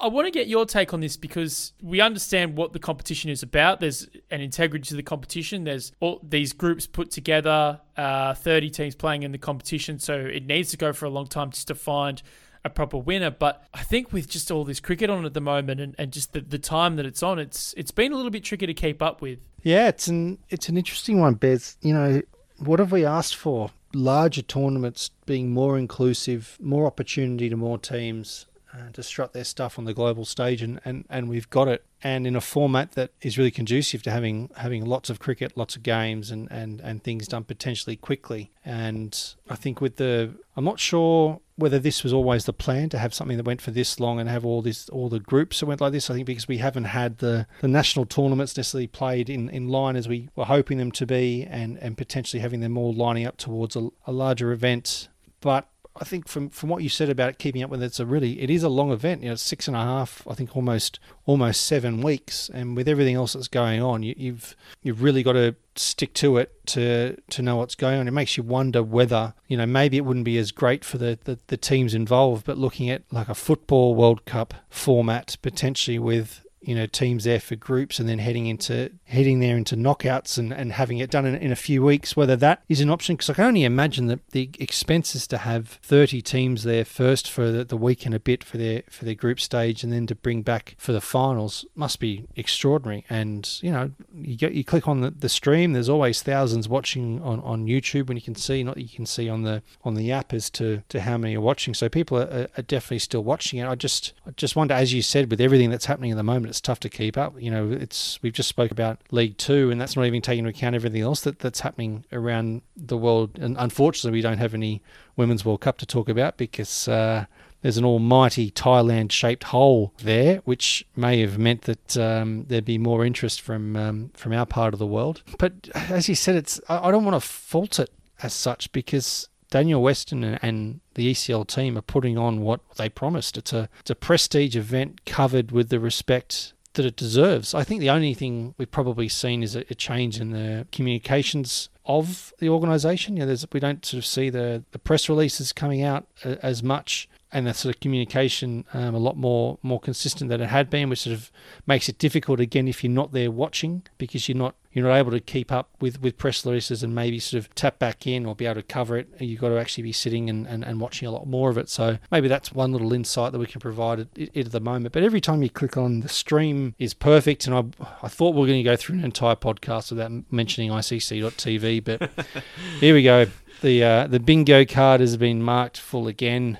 I 0.00 0.08
want 0.08 0.26
to 0.26 0.30
get 0.30 0.48
your 0.48 0.64
take 0.64 0.94
on 0.94 1.00
this 1.00 1.16
because 1.16 1.72
we 1.82 2.00
understand 2.00 2.56
what 2.56 2.72
the 2.72 2.78
competition 2.78 3.30
is 3.30 3.42
about. 3.42 3.80
There's 3.80 4.08
an 4.30 4.40
integrity 4.40 4.88
to 4.88 4.96
the 4.96 5.02
competition. 5.02 5.64
There's 5.64 5.92
all 6.00 6.20
these 6.26 6.52
groups 6.52 6.86
put 6.86 7.10
together, 7.10 7.80
uh, 7.96 8.34
30 8.34 8.70
teams 8.70 8.94
playing 8.94 9.24
in 9.24 9.32
the 9.32 9.38
competition. 9.38 9.98
So 9.98 10.14
it 10.14 10.46
needs 10.46 10.70
to 10.70 10.78
go 10.78 10.92
for 10.92 11.04
a 11.04 11.10
long 11.10 11.26
time 11.26 11.50
just 11.50 11.68
to 11.68 11.74
find 11.74 12.22
a 12.64 12.70
proper 12.70 12.96
winner. 12.96 13.30
But 13.30 13.64
I 13.74 13.82
think 13.82 14.12
with 14.12 14.28
just 14.28 14.50
all 14.50 14.64
this 14.64 14.80
cricket 14.80 15.10
on 15.10 15.24
at 15.24 15.34
the 15.34 15.40
moment 15.40 15.80
and, 15.80 15.94
and 15.98 16.12
just 16.12 16.32
the, 16.32 16.40
the 16.40 16.58
time 16.58 16.96
that 16.96 17.06
it's 17.06 17.22
on, 17.22 17.38
it's 17.38 17.74
it's 17.76 17.90
been 17.90 18.12
a 18.12 18.16
little 18.16 18.30
bit 18.30 18.44
tricky 18.44 18.66
to 18.66 18.74
keep 18.74 19.02
up 19.02 19.20
with. 19.20 19.38
Yeah, 19.62 19.88
it's 19.88 20.08
an 20.08 20.38
it's 20.48 20.68
an 20.68 20.76
interesting 20.76 21.20
one, 21.20 21.34
Bez. 21.34 21.76
You 21.82 21.94
know, 21.94 22.22
what 22.58 22.78
have 22.78 22.92
we 22.92 23.04
asked 23.04 23.36
for? 23.36 23.70
Larger 23.94 24.42
tournaments 24.42 25.10
being 25.24 25.50
more 25.50 25.78
inclusive, 25.78 26.58
more 26.60 26.86
opportunity 26.86 27.48
to 27.48 27.56
more 27.56 27.78
teams 27.78 28.46
uh, 28.72 28.90
to 28.92 29.02
strut 29.02 29.32
their 29.32 29.44
stuff 29.44 29.78
on 29.78 29.84
the 29.84 29.94
global 29.94 30.24
stage, 30.24 30.62
and, 30.62 30.80
and, 30.84 31.04
and 31.08 31.28
we've 31.28 31.48
got 31.50 31.68
it. 31.68 31.84
And 32.02 32.26
in 32.26 32.36
a 32.36 32.40
format 32.40 32.92
that 32.92 33.10
is 33.22 33.36
really 33.38 33.50
conducive 33.50 34.04
to 34.04 34.10
having 34.10 34.50
having 34.56 34.84
lots 34.84 35.10
of 35.10 35.18
cricket, 35.18 35.56
lots 35.56 35.74
of 35.74 35.82
games, 35.82 36.30
and, 36.30 36.46
and, 36.50 36.80
and 36.80 37.02
things 37.02 37.26
done 37.26 37.44
potentially 37.44 37.96
quickly. 37.96 38.52
And 38.64 39.18
I 39.50 39.56
think 39.56 39.80
with 39.80 39.96
the, 39.96 40.34
I'm 40.56 40.64
not 40.64 40.78
sure 40.78 41.40
whether 41.56 41.80
this 41.80 42.04
was 42.04 42.12
always 42.12 42.44
the 42.44 42.52
plan 42.52 42.88
to 42.90 42.98
have 42.98 43.12
something 43.12 43.36
that 43.36 43.46
went 43.46 43.60
for 43.60 43.72
this 43.72 43.98
long 43.98 44.20
and 44.20 44.28
have 44.28 44.46
all 44.46 44.62
this 44.62 44.88
all 44.90 45.08
the 45.08 45.18
groups 45.18 45.58
that 45.58 45.66
went 45.66 45.80
like 45.80 45.90
this. 45.90 46.08
I 46.08 46.14
think 46.14 46.26
because 46.26 46.46
we 46.46 46.58
haven't 46.58 46.84
had 46.84 47.18
the, 47.18 47.48
the 47.60 47.68
national 47.68 48.06
tournaments 48.06 48.56
necessarily 48.56 48.86
played 48.86 49.28
in, 49.28 49.48
in 49.48 49.66
line 49.68 49.96
as 49.96 50.06
we 50.06 50.28
were 50.36 50.44
hoping 50.44 50.78
them 50.78 50.92
to 50.92 51.06
be, 51.06 51.44
and, 51.50 51.78
and 51.78 51.96
potentially 51.96 52.40
having 52.40 52.60
them 52.60 52.78
all 52.78 52.92
lining 52.92 53.26
up 53.26 53.38
towards 53.38 53.74
a, 53.74 53.88
a 54.06 54.12
larger 54.12 54.52
event. 54.52 55.08
But 55.40 55.68
I 56.00 56.04
think 56.04 56.28
from 56.28 56.48
from 56.50 56.68
what 56.68 56.82
you 56.82 56.88
said 56.88 57.08
about 57.08 57.30
it, 57.30 57.38
keeping 57.38 57.62
up 57.62 57.70
with 57.70 57.82
it, 57.82 57.86
it's 57.86 58.00
a 58.00 58.06
really 58.06 58.40
it 58.40 58.50
is 58.50 58.62
a 58.62 58.68
long 58.68 58.92
event. 58.92 59.22
You 59.22 59.30
know, 59.30 59.34
six 59.34 59.66
and 59.66 59.76
a 59.76 59.80
half, 59.80 60.26
I 60.28 60.34
think 60.34 60.56
almost 60.56 61.00
almost 61.26 61.66
seven 61.66 62.02
weeks, 62.02 62.48
and 62.52 62.76
with 62.76 62.88
everything 62.88 63.16
else 63.16 63.32
that's 63.32 63.48
going 63.48 63.82
on, 63.82 64.02
you, 64.02 64.14
you've 64.16 64.56
you've 64.82 65.02
really 65.02 65.22
got 65.22 65.32
to 65.32 65.56
stick 65.76 66.14
to 66.14 66.36
it 66.38 66.54
to 66.66 67.16
to 67.30 67.42
know 67.42 67.56
what's 67.56 67.74
going 67.74 67.98
on. 67.98 68.08
It 68.08 68.12
makes 68.12 68.36
you 68.36 68.42
wonder 68.42 68.82
whether 68.82 69.34
you 69.48 69.56
know 69.56 69.66
maybe 69.66 69.96
it 69.96 70.04
wouldn't 70.04 70.24
be 70.24 70.38
as 70.38 70.52
great 70.52 70.84
for 70.84 70.98
the, 70.98 71.18
the, 71.24 71.38
the 71.48 71.56
teams 71.56 71.94
involved, 71.94 72.46
but 72.46 72.58
looking 72.58 72.90
at 72.90 73.02
like 73.10 73.28
a 73.28 73.34
football 73.34 73.94
World 73.94 74.24
Cup 74.24 74.54
format 74.70 75.36
potentially 75.42 75.98
with 75.98 76.44
you 76.60 76.74
know 76.74 76.86
teams 76.86 77.24
there 77.24 77.40
for 77.40 77.56
groups 77.56 77.98
and 77.98 78.08
then 78.08 78.18
heading 78.18 78.46
into 78.46 78.90
heading 79.04 79.40
there 79.40 79.56
into 79.56 79.76
knockouts 79.76 80.38
and, 80.38 80.52
and 80.52 80.72
having 80.72 80.98
it 80.98 81.10
done 81.10 81.24
in, 81.24 81.34
in 81.36 81.52
a 81.52 81.56
few 81.56 81.82
weeks. 81.82 82.16
Whether 82.16 82.36
that 82.36 82.62
is 82.68 82.80
an 82.80 82.90
option 82.90 83.16
because 83.16 83.30
I 83.30 83.34
can 83.34 83.44
only 83.44 83.64
imagine 83.64 84.06
that 84.06 84.26
the 84.30 84.50
expenses 84.58 85.26
to 85.28 85.38
have 85.38 85.78
30 85.82 86.20
teams 86.22 86.64
there 86.64 86.84
first 86.84 87.30
for 87.30 87.50
the, 87.50 87.64
the 87.64 87.76
week 87.76 88.06
and 88.06 88.14
a 88.14 88.20
bit 88.20 88.42
for 88.42 88.58
their 88.58 88.82
for 88.90 89.04
their 89.04 89.14
group 89.14 89.40
stage 89.40 89.82
and 89.82 89.92
then 89.92 90.06
to 90.08 90.14
bring 90.14 90.42
back 90.42 90.74
for 90.78 90.92
the 90.92 91.00
finals 91.00 91.64
must 91.74 92.00
be 92.00 92.26
extraordinary. 92.36 93.04
And 93.08 93.48
you 93.62 93.70
know 93.70 93.92
you 94.14 94.36
get 94.36 94.52
you 94.52 94.64
click 94.64 94.88
on 94.88 95.00
the, 95.00 95.10
the 95.10 95.28
stream 95.28 95.72
there's 95.72 95.88
always 95.88 96.22
thousands 96.22 96.68
watching 96.68 97.22
on, 97.22 97.40
on 97.40 97.66
YouTube 97.66 98.08
when 98.08 98.16
you 98.16 98.22
can 98.22 98.34
see 98.34 98.62
not 98.62 98.76
you 98.78 98.88
can 98.88 99.06
see 99.06 99.28
on 99.28 99.42
the 99.42 99.62
on 99.84 99.94
the 99.94 100.10
app 100.12 100.32
as 100.32 100.50
to, 100.50 100.82
to 100.88 101.00
how 101.00 101.16
many 101.16 101.36
are 101.36 101.40
watching. 101.40 101.74
So 101.74 101.88
people 101.88 102.18
are, 102.18 102.48
are 102.56 102.62
definitely 102.62 102.98
still 102.98 103.22
watching 103.22 103.60
it. 103.60 103.66
I 103.66 103.74
just 103.74 104.12
I 104.26 104.30
just 104.32 104.56
wonder 104.56 104.74
as 104.74 104.92
you 104.92 105.02
said 105.02 105.30
with 105.30 105.40
everything 105.40 105.70
that's 105.70 105.86
happening 105.86 106.10
at 106.10 106.16
the 106.16 106.22
moment 106.22 106.48
it's 106.58 106.66
tough 106.66 106.80
to 106.80 106.88
keep 106.88 107.16
up. 107.16 107.40
You 107.40 107.52
know, 107.52 107.70
it's 107.70 108.18
we've 108.20 108.32
just 108.32 108.48
spoke 108.48 108.72
about 108.72 108.98
League 109.12 109.38
Two, 109.38 109.70
and 109.70 109.80
that's 109.80 109.94
not 109.94 110.06
even 110.06 110.20
taking 110.20 110.40
into 110.44 110.50
account 110.50 110.74
everything 110.74 111.02
else 111.02 111.20
that, 111.20 111.38
that's 111.38 111.60
happening 111.60 112.04
around 112.12 112.62
the 112.76 112.96
world. 112.96 113.38
And 113.38 113.56
unfortunately, 113.58 114.18
we 114.18 114.22
don't 114.22 114.38
have 114.38 114.54
any 114.54 114.82
Women's 115.16 115.44
World 115.44 115.60
Cup 115.60 115.78
to 115.78 115.86
talk 115.86 116.08
about 116.08 116.36
because 116.36 116.88
uh, 116.88 117.26
there's 117.62 117.76
an 117.76 117.84
almighty 117.84 118.50
Thailand-shaped 118.50 119.44
hole 119.44 119.92
there, 119.98 120.38
which 120.38 120.84
may 120.96 121.20
have 121.20 121.38
meant 121.38 121.62
that 121.62 121.96
um, 121.96 122.44
there'd 122.48 122.64
be 122.64 122.78
more 122.78 123.04
interest 123.04 123.40
from 123.40 123.76
um, 123.76 124.10
from 124.14 124.32
our 124.32 124.46
part 124.46 124.74
of 124.74 124.80
the 124.80 124.86
world. 124.86 125.22
But 125.38 125.68
as 125.74 126.08
you 126.08 126.16
said, 126.16 126.34
it's 126.34 126.60
I, 126.68 126.88
I 126.88 126.90
don't 126.90 127.04
want 127.04 127.22
to 127.22 127.28
fault 127.28 127.78
it 127.78 127.90
as 128.20 128.34
such 128.34 128.72
because 128.72 129.28
Daniel 129.50 129.82
Weston 129.82 130.24
and 130.24 130.80
the 130.94 131.12
ECL 131.12 131.46
team 131.46 131.78
are 131.78 131.82
putting 131.82 132.18
on 132.18 132.40
what 132.42 132.60
they 132.76 132.88
promised. 132.88 133.36
It's 133.38 133.52
a, 133.52 133.68
it's 133.80 133.90
a 133.90 133.94
prestige 133.94 134.56
event 134.56 135.04
covered 135.04 135.52
with 135.52 135.70
the 135.70 135.80
respect 135.80 136.52
that 136.74 136.84
it 136.84 136.96
deserves. 136.96 137.54
I 137.54 137.64
think 137.64 137.80
the 137.80 137.90
only 137.90 138.14
thing 138.14 138.54
we've 138.58 138.70
probably 138.70 139.08
seen 139.08 139.42
is 139.42 139.56
a, 139.56 139.64
a 139.70 139.74
change 139.74 140.20
in 140.20 140.30
the 140.30 140.66
communications 140.70 141.70
of 141.86 142.32
the 142.38 142.48
organisation. 142.48 143.16
You 143.16 143.26
know, 143.26 143.36
we 143.52 143.60
don't 143.60 143.84
sort 143.84 143.98
of 143.98 144.06
see 144.06 144.30
the, 144.30 144.64
the 144.72 144.78
press 144.78 145.08
releases 145.08 145.52
coming 145.52 145.82
out 145.82 146.06
as 146.22 146.62
much 146.62 147.08
and 147.32 147.46
the 147.46 147.54
sort 147.54 147.74
of 147.74 147.80
communication 147.80 148.64
um, 148.72 148.94
a 148.94 148.98
lot 148.98 149.16
more 149.16 149.58
more 149.62 149.80
consistent 149.80 150.30
than 150.30 150.40
it 150.40 150.48
had 150.48 150.70
been, 150.70 150.88
which 150.88 151.00
sort 151.00 151.14
of 151.14 151.30
makes 151.66 151.88
it 151.88 151.98
difficult 151.98 152.40
again 152.40 152.68
if 152.68 152.82
you're 152.82 152.92
not 152.92 153.12
there 153.12 153.30
watching 153.30 153.82
because 153.98 154.28
you're 154.28 154.38
not 154.38 154.54
you're 154.72 154.86
not 154.86 154.96
able 154.96 155.10
to 155.10 155.20
keep 155.20 155.50
up 155.50 155.70
with, 155.80 156.00
with 156.00 156.16
press 156.18 156.44
releases 156.44 156.82
and 156.82 156.94
maybe 156.94 157.18
sort 157.18 157.42
of 157.42 157.54
tap 157.54 157.78
back 157.78 158.06
in 158.06 158.26
or 158.26 158.34
be 158.34 158.46
able 158.46 158.56
to 158.56 158.62
cover 158.62 158.96
it. 158.96 159.08
You've 159.18 159.40
got 159.40 159.48
to 159.48 159.58
actually 159.58 159.82
be 159.82 159.92
sitting 159.92 160.28
and, 160.28 160.46
and, 160.46 160.64
and 160.64 160.80
watching 160.80 161.08
a 161.08 161.10
lot 161.10 161.26
more 161.26 161.50
of 161.50 161.58
it. 161.58 161.68
So 161.68 161.98
maybe 162.12 162.28
that's 162.28 162.52
one 162.52 162.72
little 162.72 162.92
insight 162.92 163.32
that 163.32 163.38
we 163.38 163.46
can 163.46 163.60
provide 163.60 164.00
at, 164.00 164.36
at 164.36 164.52
the 164.52 164.60
moment. 164.60 164.92
But 164.92 165.02
every 165.02 165.20
time 165.20 165.42
you 165.42 165.50
click 165.50 165.76
on 165.76 166.00
the 166.00 166.08
stream 166.08 166.74
is 166.78 166.94
perfect. 166.94 167.46
And 167.46 167.56
I, 167.56 167.86
I 168.02 168.08
thought 168.08 168.34
we 168.34 168.42
were 168.42 168.46
going 168.46 168.62
to 168.62 168.70
go 168.70 168.76
through 168.76 168.98
an 168.98 169.04
entire 169.04 169.36
podcast 169.36 169.90
without 169.90 170.12
mentioning 170.30 170.70
ICC.tv, 170.70 171.84
but 171.84 172.10
here 172.80 172.94
we 172.94 173.02
go. 173.02 173.26
The 173.60 173.82
uh, 173.82 174.06
the 174.06 174.20
bingo 174.20 174.64
card 174.64 175.00
has 175.00 175.16
been 175.16 175.42
marked 175.42 175.78
full 175.78 176.06
again. 176.06 176.58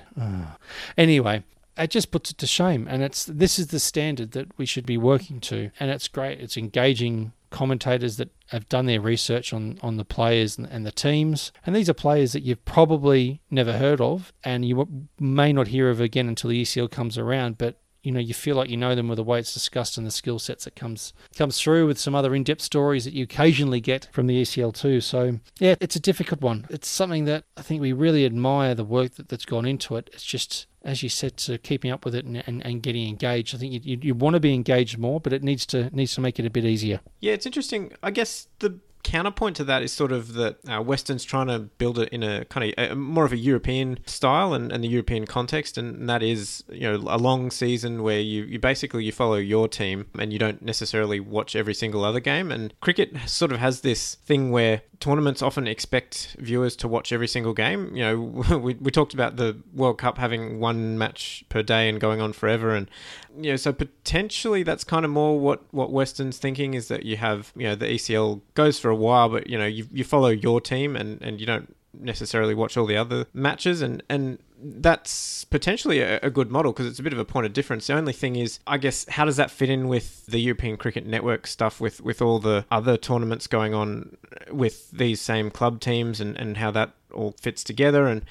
Anyway, 0.97 1.43
it 1.77 1.89
just 1.89 2.11
puts 2.11 2.31
it 2.31 2.37
to 2.39 2.47
shame. 2.47 2.87
And 2.89 3.01
it's 3.01 3.25
this 3.25 3.57
is 3.57 3.67
the 3.67 3.79
standard 3.79 4.31
that 4.31 4.57
we 4.57 4.65
should 4.65 4.85
be 4.85 4.97
working 4.97 5.39
to, 5.41 5.71
and 5.79 5.89
it's 5.89 6.07
great. 6.07 6.39
It's 6.39 6.57
engaging 6.57 7.31
commentators 7.49 8.17
that 8.17 8.29
have 8.47 8.69
done 8.69 8.85
their 8.85 9.01
research 9.01 9.53
on, 9.53 9.79
on 9.81 9.97
the 9.97 10.05
players 10.05 10.57
and, 10.57 10.67
and, 10.67 10.85
the 10.85 10.91
teams. 10.91 11.51
And 11.65 11.75
these 11.75 11.89
are 11.89 11.93
players 11.93 12.33
that 12.33 12.43
you've 12.43 12.63
probably 12.63 13.41
never 13.49 13.73
heard 13.73 13.99
of 13.99 14.31
and 14.43 14.65
you 14.65 15.07
may 15.19 15.51
not 15.51 15.69
hear 15.69 15.89
of 15.89 15.99
again 15.99 16.27
until 16.27 16.51
the 16.51 16.61
ECL 16.61 16.91
comes 16.91 17.17
around. 17.17 17.57
But 17.57 17.79
you 18.03 18.11
know 18.11 18.19
you 18.19 18.33
feel 18.33 18.55
like 18.55 18.69
you 18.69 18.77
know 18.77 18.95
them 18.95 19.07
with 19.07 19.17
the 19.17 19.23
way 19.23 19.39
it's 19.39 19.53
discussed 19.53 19.97
and 19.97 20.05
the 20.05 20.11
skill 20.11 20.39
sets 20.39 20.65
that 20.65 20.75
comes 20.75 21.13
comes 21.35 21.59
through 21.59 21.87
with 21.87 21.99
some 21.99 22.15
other 22.15 22.33
in-depth 22.33 22.61
stories 22.61 23.05
that 23.05 23.13
you 23.13 23.23
occasionally 23.23 23.79
get 23.81 24.07
from 24.11 24.27
the 24.27 24.41
ECL 24.41 24.73
too. 24.73 25.01
So 25.01 25.39
yeah, 25.59 25.75
it's 25.79 25.95
a 25.95 25.99
difficult 25.99 26.41
one. 26.41 26.67
It's 26.69 26.87
something 26.87 27.25
that 27.25 27.45
I 27.57 27.61
think 27.61 27.81
we 27.81 27.93
really 27.93 28.25
admire 28.25 28.75
the 28.75 28.83
work 28.83 29.15
that, 29.15 29.29
that's 29.29 29.45
gone 29.45 29.65
into 29.65 29.95
it. 29.95 30.09
It's 30.13 30.23
just 30.23 30.67
as 30.83 31.03
you 31.03 31.09
said, 31.09 31.35
to 31.37 31.57
keeping 31.57 31.91
up 31.91 32.05
with 32.05 32.15
it 32.15 32.25
and, 32.25 32.41
and, 32.47 32.65
and 32.65 32.81
getting 32.81 33.07
engaged. 33.07 33.53
I 33.53 33.57
think 33.57 33.73
you, 33.73 33.81
you, 33.83 33.99
you 34.01 34.15
want 34.15 34.35
to 34.35 34.39
be 34.39 34.53
engaged 34.53 34.97
more, 34.97 35.19
but 35.19 35.33
it 35.33 35.43
needs 35.43 35.65
to 35.67 35.89
needs 35.95 36.13
to 36.15 36.21
make 36.21 36.39
it 36.39 36.45
a 36.45 36.49
bit 36.49 36.65
easier. 36.65 37.01
Yeah, 37.19 37.33
it's 37.33 37.45
interesting. 37.45 37.91
I 38.01 38.11
guess 38.11 38.47
the 38.59 38.79
counterpoint 39.03 39.55
to 39.57 39.63
that 39.63 39.81
is 39.81 39.91
sort 39.91 40.11
of 40.11 40.33
that 40.33 40.57
uh, 40.67 40.81
Weston's 40.81 41.23
trying 41.23 41.47
to 41.47 41.59
build 41.59 41.99
it 41.99 42.09
in 42.09 42.23
a 42.23 42.45
kind 42.45 42.73
of 42.77 42.91
a, 42.91 42.95
more 42.95 43.25
of 43.25 43.31
a 43.31 43.37
European 43.37 43.99
style 44.05 44.53
and, 44.53 44.71
and 44.71 44.83
the 44.83 44.87
European 44.87 45.25
context, 45.25 45.77
and 45.77 46.09
that 46.09 46.21
is 46.21 46.63
you 46.69 46.81
know 46.81 46.95
a 47.07 47.17
long 47.17 47.51
season 47.51 48.03
where 48.03 48.19
you, 48.19 48.43
you 48.43 48.59
basically 48.59 49.03
you 49.03 49.11
follow 49.11 49.35
your 49.35 49.67
team 49.67 50.07
and 50.17 50.33
you 50.33 50.39
don't 50.39 50.61
necessarily 50.61 51.19
watch 51.19 51.55
every 51.55 51.73
single 51.73 52.03
other 52.03 52.19
game. 52.19 52.51
And 52.51 52.73
cricket 52.81 53.15
sort 53.25 53.51
of 53.51 53.59
has 53.59 53.81
this 53.81 54.15
thing 54.15 54.51
where 54.51 54.81
tournaments 54.99 55.41
often 55.41 55.67
expect 55.67 56.35
viewers 56.39 56.75
to 56.75 56.87
watch 56.87 57.11
every 57.11 57.27
single 57.27 57.53
game. 57.53 57.95
You 57.95 58.03
know, 58.03 58.57
we, 58.57 58.73
we 58.75 58.91
talked 58.91 59.13
about 59.13 59.37
the 59.37 59.57
World 59.73 59.97
Cup 59.97 60.17
having 60.17 60.59
one 60.59 60.97
match 60.97 61.43
per 61.49 61.63
day 61.63 61.89
and 61.89 61.99
going 61.99 62.21
on 62.21 62.33
forever, 62.33 62.75
and 62.75 62.89
you 63.37 63.51
know, 63.51 63.55
so 63.55 63.71
potentially 63.71 64.63
that's 64.63 64.83
kind 64.83 65.05
of 65.05 65.11
more 65.11 65.39
what 65.39 65.63
what 65.71 65.91
Weston's 65.91 66.37
thinking 66.37 66.73
is 66.73 66.87
that 66.89 67.03
you 67.05 67.17
have 67.17 67.53
you 67.55 67.63
know 67.63 67.75
the 67.75 67.85
ECL 67.85 68.41
goes 68.53 68.79
for 68.79 68.88
a 68.89 68.95
while, 68.95 69.29
but 69.29 69.47
you 69.47 69.57
know 69.57 69.65
you 69.65 69.87
you 69.91 70.03
follow 70.03 70.29
your 70.29 70.61
team 70.61 70.95
and 70.95 71.21
and 71.21 71.39
you 71.39 71.45
don't 71.45 71.75
necessarily 71.93 72.53
watch 72.53 72.77
all 72.77 72.85
the 72.85 72.95
other 72.95 73.25
matches 73.33 73.81
and 73.81 74.03
and 74.09 74.37
that's 74.61 75.45
potentially 75.45 75.99
a, 76.01 76.19
a 76.21 76.29
good 76.29 76.51
model 76.51 76.71
because 76.71 76.85
it's 76.85 76.99
a 76.99 77.03
bit 77.03 77.13
of 77.13 77.19
a 77.19 77.25
point 77.25 77.45
of 77.45 77.53
difference. 77.53 77.87
The 77.87 77.93
only 77.93 78.13
thing 78.13 78.35
is, 78.35 78.59
I 78.67 78.77
guess, 78.77 79.07
how 79.09 79.25
does 79.25 79.37
that 79.37 79.51
fit 79.51 79.69
in 79.69 79.87
with 79.87 80.25
the 80.25 80.39
European 80.39 80.77
Cricket 80.77 81.05
Network 81.05 81.47
stuff, 81.47 81.79
with, 81.79 82.01
with 82.01 82.21
all 82.21 82.39
the 82.39 82.65
other 82.69 82.97
tournaments 82.97 83.47
going 83.47 83.73
on 83.73 84.17
with 84.51 84.91
these 84.91 85.21
same 85.21 85.49
club 85.49 85.79
teams, 85.79 86.19
and, 86.19 86.37
and 86.37 86.57
how 86.57 86.71
that 86.71 86.91
all 87.13 87.35
fits 87.39 87.63
together, 87.63 88.07
and 88.07 88.23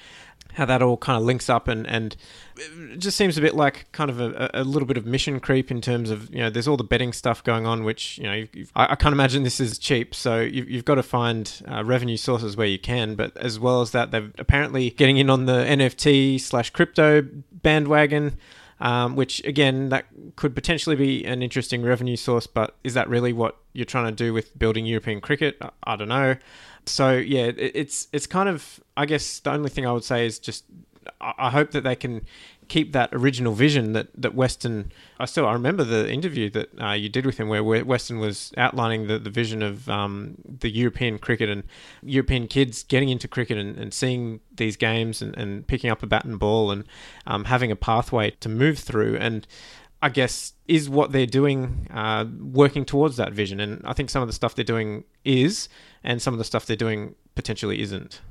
how 0.53 0.65
that 0.65 0.81
all 0.81 0.97
kind 0.97 1.17
of 1.17 1.23
links 1.23 1.49
up 1.49 1.67
and, 1.67 1.87
and 1.87 2.15
just 2.97 3.15
seems 3.17 3.37
a 3.37 3.41
bit 3.41 3.55
like 3.55 3.89
kind 3.91 4.09
of 4.09 4.19
a, 4.19 4.49
a 4.53 4.63
little 4.63 4.87
bit 4.87 4.97
of 4.97 5.05
mission 5.05 5.39
creep 5.39 5.71
in 5.71 5.81
terms 5.81 6.09
of 6.09 6.29
you 6.33 6.39
know 6.39 6.49
there's 6.49 6.67
all 6.67 6.77
the 6.77 6.83
betting 6.83 7.13
stuff 7.13 7.43
going 7.43 7.65
on 7.65 7.83
which 7.83 8.17
you 8.17 8.23
know 8.25 8.33
you've, 8.33 8.55
you've, 8.55 8.71
I, 8.75 8.93
I, 8.93 8.95
can't 8.95 9.13
imagine 9.13 9.43
this 9.43 9.59
is 9.59 9.77
cheap. 9.77 10.13
So 10.13 10.41
you've, 10.41 10.69
you've 10.69 10.85
got 10.85 10.95
to 10.95 11.03
find 11.03 11.61
uh, 11.67 11.83
revenue 11.83 12.17
sources 12.17 12.57
where 12.57 12.67
you 12.67 12.79
can 12.79 13.15
but 13.15 13.35
as 13.37 13.59
well 13.59 13.81
as 13.81 13.91
that 13.91 14.11
they're 14.11 14.31
apparently 14.37 14.89
getting 14.91 15.17
in 15.17 15.29
on 15.29 15.45
the 15.45 15.63
NFT 15.65 16.39
slash 16.41 16.71
crypto 16.71 17.21
bandwagon 17.51 18.37
um, 18.79 19.15
which 19.15 19.43
again 19.45 19.89
that 19.89 20.05
could 20.35 20.55
potentially 20.55 20.95
be 20.95 21.25
an 21.25 21.41
interesting 21.41 21.83
revenue 21.83 22.15
source 22.15 22.47
but 22.47 22.75
is 22.83 22.93
that 22.95 23.07
really 23.07 23.33
what 23.33 23.57
you're 23.73 23.85
trying 23.85 24.05
to 24.05 24.11
do 24.11 24.33
with 24.33 24.57
building 24.57 24.85
European 24.85 25.21
cricket? 25.21 25.57
I, 25.61 25.69
I 25.83 25.95
don't 25.95 26.09
know 26.09 26.35
so 26.89 27.13
yeah, 27.13 27.45
it, 27.45 27.57
it's 27.57 28.07
it's 28.11 28.27
kind 28.27 28.49
of 28.49 28.79
I 28.97 29.05
guess 29.05 29.39
the 29.39 29.51
only 29.51 29.69
thing 29.69 29.85
I 29.85 29.91
would 29.91 30.03
say 30.03 30.25
is 30.25 30.39
just 30.39 30.65
I 31.21 31.49
hope 31.49 31.71
that 31.71 31.83
they 31.83 31.95
can 31.95 32.25
keep 32.67 32.93
that 32.93 33.09
original 33.13 33.53
vision 33.53 33.93
that, 33.93 34.07
that 34.15 34.35
Weston. 34.35 34.91
I 35.19 35.25
still 35.25 35.45
I 35.45 35.53
remember 35.53 35.83
the 35.83 36.09
interview 36.09 36.49
that 36.51 36.81
uh, 36.81 36.91
you 36.91 37.09
did 37.09 37.25
with 37.25 37.37
him 37.37 37.49
where 37.49 37.63
Weston 37.63 38.19
was 38.19 38.53
outlining 38.57 39.07
the, 39.07 39.17
the 39.19 39.29
vision 39.29 39.61
of 39.61 39.89
um, 39.89 40.35
the 40.45 40.69
European 40.69 41.17
cricket 41.17 41.49
and 41.49 41.63
European 42.03 42.47
kids 42.47 42.83
getting 42.83 43.09
into 43.09 43.27
cricket 43.27 43.57
and, 43.57 43.77
and 43.77 43.93
seeing 43.93 44.39
these 44.55 44.77
games 44.77 45.21
and, 45.21 45.35
and 45.37 45.67
picking 45.67 45.89
up 45.89 46.03
a 46.03 46.07
bat 46.07 46.25
and 46.25 46.39
ball 46.39 46.71
and 46.71 46.85
um, 47.27 47.45
having 47.45 47.71
a 47.71 47.75
pathway 47.75 48.31
to 48.39 48.49
move 48.49 48.79
through 48.79 49.17
and. 49.17 49.45
I 50.01 50.09
guess 50.09 50.53
is 50.67 50.89
what 50.89 51.11
they're 51.11 51.25
doing, 51.25 51.87
uh, 51.91 52.25
working 52.39 52.85
towards 52.85 53.17
that 53.17 53.33
vision, 53.33 53.59
and 53.59 53.81
I 53.85 53.93
think 53.93 54.09
some 54.09 54.21
of 54.21 54.27
the 54.27 54.33
stuff 54.33 54.55
they're 54.55 54.63
doing 54.63 55.03
is, 55.25 55.67
and 56.03 56.21
some 56.21 56.33
of 56.33 56.37
the 56.37 56.45
stuff 56.45 56.65
they're 56.65 56.75
doing 56.75 57.15
potentially 57.35 57.81
isn't. 57.81 58.21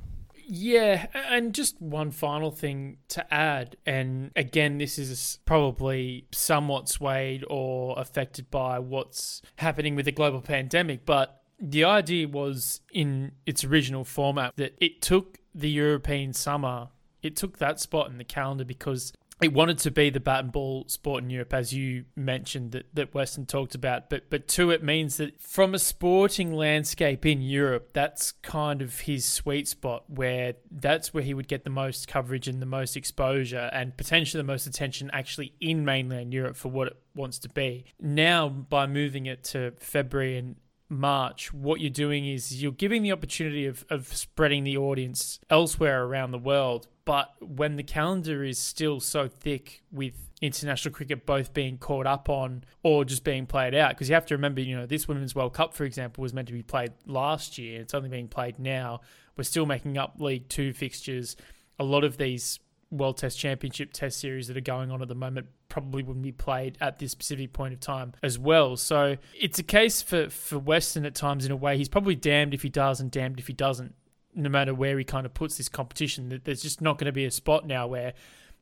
Yeah, 0.51 1.05
and 1.13 1.53
just 1.53 1.79
one 1.79 2.09
final 2.09 2.49
thing 2.49 2.97
to 3.09 3.31
add, 3.31 3.77
and 3.85 4.31
again, 4.35 4.79
this 4.79 4.97
is 4.97 5.37
probably 5.45 6.25
somewhat 6.31 6.89
swayed 6.89 7.45
or 7.47 7.93
affected 7.99 8.49
by 8.49 8.79
what's 8.79 9.43
happening 9.57 9.95
with 9.95 10.05
the 10.05 10.11
global 10.11 10.41
pandemic, 10.41 11.05
but 11.05 11.43
the 11.59 11.83
idea 11.83 12.27
was 12.27 12.81
in 12.91 13.33
its 13.45 13.63
original 13.63 14.03
format 14.03 14.53
that 14.55 14.75
it 14.81 15.03
took 15.03 15.37
the 15.53 15.69
European 15.69 16.33
summer, 16.33 16.87
it 17.21 17.35
took 17.35 17.59
that 17.59 17.79
spot 17.79 18.09
in 18.09 18.17
the 18.17 18.23
calendar 18.23 18.65
because 18.65 19.13
it 19.41 19.53
wanted 19.53 19.77
to 19.79 19.91
be 19.91 20.09
the 20.09 20.19
bat 20.19 20.43
and 20.43 20.51
ball 20.51 20.83
sport 20.87 21.23
in 21.23 21.29
Europe, 21.29 21.53
as 21.53 21.73
you 21.73 22.05
mentioned 22.15 22.73
that, 22.73 22.93
that 22.93 23.13
Weston 23.13 23.45
talked 23.45 23.73
about. 23.73 24.09
But 24.09 24.29
but 24.29 24.47
two, 24.47 24.71
it 24.71 24.83
means 24.83 25.17
that 25.17 25.39
from 25.41 25.73
a 25.73 25.79
sporting 25.79 26.53
landscape 26.53 27.25
in 27.25 27.41
Europe, 27.41 27.91
that's 27.93 28.33
kind 28.33 28.81
of 28.81 29.01
his 29.01 29.25
sweet 29.25 29.67
spot, 29.67 30.03
where 30.09 30.55
that's 30.69 31.13
where 31.13 31.23
he 31.23 31.33
would 31.33 31.47
get 31.47 31.63
the 31.63 31.69
most 31.69 32.07
coverage 32.07 32.47
and 32.47 32.61
the 32.61 32.65
most 32.65 32.97
exposure, 32.97 33.69
and 33.71 33.95
potentially 33.95 34.39
the 34.39 34.47
most 34.47 34.67
attention 34.67 35.09
actually 35.13 35.53
in 35.61 35.85
mainland 35.85 36.33
Europe 36.33 36.57
for 36.57 36.69
what 36.69 36.87
it 36.87 36.97
wants 37.15 37.39
to 37.39 37.49
be. 37.49 37.85
Now, 37.99 38.49
by 38.49 38.87
moving 38.87 39.25
it 39.25 39.43
to 39.45 39.71
February 39.79 40.37
and 40.37 40.57
March, 40.89 41.53
what 41.53 41.79
you're 41.79 41.89
doing 41.91 42.27
is 42.27 42.61
you're 42.61 42.71
giving 42.71 43.03
the 43.03 43.11
opportunity 43.11 43.67
of, 43.67 43.85
of 43.89 44.07
spreading 44.07 44.63
the 44.63 44.75
audience 44.75 45.39
elsewhere 45.49 46.03
around 46.03 46.31
the 46.31 46.39
world. 46.39 46.87
But 47.05 47.29
when 47.39 47.75
the 47.75 47.83
calendar 47.83 48.43
is 48.43 48.57
still 48.57 48.99
so 48.99 49.27
thick 49.27 49.83
with 49.91 50.13
international 50.41 50.93
cricket 50.93 51.25
both 51.25 51.53
being 51.53 51.77
caught 51.77 52.07
up 52.07 52.29
on 52.29 52.63
or 52.83 53.05
just 53.05 53.23
being 53.23 53.45
played 53.45 53.75
out, 53.75 53.91
because 53.91 54.09
you 54.09 54.15
have 54.15 54.25
to 54.27 54.35
remember, 54.35 54.61
you 54.61 54.75
know, 54.75 54.85
this 54.85 55.07
Women's 55.07 55.35
World 55.35 55.53
Cup, 55.53 55.73
for 55.73 55.85
example, 55.85 56.21
was 56.21 56.33
meant 56.33 56.47
to 56.47 56.53
be 56.53 56.63
played 56.63 56.91
last 57.05 57.57
year. 57.57 57.81
It's 57.81 57.93
only 57.93 58.09
being 58.09 58.27
played 58.27 58.59
now. 58.59 59.01
We're 59.37 59.43
still 59.43 59.65
making 59.65 59.97
up 59.97 60.15
League 60.19 60.49
Two 60.49 60.73
fixtures. 60.73 61.35
A 61.77 61.83
lot 61.83 62.03
of 62.03 62.17
these 62.17 62.59
World 62.91 63.17
Test 63.17 63.37
Championship 63.37 63.93
Test 63.93 64.19
series 64.19 64.47
that 64.47 64.57
are 64.57 64.61
going 64.61 64.91
on 64.91 65.01
at 65.01 65.07
the 65.07 65.15
moment 65.15 65.47
probably 65.67 66.01
wouldn't 66.01 66.23
be 66.23 66.31
played 66.31 66.77
at 66.81 66.99
this 66.99 67.11
specific 67.11 67.53
point 67.53 67.73
of 67.73 67.79
time 67.79 68.13
as 68.23 68.39
well. 68.39 68.75
So 68.77 69.17
it's 69.39 69.59
a 69.59 69.63
case 69.63 70.01
for, 70.01 70.29
for 70.29 70.57
Weston 70.57 71.05
at 71.05 71.13
times 71.13 71.45
in 71.45 71.51
a 71.51 71.55
way. 71.55 71.77
He's 71.77 71.89
probably 71.89 72.15
damned 72.15 72.53
if 72.53 72.63
he 72.63 72.69
does 72.69 72.99
and 72.99 73.11
damned 73.11 73.39
if 73.39 73.47
he 73.47 73.53
doesn't, 73.53 73.93
no 74.33 74.49
matter 74.49 74.73
where 74.73 74.97
he 74.97 75.03
kind 75.03 75.25
of 75.25 75.33
puts 75.33 75.57
this 75.57 75.69
competition. 75.69 76.41
There's 76.43 76.61
just 76.61 76.81
not 76.81 76.97
going 76.97 77.05
to 77.05 77.11
be 77.11 77.25
a 77.25 77.31
spot 77.31 77.67
now 77.67 77.85
where 77.87 78.13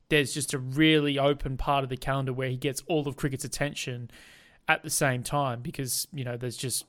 there's 0.10 0.34
just 0.34 0.54
a 0.54 0.58
really 0.58 1.18
open 1.18 1.58
part 1.58 1.84
of 1.84 1.90
the 1.90 1.98
calendar 1.98 2.34
where 2.34 2.50
he 2.50 2.58
gets 2.58 2.84
all 2.88 3.08
of 3.08 3.16
cricket's 3.16 3.46
attention 3.46 4.12
at 4.68 4.84
the 4.84 4.90
same 4.90 5.24
time 5.24 5.62
because, 5.62 6.08
you 6.14 6.26
know, 6.26 6.36
there's 6.36 6.58
just 6.58 6.86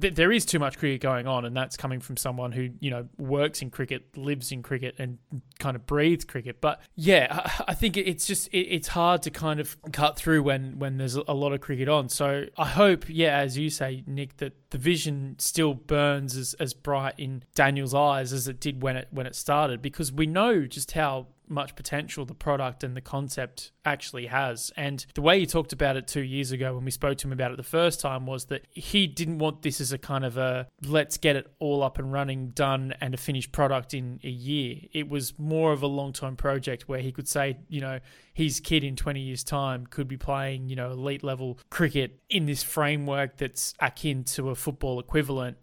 th- 0.00 0.14
there 0.14 0.32
is 0.32 0.44
too 0.44 0.58
much 0.58 0.78
cricket 0.78 1.00
going 1.00 1.26
on, 1.26 1.44
and 1.44 1.56
that's 1.56 1.76
coming 1.76 2.00
from 2.00 2.16
someone 2.16 2.52
who 2.52 2.70
you 2.80 2.90
know 2.90 3.08
works 3.18 3.62
in 3.62 3.70
cricket, 3.70 4.16
lives 4.16 4.52
in 4.52 4.62
cricket, 4.62 4.94
and 4.98 5.18
kind 5.58 5.76
of 5.76 5.86
breathes 5.86 6.24
cricket. 6.24 6.60
But 6.60 6.80
yeah, 6.94 7.26
I, 7.30 7.64
I 7.68 7.74
think 7.74 7.96
it's 7.96 8.26
just 8.26 8.48
it, 8.48 8.58
it's 8.58 8.88
hard 8.88 9.22
to 9.22 9.30
kind 9.30 9.60
of 9.60 9.76
cut 9.92 10.16
through 10.16 10.42
when 10.42 10.78
when 10.78 10.98
there's 10.98 11.16
a 11.16 11.32
lot 11.32 11.52
of 11.52 11.60
cricket 11.60 11.88
on. 11.88 12.08
So 12.08 12.44
I 12.56 12.66
hope, 12.66 13.04
yeah, 13.08 13.38
as 13.38 13.58
you 13.58 13.70
say, 13.70 14.04
Nick, 14.06 14.36
that 14.38 14.54
the 14.70 14.78
vision 14.78 15.36
still 15.38 15.74
burns 15.74 16.36
as, 16.36 16.54
as 16.54 16.74
bright 16.74 17.14
in 17.18 17.42
Daniel's 17.54 17.94
eyes 17.94 18.32
as 18.32 18.48
it 18.48 18.60
did 18.60 18.82
when 18.82 18.96
it 18.96 19.08
when 19.10 19.26
it 19.26 19.34
started, 19.34 19.82
because 19.82 20.12
we 20.12 20.26
know 20.26 20.66
just 20.66 20.92
how 20.92 21.28
much 21.48 21.74
potential 21.76 22.24
the 22.24 22.34
product 22.34 22.82
and 22.82 22.96
the 22.96 23.00
concept 23.00 23.72
actually 23.84 24.26
has. 24.26 24.72
And 24.76 25.04
the 25.14 25.22
way 25.22 25.38
he 25.40 25.46
talked 25.46 25.72
about 25.72 25.96
it 25.96 26.06
two 26.06 26.22
years 26.22 26.52
ago 26.52 26.74
when 26.74 26.84
we 26.84 26.90
spoke 26.90 27.18
to 27.18 27.28
him 27.28 27.32
about 27.32 27.52
it 27.52 27.56
the 27.56 27.62
first 27.62 28.00
time 28.00 28.26
was 28.26 28.46
that 28.46 28.66
he 28.70 29.06
didn't 29.06 29.38
want 29.38 29.62
this 29.62 29.80
as 29.80 29.92
a 29.92 29.98
kind 29.98 30.24
of 30.24 30.36
a 30.36 30.66
let's 30.84 31.16
get 31.16 31.36
it 31.36 31.46
all 31.58 31.82
up 31.82 31.98
and 31.98 32.12
running, 32.12 32.50
done, 32.50 32.94
and 33.00 33.14
a 33.14 33.16
finished 33.16 33.52
product 33.52 33.94
in 33.94 34.20
a 34.24 34.28
year. 34.28 34.76
It 34.92 35.08
was 35.08 35.38
more 35.38 35.72
of 35.72 35.82
a 35.82 35.86
long 35.86 36.12
term 36.12 36.36
project 36.36 36.88
where 36.88 37.00
he 37.00 37.12
could 37.12 37.28
say, 37.28 37.58
you 37.68 37.80
know, 37.80 38.00
his 38.34 38.60
kid 38.60 38.84
in 38.84 38.96
20 38.96 39.20
years' 39.20 39.44
time 39.44 39.86
could 39.86 40.08
be 40.08 40.16
playing, 40.16 40.68
you 40.68 40.76
know, 40.76 40.90
elite 40.90 41.22
level 41.22 41.58
cricket 41.70 42.20
in 42.28 42.46
this 42.46 42.62
framework 42.62 43.36
that's 43.36 43.74
akin 43.80 44.24
to 44.24 44.50
a 44.50 44.54
football 44.54 45.00
equivalent 45.00 45.56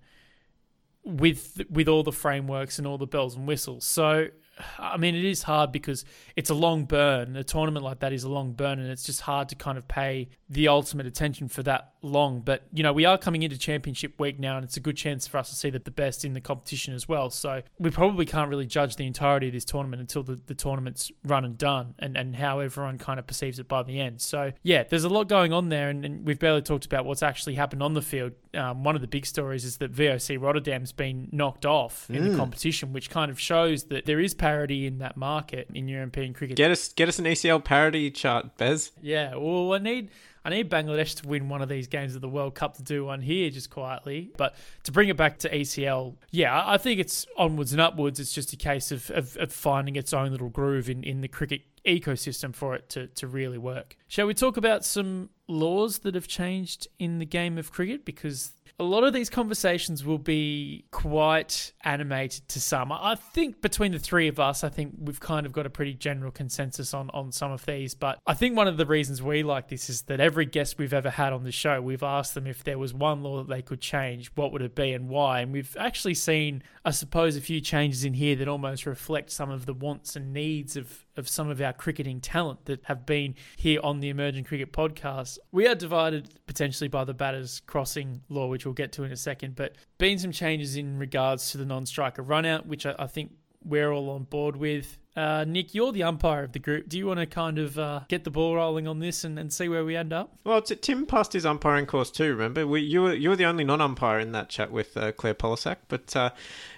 with 1.04 1.62
with 1.70 1.88
all 1.88 2.04
the 2.04 2.12
frameworks 2.12 2.78
and 2.78 2.88
all 2.88 2.98
the 2.98 3.08
bells 3.08 3.36
and 3.36 3.48
whistles. 3.48 3.86
So 3.86 4.28
I 4.78 4.98
mean, 4.98 5.16
it 5.16 5.26
is 5.26 5.44
hard 5.44 5.72
because 5.72 6.06
it's 6.36 6.50
a 6.50 6.54
long 6.54 6.86
burn. 6.86 7.36
A 7.36 7.44
tournament 7.44 7.84
like 7.84 8.00
that 8.00 8.14
is 8.14 8.24
a 8.24 8.30
long 8.30 8.54
burn, 8.54 8.80
and 8.80 8.90
it's 8.90 9.04
just 9.04 9.22
hard 9.22 9.50
to 9.50 9.56
kind 9.56 9.78
of 9.78 9.88
pay 9.88 10.30
the 10.50 10.68
ultimate 10.68 11.06
attention 11.06 11.48
for 11.48 11.64
that 11.64 11.93
long. 12.04 12.42
But, 12.42 12.64
you 12.74 12.84
know, 12.84 12.94
we 12.94 13.06
are 13.06 13.18
coming 13.18 13.44
into 13.44 13.58
championship 13.58 14.20
week 14.20 14.40
now, 14.40 14.58
and 14.58 14.64
it's 14.64 14.78
a 14.78 14.80
good 14.80 14.98
chance 14.98 15.28
for 15.28 15.38
us 15.38 15.50
to 15.50 15.56
see 15.56 15.70
that 15.72 15.86
the 15.86 15.92
best 15.92 16.26
in 16.26 16.34
the 16.34 16.42
competition 16.42 16.94
as 16.94 17.08
well. 17.08 17.30
So 17.30 17.62
we 17.80 17.90
probably 17.90 18.26
can't 18.26 18.50
really 18.50 18.66
judge 18.66 18.96
the 18.96 19.08
entirety 19.08 19.48
of 19.48 19.54
this 19.54 19.66
tournament 19.66 20.02
until 20.02 20.24
the, 20.24 20.40
the 20.46 20.56
tournament's 20.56 21.12
run 21.26 21.46
and 21.46 21.58
done 21.58 21.96
and, 22.00 22.18
and 22.18 22.36
how 22.36 22.60
everyone 22.60 22.98
kind 22.98 23.20
of 23.20 23.28
perceives 23.28 23.60
it 23.60 23.68
by 23.68 23.84
the 23.84 24.00
end. 24.00 24.22
So, 24.22 24.52
yeah, 24.62 24.84
there's 24.84 25.04
a 25.04 25.10
lot 25.10 25.28
going 25.28 25.54
on 25.54 25.70
there, 25.70 25.90
and, 25.90 26.06
and 26.06 26.26
we've 26.26 26.40
barely 26.40 26.62
talked 26.62 26.86
about 26.86 27.06
what's 27.06 27.24
actually 27.24 27.56
happened 27.56 27.82
on 27.82 27.94
the 27.94 28.02
field. 28.02 28.34
Um, 28.54 28.84
one 28.84 28.96
of 28.96 29.02
the 29.02 29.08
big 29.08 29.26
stories 29.26 29.66
is 29.66 29.78
that 29.78 29.94
VOC 29.94 30.40
Rotterdam's 30.40 30.92
been 30.92 31.30
knocked 31.32 31.66
off 31.66 32.10
in 32.10 32.30
the 32.30 32.38
competition, 32.38 32.94
which 32.94 33.10
kind 33.10 33.32
of 33.32 33.40
shows 33.40 33.86
that 33.86 34.06
there 34.06 34.20
is 34.20 34.34
parity 34.34 34.86
in 34.86 35.00
that 35.00 35.18
market 35.18 35.70
in 35.74 35.88
European 35.88 36.34
cricket. 36.34 36.58
Get 36.58 36.72
us 36.72 36.90
get 36.94 37.10
us 37.10 37.20
an 37.20 37.26
ECL 37.26 37.64
parity 37.64 38.12
chart, 38.12 38.58
Bez. 38.58 38.92
Yeah, 39.02 39.36
well, 39.36 39.74
I 39.74 39.80
need 39.80 40.10
I 40.46 40.50
need 40.50 40.70
Bangladesh 40.70 41.22
to 41.22 41.28
win 41.28 41.48
one 41.50 41.62
of 41.62 41.70
these 41.70 41.88
games 41.88 42.16
of 42.16 42.22
the 42.22 42.30
World 42.30 42.56
Cup 42.56 42.76
to 42.78 42.84
do 42.84 43.06
one 43.06 43.22
here 43.22 43.50
just 43.50 43.70
quietly. 43.70 44.32
But 44.38 44.56
to 44.84 44.92
bring 44.92 45.10
it 45.10 45.18
back 45.18 45.40
to 45.40 45.50
ECL, 45.50 46.16
yeah, 46.32 46.64
I 46.66 46.78
think 46.78 47.00
it's 47.00 47.26
onwards 47.38 47.72
and 47.72 47.82
upwards. 47.82 48.20
It's 48.20 48.34
just 48.34 48.52
a 48.54 48.58
case 48.58 48.92
of, 48.92 49.10
of, 49.12 49.38
of 49.38 49.54
finding 49.54 49.96
its 49.96 50.14
own 50.14 50.32
little 50.32 50.50
groove 50.50 50.90
in, 50.90 51.04
in 51.04 51.22
the 51.22 51.28
cricket 51.28 51.62
ecosystem 51.86 52.54
for 52.54 52.76
it 52.76 52.90
to, 52.90 53.08
to 53.08 53.28
really 53.28 53.58
work. 53.58 53.98
Shall 54.08 54.28
we 54.28 54.34
talk 54.34 54.58
about 54.58 54.84
some 54.86 55.30
laws 55.48 56.00
that 56.00 56.16
have 56.16 56.28
changed 56.28 56.88
in 57.00 57.20
the 57.20 57.26
game 57.26 57.58
of 57.58 57.72
cricket? 57.72 58.06
Because 58.06 58.52
a 58.80 58.84
lot 58.84 59.04
of 59.04 59.14
these 59.14 59.30
conversations 59.30 60.04
will 60.04 60.18
be 60.18 60.86
quite 60.90 61.74
animated 61.84 62.48
to 62.50 62.60
some. 62.60 62.92
I 62.92 63.16
think 63.16 63.62
between 63.62 63.92
the 63.92 64.00
three 64.00 64.28
of 64.28 64.40
us, 64.40 64.64
I 64.64 64.70
think 64.70 64.96
we've 64.98 65.20
kind 65.20 65.46
of 65.46 65.52
got 65.52 65.68
a 65.68 65.70
pretty 65.70 65.94
general 65.94 66.32
consensus 66.32 66.92
on, 66.94 67.12
on 67.12 67.32
some 67.32 67.52
of 67.52 67.66
these. 67.66 67.94
But 67.94 68.20
I 68.26 68.34
think 68.34 68.58
one 68.58 68.68
of 68.68 68.78
the 68.78 68.88
reasons 68.88 69.22
we 69.22 69.44
like 69.44 69.68
this 69.68 69.90
is 69.92 70.04
that 70.04 70.20
every 70.20 70.48
guest 70.48 70.80
we've 70.80 70.94
ever 70.94 71.12
had 71.12 71.34
on 71.34 71.44
the 71.44 71.52
show, 71.52 71.82
we've 71.82 72.02
asked 72.02 72.34
them 72.34 72.48
if 72.48 72.64
there 72.64 72.80
was 72.80 72.96
one 72.96 73.22
law 73.22 73.38
that 73.38 73.48
they 73.48 73.62
could 73.62 73.80
change, 73.80 74.32
what 74.34 74.52
would 74.52 74.64
it 74.64 74.74
be 74.74 74.92
and 74.92 75.08
why? 75.08 75.42
And 75.42 75.54
we've 75.54 75.78
actually 75.80 76.16
seen, 76.16 76.64
I 76.84 76.92
suppose, 76.92 77.38
a 77.38 77.42
few 77.42 77.62
changes 77.62 78.04
in 78.04 78.14
here 78.16 78.36
that 78.38 78.48
almost 78.48 78.88
reflect 78.88 79.30
some 79.30 79.52
of 79.52 79.68
the 79.68 79.74
wants 79.74 80.16
and 80.16 80.34
needs 80.34 80.76
of, 80.76 81.06
of 81.16 81.30
some 81.30 81.50
of 81.50 81.62
our 81.62 81.74
cricketing 81.74 82.20
talent 82.22 82.66
that 82.66 82.84
have 82.86 83.06
been 83.06 83.36
here 83.56 83.80
on 83.84 84.00
the 84.00 84.10
Emerging 84.10 84.46
Cricket 84.46 84.74
podcast. 84.74 85.38
We 85.52 85.68
are 85.68 85.76
divided 85.76 86.30
potentially 86.48 86.88
by 86.88 87.04
the 87.04 87.14
batters 87.14 87.62
crossing 87.68 88.22
law, 88.30 88.48
which 88.48 88.63
we'll 88.66 88.74
get 88.74 88.92
to 88.94 89.04
in 89.04 89.12
a 89.12 89.18
second, 89.18 89.56
but 89.56 89.76
been 89.98 90.20
some 90.20 90.32
changes 90.32 90.76
in 90.76 90.98
regards 90.98 91.52
to 91.52 91.58
the 91.58 91.66
non-striker 91.66 92.22
run-out, 92.22 92.66
which 92.66 92.86
I, 92.86 92.96
I 93.00 93.08
think 93.08 93.32
we're 93.64 93.92
all 93.92 94.10
on 94.10 94.24
board 94.24 94.56
with. 94.56 94.98
Uh, 95.16 95.46
Nick, 95.48 95.76
you're 95.76 95.92
the 95.92 96.04
umpire 96.04 96.44
of 96.44 96.54
the 96.54 96.60
group. 96.60 96.90
Do 96.90 96.98
you 96.98 97.06
want 97.06 97.20
to 97.20 97.28
kind 97.28 97.60
of 97.60 97.78
uh, 97.78 98.02
get 98.10 98.24
the 98.24 98.32
ball 98.32 98.56
rolling 98.56 98.88
on 98.88 98.98
this 99.00 99.24
and, 99.24 99.38
and 99.38 99.54
see 99.54 99.70
where 99.70 99.86
we 99.86 99.96
end 99.96 100.12
up? 100.12 100.36
Well, 100.44 100.62
Tim 100.62 101.06
passed 101.06 101.34
his 101.34 101.46
umpiring 101.46 101.86
course 101.86 102.10
too. 102.10 102.32
Remember, 102.32 102.66
we, 102.66 102.82
you 102.82 103.04
were 103.04 103.14
you 103.14 103.30
were 103.30 103.36
the 103.36 103.46
only 103.46 103.64
non-umpire 103.64 104.20
in 104.20 104.32
that 104.32 104.50
chat 104.50 104.72
with 104.72 104.98
uh, 104.98 105.12
Claire 105.12 105.36
Polosak. 105.36 105.78
But 105.88 106.16
uh, 106.16 106.32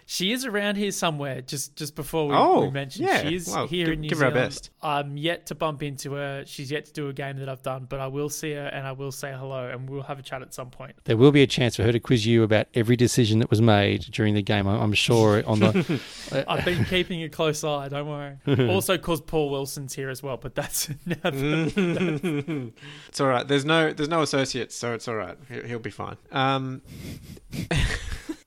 She 0.08 0.32
is 0.32 0.46
around 0.46 0.76
here 0.76 0.92
somewhere. 0.92 1.42
Just 1.42 1.76
just 1.76 1.96
before 1.96 2.28
we, 2.28 2.36
Oh, 2.36 2.62
we 2.66 2.70
mentioned, 2.70 3.08
yeah. 3.08 3.22
she 3.28 3.36
is 3.36 3.48
Well, 3.48 3.66
here 3.68 3.86
give- 3.88 3.94
in 3.96 4.02
New 4.02 4.10
give 4.10 4.20
her 4.20 4.26
Zealand. 4.30 4.36
best. 4.50 4.70
I'm 4.84 5.18
yet 5.18 5.48
to 5.48 5.56
bump 5.56 5.82
into 5.82 6.12
her. 6.14 6.44
She's 6.46 6.70
yet 6.70 6.86
to 6.86 6.94
do 6.94 7.10
a 7.10 7.14
game 7.14 7.38
that 7.40 7.50
I've 7.50 7.64
done, 7.64 7.88
but 7.90 8.00
I 8.00 8.06
will 8.06 8.30
see 8.30 8.52
her 8.54 8.68
and 8.68 8.86
I 8.86 8.92
will 8.92 9.12
say 9.12 9.34
hello 9.36 9.68
and 9.68 9.90
we'll 9.90 10.04
have 10.04 10.20
a 10.20 10.22
chat 10.22 10.44
at 10.44 10.54
some 10.54 10.70
point. 10.70 10.94
There 11.06 11.18
will 11.18 11.32
be 11.32 11.42
a 11.42 11.48
chance 11.48 11.76
for 11.76 11.82
her 11.82 11.92
to 11.92 12.00
quiz 12.00 12.24
you 12.24 12.44
about 12.44 12.68
every 12.76 12.96
decision 12.96 13.40
that 13.40 13.50
was 13.50 13.64
made 13.64 14.02
during 14.12 14.36
the 14.36 14.44
game. 14.44 14.68
I'm 14.68 14.80
I'm 14.80 14.94
sure 14.94 15.44
on 15.48 15.60
the. 15.60 16.00
I've 16.48 16.64
been 16.64 16.86
keeping 16.86 17.24
a 17.24 17.30
close 17.30 17.64
eye. 17.64 17.88
Don't 17.90 18.08
worry. 18.08 18.38
also, 18.70 18.98
because 18.98 19.22
Paul 19.22 19.50
Wilson's 19.50 19.96
here 19.96 20.12
as 20.12 20.22
well, 20.22 20.38
but 20.38 20.54
that's 20.54 20.88
another. 21.08 21.32
it's 23.10 23.20
all 23.20 23.28
right. 23.28 23.48
There's 23.48 23.66
no 23.66 23.92
there's 23.92 24.10
no 24.10 24.22
associates, 24.22 24.76
so 24.76 24.94
it's 24.94 25.08
all 25.08 25.16
right. 25.16 25.38
He'll, 25.50 25.64
he'll 25.64 25.80
be 25.80 25.90
fine. 25.90 26.18
Um, 26.32 26.84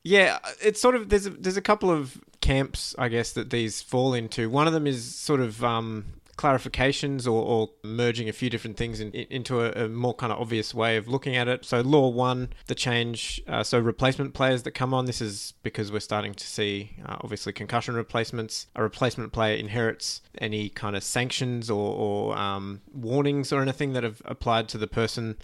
yeah, 0.02 0.38
it's 0.60 0.80
sort 0.80 0.94
of 0.94 1.08
there's 1.08 1.26
a, 1.26 1.30
there's 1.30 1.56
a 1.56 1.62
couple 1.62 1.90
of 1.90 2.20
camps, 2.40 2.94
I 2.98 3.08
guess, 3.08 3.32
that 3.32 3.50
these 3.50 3.82
fall 3.82 4.14
into. 4.14 4.48
One 4.48 4.66
of 4.66 4.72
them 4.72 4.86
is 4.86 5.14
sort 5.14 5.40
of 5.40 5.62
um, 5.64 6.04
clarifications 6.38 7.26
or, 7.26 7.42
or 7.44 7.70
merging 7.82 8.28
a 8.28 8.32
few 8.32 8.48
different 8.48 8.76
things 8.76 9.00
in, 9.00 9.10
into 9.12 9.60
a, 9.60 9.84
a 9.84 9.88
more 9.88 10.14
kind 10.14 10.32
of 10.32 10.40
obvious 10.40 10.72
way 10.72 10.96
of 10.96 11.08
looking 11.08 11.36
at 11.36 11.48
it. 11.48 11.64
So 11.64 11.80
law 11.80 12.08
one, 12.08 12.50
the 12.68 12.74
change. 12.74 13.42
Uh, 13.46 13.62
so 13.62 13.78
replacement 13.78 14.32
players 14.32 14.62
that 14.62 14.70
come 14.70 14.94
on. 14.94 15.04
This 15.04 15.20
is 15.20 15.52
because 15.62 15.92
we're 15.92 16.00
starting 16.00 16.32
to 16.34 16.46
see 16.46 16.96
uh, 17.04 17.16
obviously 17.20 17.52
concussion 17.52 17.94
replacements. 17.94 18.68
A 18.76 18.82
replacement 18.82 19.32
player 19.32 19.56
inherits 19.56 20.22
any 20.40 20.68
kind 20.70 20.96
of 20.96 21.02
sanctions 21.02 21.68
or, 21.68 21.94
or 21.94 22.38
um, 22.38 22.80
warnings 22.94 23.52
or 23.52 23.60
anything 23.60 23.92
that 23.92 24.04
have 24.04 24.22
applied 24.24 24.68
to 24.68 24.78
the 24.78 24.86
person 24.86 25.36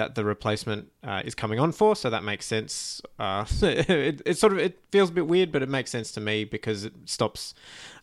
that 0.00 0.14
the 0.14 0.24
replacement 0.24 0.90
uh, 1.04 1.20
is 1.26 1.34
coming 1.34 1.60
on 1.60 1.72
for, 1.72 1.94
so 1.94 2.08
that 2.08 2.24
makes 2.24 2.46
sense. 2.46 3.02
Uh, 3.18 3.44
it, 3.62 4.22
it 4.24 4.38
sort 4.38 4.54
of 4.54 4.58
it 4.58 4.78
feels 4.90 5.10
a 5.10 5.12
bit 5.12 5.26
weird, 5.26 5.52
but 5.52 5.62
it 5.62 5.68
makes 5.68 5.90
sense 5.90 6.10
to 6.12 6.22
me 6.22 6.44
because 6.44 6.86
it 6.86 6.94
stops. 7.04 7.52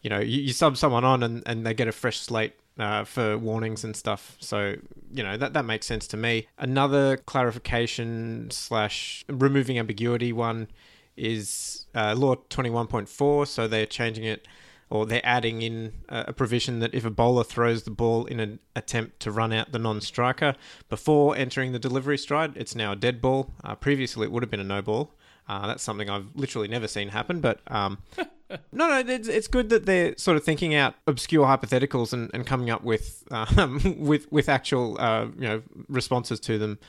You 0.03 0.11
know, 0.11 0.19
you, 0.19 0.41
you 0.41 0.53
sub 0.53 0.77
someone 0.77 1.03
on 1.03 1.23
and, 1.23 1.41
and 1.47 1.65
they 1.65 1.73
get 1.73 1.87
a 1.87 1.91
fresh 1.91 2.19
slate 2.19 2.53
uh, 2.77 3.03
for 3.03 3.35
warnings 3.39 3.83
and 3.83 3.95
stuff. 3.95 4.37
So 4.39 4.75
you 5.11 5.23
know 5.23 5.37
that 5.37 5.53
that 5.53 5.65
makes 5.65 5.87
sense 5.87 6.05
to 6.09 6.17
me. 6.17 6.45
Another 6.59 7.17
clarification 7.17 8.51
slash 8.51 9.25
removing 9.27 9.79
ambiguity 9.79 10.31
one 10.31 10.67
is 11.15 11.87
uh, 11.95 12.13
law 12.15 12.35
twenty 12.49 12.69
one 12.69 12.85
point 12.85 13.09
four. 13.09 13.47
So 13.47 13.67
they're 13.67 13.87
changing 13.87 14.25
it 14.25 14.47
or 14.89 15.05
they're 15.05 15.25
adding 15.25 15.61
in 15.61 15.93
a 16.07 16.31
provision 16.33 16.79
that 16.79 16.93
if 16.93 17.03
a 17.03 17.09
bowler 17.09 17.43
throws 17.43 17.83
the 17.83 17.91
ball 17.91 18.25
in 18.25 18.39
an 18.39 18.59
attempt 18.75 19.19
to 19.19 19.31
run 19.31 19.51
out 19.51 19.71
the 19.71 19.79
non-striker 19.79 20.55
before 20.89 21.35
entering 21.35 21.73
the 21.73 21.79
delivery 21.79 22.17
stride, 22.17 22.55
it's 22.55 22.75
now 22.75 22.93
a 22.93 22.95
dead 22.95 23.21
ball. 23.21 23.53
Uh, 23.63 23.75
previously, 23.75 24.25
it 24.25 24.31
would 24.31 24.43
have 24.43 24.49
been 24.49 24.59
a 24.59 24.63
no 24.63 24.81
ball. 24.81 25.13
Uh, 25.49 25.67
that's 25.67 25.83
something 25.83 26.09
I've 26.09 26.27
literally 26.35 26.67
never 26.67 26.88
seen 26.88 27.09
happen, 27.09 27.39
but 27.39 27.59
um, 27.67 27.99
no, 28.71 28.88
no, 28.88 28.99
it's, 28.99 29.27
it's 29.27 29.47
good 29.47 29.69
that 29.69 29.85
they're 29.85 30.17
sort 30.17 30.38
of 30.38 30.43
thinking 30.43 30.75
out 30.75 30.95
obscure 31.05 31.45
hypotheticals 31.45 32.11
and, 32.13 32.29
and 32.33 32.45
coming 32.45 32.69
up 32.69 32.83
with 32.83 33.23
um, 33.31 33.95
with 33.99 34.31
with 34.31 34.49
actual 34.49 34.97
uh, 34.99 35.25
you 35.38 35.47
know 35.47 35.63
responses 35.88 36.39
to 36.41 36.57
them. 36.57 36.79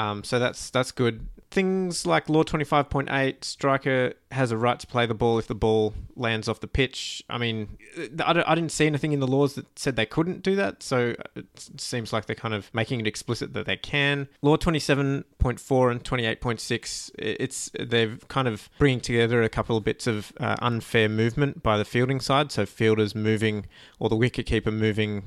Um, 0.00 0.24
so 0.24 0.38
that's 0.38 0.70
that's 0.70 0.92
good. 0.92 1.26
Things 1.50 2.06
like 2.06 2.28
Law 2.28 2.44
twenty 2.44 2.64
five 2.64 2.88
point 2.88 3.10
eight, 3.10 3.44
striker 3.44 4.14
has 4.30 4.52
a 4.52 4.56
right 4.56 4.78
to 4.78 4.86
play 4.86 5.06
the 5.06 5.14
ball 5.14 5.36
if 5.36 5.48
the 5.48 5.54
ball 5.56 5.92
lands 6.14 6.48
off 6.48 6.60
the 6.60 6.68
pitch. 6.68 7.24
I 7.28 7.38
mean, 7.38 7.76
I, 8.24 8.44
I 8.46 8.54
didn't 8.54 8.70
see 8.70 8.86
anything 8.86 9.10
in 9.10 9.18
the 9.18 9.26
laws 9.26 9.54
that 9.56 9.66
said 9.76 9.96
they 9.96 10.06
couldn't 10.06 10.44
do 10.44 10.54
that, 10.54 10.84
so 10.84 11.16
it 11.34 11.46
seems 11.76 12.12
like 12.12 12.26
they're 12.26 12.36
kind 12.36 12.54
of 12.54 12.72
making 12.72 13.00
it 13.00 13.06
explicit 13.08 13.52
that 13.54 13.66
they 13.66 13.76
can. 13.76 14.28
Law 14.42 14.56
twenty 14.56 14.78
seven 14.78 15.24
point 15.38 15.58
four 15.58 15.90
and 15.90 16.04
twenty 16.04 16.24
eight 16.24 16.40
point 16.40 16.60
six, 16.60 17.10
it's 17.18 17.68
they're 17.78 18.16
kind 18.28 18.46
of 18.46 18.70
bringing 18.78 19.00
together 19.00 19.42
a 19.42 19.48
couple 19.48 19.76
of 19.76 19.82
bits 19.82 20.06
of 20.06 20.32
uh, 20.38 20.54
unfair 20.62 21.08
movement 21.08 21.64
by 21.64 21.76
the 21.76 21.84
fielding 21.84 22.20
side, 22.20 22.52
so 22.52 22.64
fielders 22.64 23.16
moving 23.16 23.66
or 23.98 24.08
the 24.08 24.16
wicketkeeper 24.16 24.72
moving 24.72 25.24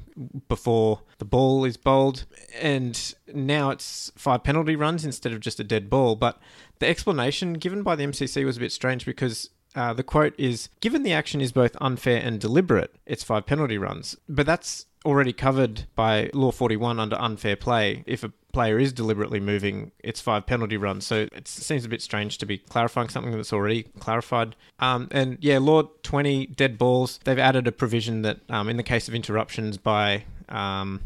before 0.47 1.01
the 1.17 1.25
ball 1.25 1.65
is 1.65 1.75
bowled, 1.75 2.25
and 2.61 3.13
now 3.33 3.69
it's 3.69 4.11
five 4.15 4.43
penalty 4.43 4.75
runs 4.75 5.05
instead 5.05 5.33
of 5.33 5.39
just 5.39 5.59
a 5.59 5.63
dead 5.63 5.89
ball. 5.89 6.15
But 6.15 6.39
the 6.79 6.87
explanation 6.87 7.53
given 7.53 7.83
by 7.83 7.95
the 7.95 8.05
MCC 8.05 8.45
was 8.45 8.57
a 8.57 8.61
bit 8.61 8.71
strange 8.71 9.05
because 9.05 9.49
uh, 9.75 9.93
the 9.93 10.03
quote 10.03 10.33
is 10.37 10.69
Given 10.81 11.03
the 11.03 11.13
action 11.13 11.41
is 11.41 11.51
both 11.51 11.75
unfair 11.81 12.21
and 12.23 12.39
deliberate, 12.39 12.95
it's 13.05 13.23
five 13.23 13.45
penalty 13.45 13.77
runs. 13.77 14.15
But 14.29 14.45
that's 14.45 14.85
already 15.05 15.33
covered 15.33 15.85
by 15.95 16.29
Law 16.33 16.51
41 16.51 16.99
under 16.99 17.19
unfair 17.19 17.55
play. 17.55 18.03
If 18.05 18.23
a 18.23 18.31
player 18.53 18.79
is 18.79 18.93
deliberately 18.93 19.39
moving, 19.39 19.91
it's 19.99 20.21
five 20.21 20.45
penalty 20.45 20.77
runs. 20.77 21.05
So 21.05 21.27
it 21.33 21.47
seems 21.47 21.83
a 21.85 21.89
bit 21.89 22.01
strange 22.01 22.37
to 22.37 22.45
be 22.45 22.57
clarifying 22.57 23.09
something 23.09 23.33
that's 23.33 23.51
already 23.51 23.83
clarified. 23.99 24.55
Um, 24.79 25.07
and 25.11 25.37
yeah, 25.41 25.57
Law 25.57 25.83
20, 26.03 26.47
dead 26.47 26.77
balls, 26.77 27.19
they've 27.23 27.39
added 27.39 27.67
a 27.67 27.71
provision 27.71 28.21
that 28.21 28.39
um, 28.49 28.69
in 28.69 28.77
the 28.77 28.83
case 28.83 29.07
of 29.07 29.15
interruptions 29.15 29.77
by. 29.77 30.25
Um, 30.49 31.01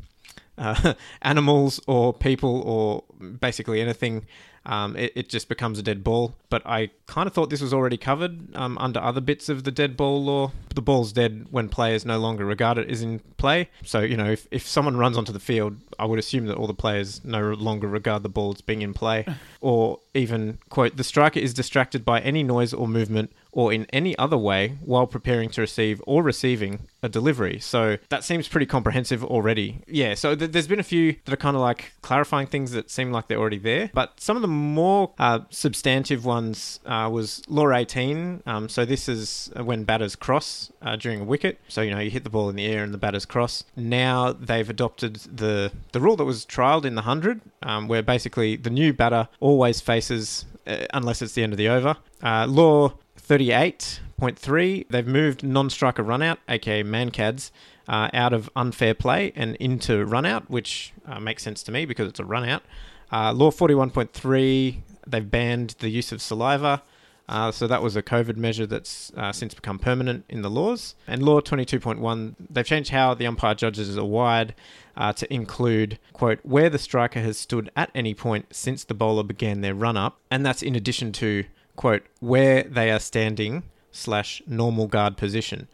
uh, 0.57 0.93
animals 1.21 1.79
or 1.87 2.13
people 2.13 2.61
or 2.61 3.03
basically 3.39 3.81
anything, 3.81 4.25
um, 4.67 4.97
it, 4.97 5.13
it 5.15 5.29
just 5.29 5.47
becomes 5.47 5.79
a 5.79 5.83
dead 5.83 6.03
ball. 6.03 6.35
But 6.49 6.61
I 6.65 6.91
kind 7.05 7.25
of 7.25 7.33
thought 7.33 7.49
this 7.49 7.61
was 7.61 7.73
already 7.73 7.97
covered 7.97 8.55
um, 8.55 8.77
under 8.79 8.99
other 8.99 9.21
bits 9.21 9.49
of 9.49 9.63
the 9.63 9.71
dead 9.71 9.95
ball 9.95 10.23
law. 10.23 10.51
The 10.75 10.81
ball's 10.81 11.13
dead 11.13 11.47
when 11.51 11.69
players 11.69 12.05
no 12.05 12.19
longer 12.19 12.45
regard 12.45 12.77
it 12.77 12.89
as 12.89 13.01
in 13.01 13.19
play. 13.37 13.69
So, 13.83 14.01
you 14.01 14.17
know, 14.17 14.29
if, 14.29 14.47
if 14.51 14.67
someone 14.67 14.97
runs 14.97 15.17
onto 15.17 15.31
the 15.31 15.39
field, 15.39 15.77
I 15.97 16.05
would 16.05 16.19
assume 16.19 16.47
that 16.47 16.57
all 16.57 16.67
the 16.67 16.73
players 16.73 17.23
no 17.23 17.53
longer 17.53 17.87
regard 17.87 18.23
the 18.23 18.29
ball 18.29 18.53
as 18.53 18.61
being 18.61 18.81
in 18.81 18.93
play. 18.93 19.25
or 19.61 19.99
even, 20.17 20.59
quote, 20.69 20.97
the 20.97 21.03
striker 21.03 21.39
is 21.39 21.53
distracted 21.53 22.03
by 22.03 22.19
any 22.21 22.43
noise 22.43 22.73
or 22.73 22.87
movement 22.87 23.31
or 23.57 23.73
in 23.73 23.87
any 23.91 24.15
other 24.19 24.37
way 24.37 24.77
while 24.85 25.07
preparing 25.07 25.49
to 25.49 25.61
receive 25.61 25.99
or 26.05 26.21
receiving 26.21 26.79
a 27.01 27.09
delivery. 27.09 27.57
So 27.59 27.97
that 28.09 28.23
seems 28.23 28.47
pretty 28.47 28.67
comprehensive 28.67 29.23
already. 29.23 29.79
Yeah, 29.87 30.13
so 30.13 30.35
th- 30.35 30.51
there's 30.51 30.67
been 30.67 30.79
a 30.79 30.83
few 30.83 31.15
that 31.25 31.33
are 31.33 31.37
kind 31.37 31.55
of 31.55 31.61
like 31.61 31.93
clarifying 32.03 32.45
things 32.45 32.71
that 32.73 32.91
seem 32.91 33.11
like 33.11 33.27
they're 33.27 33.39
already 33.39 33.57
there. 33.57 33.89
But 33.95 34.19
some 34.19 34.35
of 34.35 34.43
the 34.43 34.47
more 34.47 35.11
uh, 35.17 35.39
substantive 35.49 36.23
ones 36.23 36.79
uh, 36.85 37.09
was 37.11 37.41
Law 37.47 37.71
18. 37.71 38.43
Um, 38.45 38.69
so 38.69 38.85
this 38.85 39.09
is 39.09 39.49
when 39.55 39.85
batters 39.85 40.15
cross 40.15 40.71
uh, 40.83 40.95
during 40.95 41.21
a 41.21 41.23
wicket. 41.23 41.59
So, 41.67 41.81
you 41.81 41.89
know, 41.91 41.99
you 41.99 42.11
hit 42.11 42.23
the 42.23 42.29
ball 42.29 42.49
in 42.49 42.55
the 42.55 42.67
air 42.67 42.83
and 42.83 42.93
the 42.93 42.99
batters 42.99 43.25
cross. 43.25 43.63
Now 43.75 44.33
they've 44.33 44.69
adopted 44.69 45.15
the, 45.15 45.71
the 45.93 45.99
rule 45.99 46.15
that 46.17 46.25
was 46.25 46.45
trialled 46.45 46.85
in 46.85 46.93
the 46.93 47.01
100, 47.01 47.41
um, 47.63 47.87
where 47.87 48.03
basically 48.03 48.55
the 48.55 48.69
new 48.69 48.93
batter 48.93 49.29
always 49.39 49.81
faces, 49.81 50.06
uh, 50.11 50.85
unless 50.93 51.21
it's 51.21 51.33
the 51.33 51.43
end 51.43 51.53
of 51.53 51.57
the 51.57 51.69
over. 51.69 51.97
Uh, 52.21 52.45
law 52.47 52.93
38.3, 53.19 54.87
they've 54.89 55.07
moved 55.07 55.43
non 55.43 55.69
striker 55.69 56.03
run 56.03 56.21
out, 56.21 56.39
aka 56.47 56.83
mankads, 56.83 57.51
uh, 57.87 58.09
out 58.13 58.33
of 58.33 58.49
unfair 58.55 58.93
play 58.93 59.31
and 59.35 59.55
into 59.57 60.05
run 60.05 60.25
out, 60.25 60.49
which 60.49 60.93
uh, 61.05 61.19
makes 61.19 61.43
sense 61.43 61.63
to 61.63 61.71
me 61.71 61.85
because 61.85 62.07
it's 62.07 62.19
a 62.19 62.25
run 62.25 62.47
out. 62.47 62.63
Uh, 63.11 63.31
law 63.31 63.51
41.3, 63.51 64.77
they've 65.05 65.31
banned 65.31 65.75
the 65.79 65.89
use 65.89 66.11
of 66.11 66.21
saliva. 66.21 66.83
Uh, 67.29 67.51
so 67.51 67.67
that 67.67 67.81
was 67.81 67.95
a 67.95 68.01
COVID 68.01 68.37
measure 68.37 68.65
that's 68.65 69.11
uh, 69.17 69.33
since 69.33 69.53
become 69.53 69.79
permanent 69.79 70.23
in 70.29 70.41
the 70.41 70.49
laws. 70.49 70.95
And 71.07 71.21
Law 71.23 71.41
22.1, 71.41 72.35
they've 72.49 72.65
changed 72.65 72.91
how 72.91 73.13
the 73.13 73.27
umpire 73.27 73.53
judges 73.53 73.97
are 73.97 74.05
wired 74.05 74.55
uh, 74.95 75.11
to 75.13 75.33
include, 75.33 75.99
quote, 76.13 76.39
where 76.43 76.69
the 76.69 76.79
striker 76.79 77.19
has 77.19 77.37
stood 77.37 77.69
at 77.75 77.91
any 77.93 78.13
point 78.13 78.55
since 78.55 78.83
the 78.83 78.93
bowler 78.93 79.23
began 79.23 79.61
their 79.61 79.75
run 79.75 79.97
up. 79.97 80.19
And 80.31 80.45
that's 80.45 80.63
in 80.63 80.75
addition 80.75 81.11
to, 81.13 81.43
quote, 81.75 82.03
where 82.19 82.63
they 82.63 82.91
are 82.91 82.99
standing 82.99 83.63
slash 83.91 84.41
normal 84.47 84.87
guard 84.87 85.17
position. 85.17 85.67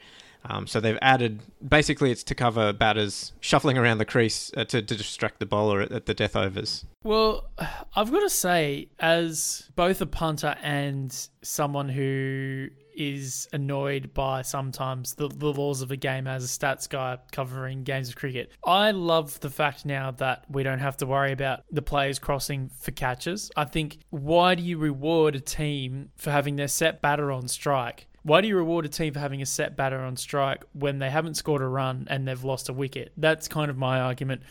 Um, 0.45 0.67
so 0.67 0.79
they've 0.79 0.99
added 1.01 1.41
basically 1.65 2.11
it's 2.11 2.23
to 2.25 2.35
cover 2.35 2.73
batters 2.73 3.31
shuffling 3.39 3.77
around 3.77 3.97
the 3.97 4.05
crease 4.05 4.51
uh, 4.57 4.65
to, 4.65 4.81
to 4.81 4.95
distract 4.95 5.39
the 5.39 5.45
bowler 5.45 5.81
at, 5.81 5.91
at 5.91 6.05
the 6.05 6.13
death 6.13 6.35
overs. 6.35 6.85
Well, 7.03 7.49
I've 7.95 8.11
got 8.11 8.21
to 8.21 8.29
say, 8.29 8.89
as 8.99 9.69
both 9.75 10.01
a 10.01 10.05
punter 10.05 10.55
and 10.61 11.15
someone 11.41 11.89
who 11.89 12.69
is 12.95 13.47
annoyed 13.53 14.13
by 14.13 14.41
sometimes 14.41 15.15
the, 15.15 15.27
the 15.27 15.51
laws 15.51 15.81
of 15.81 15.89
the 15.89 15.97
game 15.97 16.27
as 16.27 16.43
a 16.43 16.47
stats 16.47 16.87
guy 16.87 17.17
covering 17.31 17.83
games 17.83 18.09
of 18.09 18.15
cricket. 18.15 18.51
I 18.65 18.91
love 18.91 19.39
the 19.39 19.49
fact 19.49 19.85
now 19.85 20.11
that 20.11 20.45
we 20.49 20.63
don't 20.63 20.79
have 20.79 20.97
to 20.97 21.05
worry 21.05 21.31
about 21.31 21.63
the 21.71 21.81
players 21.81 22.19
crossing 22.19 22.69
for 22.79 22.91
catches. 22.91 23.51
I 23.55 23.65
think 23.65 23.97
why 24.11 24.55
do 24.55 24.63
you 24.63 24.77
reward 24.77 25.35
a 25.35 25.39
team 25.39 26.09
for 26.15 26.31
having 26.31 26.55
their 26.55 26.67
set 26.67 27.01
batter 27.01 27.31
on 27.31 27.47
strike? 27.47 28.07
Why 28.23 28.41
do 28.41 28.47
you 28.47 28.55
reward 28.55 28.85
a 28.85 28.89
team 28.89 29.13
for 29.13 29.19
having 29.19 29.41
a 29.41 29.45
set 29.45 29.75
batter 29.75 29.99
on 29.99 30.15
strike 30.15 30.63
when 30.73 30.99
they 30.99 31.09
haven't 31.09 31.35
scored 31.35 31.61
a 31.61 31.67
run 31.67 32.07
and 32.09 32.27
they've 32.27 32.43
lost 32.43 32.69
a 32.69 32.73
wicket? 32.73 33.11
That's 33.17 33.47
kind 33.47 33.69
of 33.69 33.77
my 33.77 33.99
argument 33.99 34.43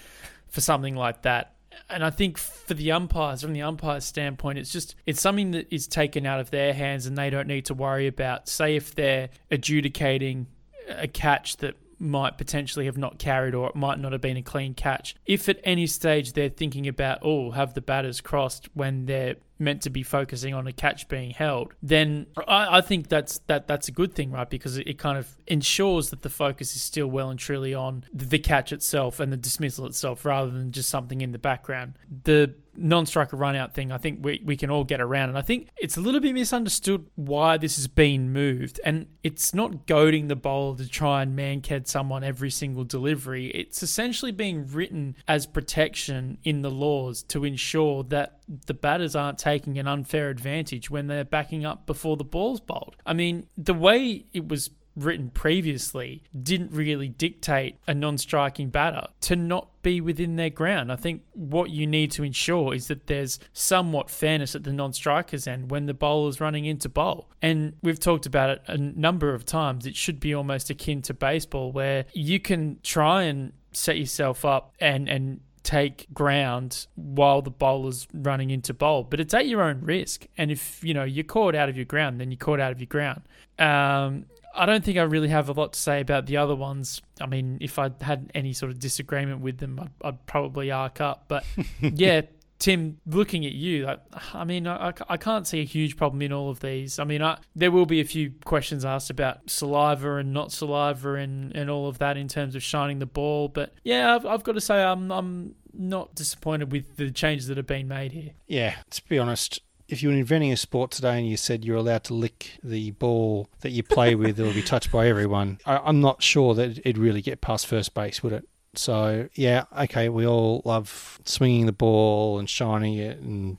for 0.48 0.60
something 0.60 0.94
like 0.94 1.22
that. 1.22 1.56
And 1.88 2.04
I 2.04 2.10
think 2.10 2.36
for 2.36 2.74
the 2.74 2.92
umpires, 2.92 3.40
from 3.40 3.54
the 3.54 3.62
umpire's 3.62 4.04
standpoint, 4.04 4.58
it's 4.58 4.70
just 4.70 4.94
it's 5.06 5.22
something 5.22 5.52
that 5.52 5.72
is 5.72 5.86
taken 5.86 6.26
out 6.26 6.38
of 6.38 6.50
their 6.50 6.74
hands 6.74 7.06
and 7.06 7.16
they 7.16 7.30
don't 7.30 7.48
need 7.48 7.64
to 7.66 7.74
worry 7.74 8.06
about. 8.06 8.46
Say 8.46 8.76
if 8.76 8.94
they're 8.94 9.30
adjudicating 9.50 10.48
a 10.88 11.08
catch 11.08 11.56
that 11.58 11.76
might 11.98 12.36
potentially 12.36 12.86
have 12.86 12.98
not 12.98 13.18
carried 13.18 13.54
or 13.54 13.68
it 13.68 13.76
might 13.76 13.98
not 13.98 14.12
have 14.12 14.20
been 14.20 14.36
a 14.36 14.42
clean 14.42 14.74
catch. 14.74 15.14
If 15.24 15.48
at 15.48 15.60
any 15.62 15.86
stage 15.86 16.32
they're 16.32 16.48
thinking 16.48 16.88
about, 16.88 17.20
oh, 17.22 17.52
have 17.52 17.74
the 17.74 17.80
batters 17.80 18.20
crossed 18.20 18.68
when 18.74 19.06
they're 19.06 19.36
meant 19.62 19.82
to 19.82 19.90
be 19.90 20.02
focusing 20.02 20.52
on 20.52 20.66
a 20.66 20.72
catch 20.72 21.08
being 21.08 21.30
held, 21.30 21.72
then 21.82 22.26
I, 22.46 22.78
I 22.78 22.80
think 22.80 23.08
that's 23.08 23.38
that 23.46 23.66
that's 23.66 23.88
a 23.88 23.92
good 23.92 24.14
thing, 24.14 24.30
right? 24.30 24.48
Because 24.48 24.76
it, 24.76 24.86
it, 24.88 24.98
kind 24.98 25.16
of 25.16 25.28
ensures 25.46 26.10
that 26.10 26.22
the 26.22 26.30
focus 26.30 26.76
is 26.76 26.82
still 26.82 27.06
well 27.06 27.30
and 27.30 27.38
truly 27.38 27.74
on 27.74 28.04
the 28.12 28.38
catch 28.38 28.72
itself 28.72 29.20
and 29.20 29.32
the 29.32 29.36
dismissal 29.36 29.86
itself, 29.86 30.24
rather 30.24 30.50
than 30.50 30.72
just 30.72 30.90
something 30.90 31.20
in 31.20 31.32
the 31.32 31.38
background. 31.38 31.94
The 32.24 32.54
non-striker 32.74 33.36
run-out 33.36 33.74
thing, 33.74 33.92
I 33.92 33.98
think 33.98 34.24
we, 34.24 34.40
we 34.44 34.56
can 34.56 34.70
all 34.70 34.84
get 34.84 35.00
around. 35.00 35.28
And 35.28 35.38
I 35.38 35.42
think 35.42 35.68
it's 35.76 35.96
a 35.96 36.00
little 36.00 36.20
bit 36.20 36.34
misunderstood 36.34 37.06
why 37.16 37.58
this 37.58 37.76
has 37.76 37.86
been 37.86 38.32
moved. 38.32 38.80
And 38.84 39.06
it's 39.22 39.54
not 39.54 39.86
goading 39.86 40.28
the 40.28 40.36
bowler 40.36 40.78
to 40.78 40.88
try 40.88 41.22
and 41.22 41.38
mankad 41.38 41.86
someone 41.86 42.24
every 42.24 42.50
single 42.50 42.84
delivery. 42.84 43.48
It's 43.48 43.82
essentially 43.82 44.32
being 44.32 44.66
written 44.66 45.16
as 45.28 45.46
protection 45.46 46.38
in 46.44 46.62
the 46.62 46.70
laws 46.70 47.22
to 47.24 47.44
ensure 47.44 48.04
that 48.04 48.38
the 48.66 48.74
batters 48.74 49.14
aren't 49.14 49.38
taking 49.38 49.51
an 49.78 49.88
unfair 49.88 50.30
advantage 50.30 50.90
when 50.90 51.06
they're 51.06 51.24
backing 51.24 51.64
up 51.64 51.86
before 51.86 52.16
the 52.16 52.24
ball's 52.24 52.60
bowled. 52.60 52.96
I 53.06 53.12
mean, 53.12 53.46
the 53.56 53.74
way 53.74 54.26
it 54.32 54.48
was 54.48 54.70
written 54.96 55.30
previously 55.30 56.22
didn't 56.42 56.70
really 56.72 57.08
dictate 57.08 57.76
a 57.86 57.94
non 57.94 58.18
striking 58.18 58.68
batter 58.68 59.06
to 59.20 59.36
not 59.36 59.68
be 59.82 60.00
within 60.00 60.36
their 60.36 60.50
ground. 60.50 60.92
I 60.92 60.96
think 60.96 61.22
what 61.32 61.70
you 61.70 61.86
need 61.86 62.10
to 62.12 62.24
ensure 62.24 62.74
is 62.74 62.88
that 62.88 63.06
there's 63.06 63.38
somewhat 63.52 64.10
fairness 64.10 64.54
at 64.54 64.64
the 64.64 64.72
non 64.72 64.92
strikers 64.92 65.46
end 65.46 65.70
when 65.70 65.86
the 65.86 65.94
bowler's 65.94 66.40
running 66.40 66.64
into 66.64 66.88
bowl. 66.88 67.28
And 67.40 67.74
we've 67.82 68.00
talked 68.00 68.26
about 68.26 68.50
it 68.50 68.62
a 68.66 68.76
number 68.76 69.34
of 69.34 69.44
times. 69.44 69.86
It 69.86 69.96
should 69.96 70.20
be 70.20 70.34
almost 70.34 70.70
akin 70.70 71.02
to 71.02 71.14
baseball 71.14 71.72
where 71.72 72.06
you 72.12 72.40
can 72.40 72.78
try 72.82 73.22
and 73.22 73.52
set 73.72 73.98
yourself 73.98 74.44
up 74.44 74.74
and, 74.78 75.08
and 75.08 75.40
take 75.62 76.06
ground 76.12 76.86
while 76.94 77.42
the 77.42 77.50
bowler's 77.50 78.06
running 78.12 78.50
into 78.50 78.74
bowl, 78.74 79.04
but 79.04 79.20
it's 79.20 79.34
at 79.34 79.46
your 79.46 79.62
own 79.62 79.80
risk. 79.82 80.26
And 80.36 80.50
if 80.50 80.82
you 80.82 80.94
know 80.94 81.04
you're 81.04 81.24
caught 81.24 81.54
out 81.54 81.68
of 81.68 81.76
your 81.76 81.84
ground, 81.84 82.20
then 82.20 82.30
you're 82.30 82.38
caught 82.38 82.60
out 82.60 82.72
of 82.72 82.80
your 82.80 82.86
ground. 82.86 83.22
Um, 83.58 84.26
I 84.54 84.66
don't 84.66 84.84
think 84.84 84.98
I 84.98 85.02
really 85.02 85.28
have 85.28 85.48
a 85.48 85.52
lot 85.52 85.72
to 85.72 85.80
say 85.80 86.00
about 86.00 86.26
the 86.26 86.36
other 86.36 86.54
ones. 86.54 87.00
I 87.20 87.26
mean, 87.26 87.58
if 87.60 87.78
I 87.78 87.90
had 88.00 88.30
any 88.34 88.52
sort 88.52 88.70
of 88.70 88.78
disagreement 88.78 89.40
with 89.40 89.58
them, 89.58 89.80
I'd, 89.80 89.90
I'd 90.06 90.26
probably 90.26 90.70
arc 90.70 91.00
up. 91.00 91.24
But 91.28 91.44
yeah, 91.80 92.22
Tim, 92.62 92.98
looking 93.06 93.44
at 93.44 93.50
you, 93.50 93.88
I, 93.88 93.96
I 94.32 94.44
mean, 94.44 94.68
I, 94.68 94.92
I 95.08 95.16
can't 95.16 95.48
see 95.48 95.58
a 95.58 95.64
huge 95.64 95.96
problem 95.96 96.22
in 96.22 96.32
all 96.32 96.48
of 96.48 96.60
these. 96.60 97.00
I 97.00 97.04
mean, 97.04 97.20
I, 97.20 97.38
there 97.56 97.72
will 97.72 97.86
be 97.86 98.00
a 98.00 98.04
few 98.04 98.34
questions 98.44 98.84
asked 98.84 99.10
about 99.10 99.50
saliva 99.50 100.18
and 100.18 100.32
not 100.32 100.52
saliva 100.52 101.14
and, 101.14 101.56
and 101.56 101.68
all 101.68 101.88
of 101.88 101.98
that 101.98 102.16
in 102.16 102.28
terms 102.28 102.54
of 102.54 102.62
shining 102.62 103.00
the 103.00 103.06
ball. 103.06 103.48
But 103.48 103.74
yeah, 103.82 104.14
I've, 104.14 104.24
I've 104.24 104.44
got 104.44 104.52
to 104.52 104.60
say, 104.60 104.80
I'm, 104.80 105.10
I'm 105.10 105.56
not 105.74 106.14
disappointed 106.14 106.70
with 106.70 106.96
the 106.98 107.10
changes 107.10 107.48
that 107.48 107.56
have 107.56 107.66
been 107.66 107.88
made 107.88 108.12
here. 108.12 108.30
Yeah, 108.46 108.76
to 108.90 109.08
be 109.08 109.18
honest, 109.18 109.60
if 109.88 110.00
you 110.00 110.10
were 110.10 110.14
inventing 110.14 110.52
a 110.52 110.56
sport 110.56 110.92
today 110.92 111.18
and 111.18 111.28
you 111.28 111.36
said 111.36 111.64
you're 111.64 111.76
allowed 111.76 112.04
to 112.04 112.14
lick 112.14 112.58
the 112.62 112.92
ball 112.92 113.50
that 113.62 113.70
you 113.70 113.82
play 113.82 114.14
with 114.14 114.38
will 114.38 114.54
be 114.54 114.62
touched 114.62 114.92
by 114.92 115.08
everyone, 115.08 115.58
I, 115.66 115.88
am 115.88 116.00
not 116.00 116.22
sure 116.22 116.54
that 116.54 116.78
it'd 116.78 116.96
really 116.96 117.22
get 117.22 117.40
past 117.40 117.66
first 117.66 117.92
base, 117.92 118.22
would 118.22 118.32
it? 118.32 118.48
So 118.74 119.28
yeah, 119.34 119.64
okay, 119.80 120.08
we 120.08 120.26
all 120.26 120.62
love 120.64 121.20
swinging 121.24 121.66
the 121.66 121.72
ball 121.72 122.38
and 122.38 122.48
shining 122.48 122.94
it, 122.94 123.18
and 123.18 123.58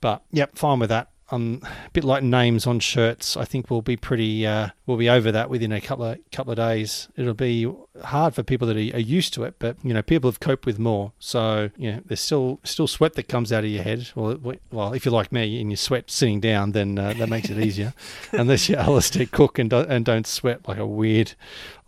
but 0.00 0.22
yep, 0.30 0.56
fine 0.56 0.78
with 0.78 0.90
that. 0.90 1.10
Um, 1.30 1.60
a 1.62 1.90
bit 1.92 2.04
like 2.04 2.22
names 2.22 2.66
on 2.66 2.80
shirts. 2.80 3.36
I 3.36 3.44
think 3.44 3.70
we'll 3.70 3.82
be 3.82 3.96
pretty. 3.96 4.46
Uh, 4.46 4.68
we'll 4.86 4.96
be 4.96 5.10
over 5.10 5.30
that 5.32 5.50
within 5.50 5.72
a 5.72 5.80
couple 5.80 6.04
of 6.04 6.18
couple 6.32 6.52
of 6.52 6.56
days. 6.56 7.08
It'll 7.16 7.34
be 7.34 7.70
hard 8.04 8.34
for 8.34 8.42
people 8.42 8.66
that 8.68 8.76
are, 8.76 8.96
are, 8.96 9.00
used 9.00 9.34
to 9.34 9.44
it, 9.44 9.54
but 9.58 9.76
you 9.82 9.94
know, 9.94 10.02
people 10.02 10.30
have 10.30 10.40
coped 10.40 10.66
with 10.66 10.78
more. 10.78 11.12
So 11.18 11.70
you 11.76 11.92
know, 11.92 12.00
there's 12.06 12.20
still 12.20 12.60
still 12.64 12.86
sweat 12.86 13.14
that 13.14 13.28
comes 13.28 13.52
out 13.52 13.64
of 13.64 13.70
your 13.70 13.82
head. 13.82 14.10
Well, 14.14 14.38
well, 14.70 14.92
if 14.92 15.04
you're 15.04 15.14
like 15.14 15.32
me 15.32 15.60
and 15.60 15.70
you 15.70 15.76
sweat 15.76 16.10
sitting 16.10 16.40
down, 16.40 16.72
then 16.72 16.98
uh, 16.98 17.14
that 17.14 17.28
makes 17.28 17.50
it 17.50 17.58
easier. 17.58 17.94
Unless 18.32 18.68
you're 18.68 18.78
Alastair 18.78 19.26
Cook 19.26 19.58
and 19.58 19.70
do, 19.70 19.78
and 19.78 20.04
don't 20.04 20.26
sweat 20.26 20.66
like 20.68 20.78
a 20.78 20.86
weird 20.86 21.34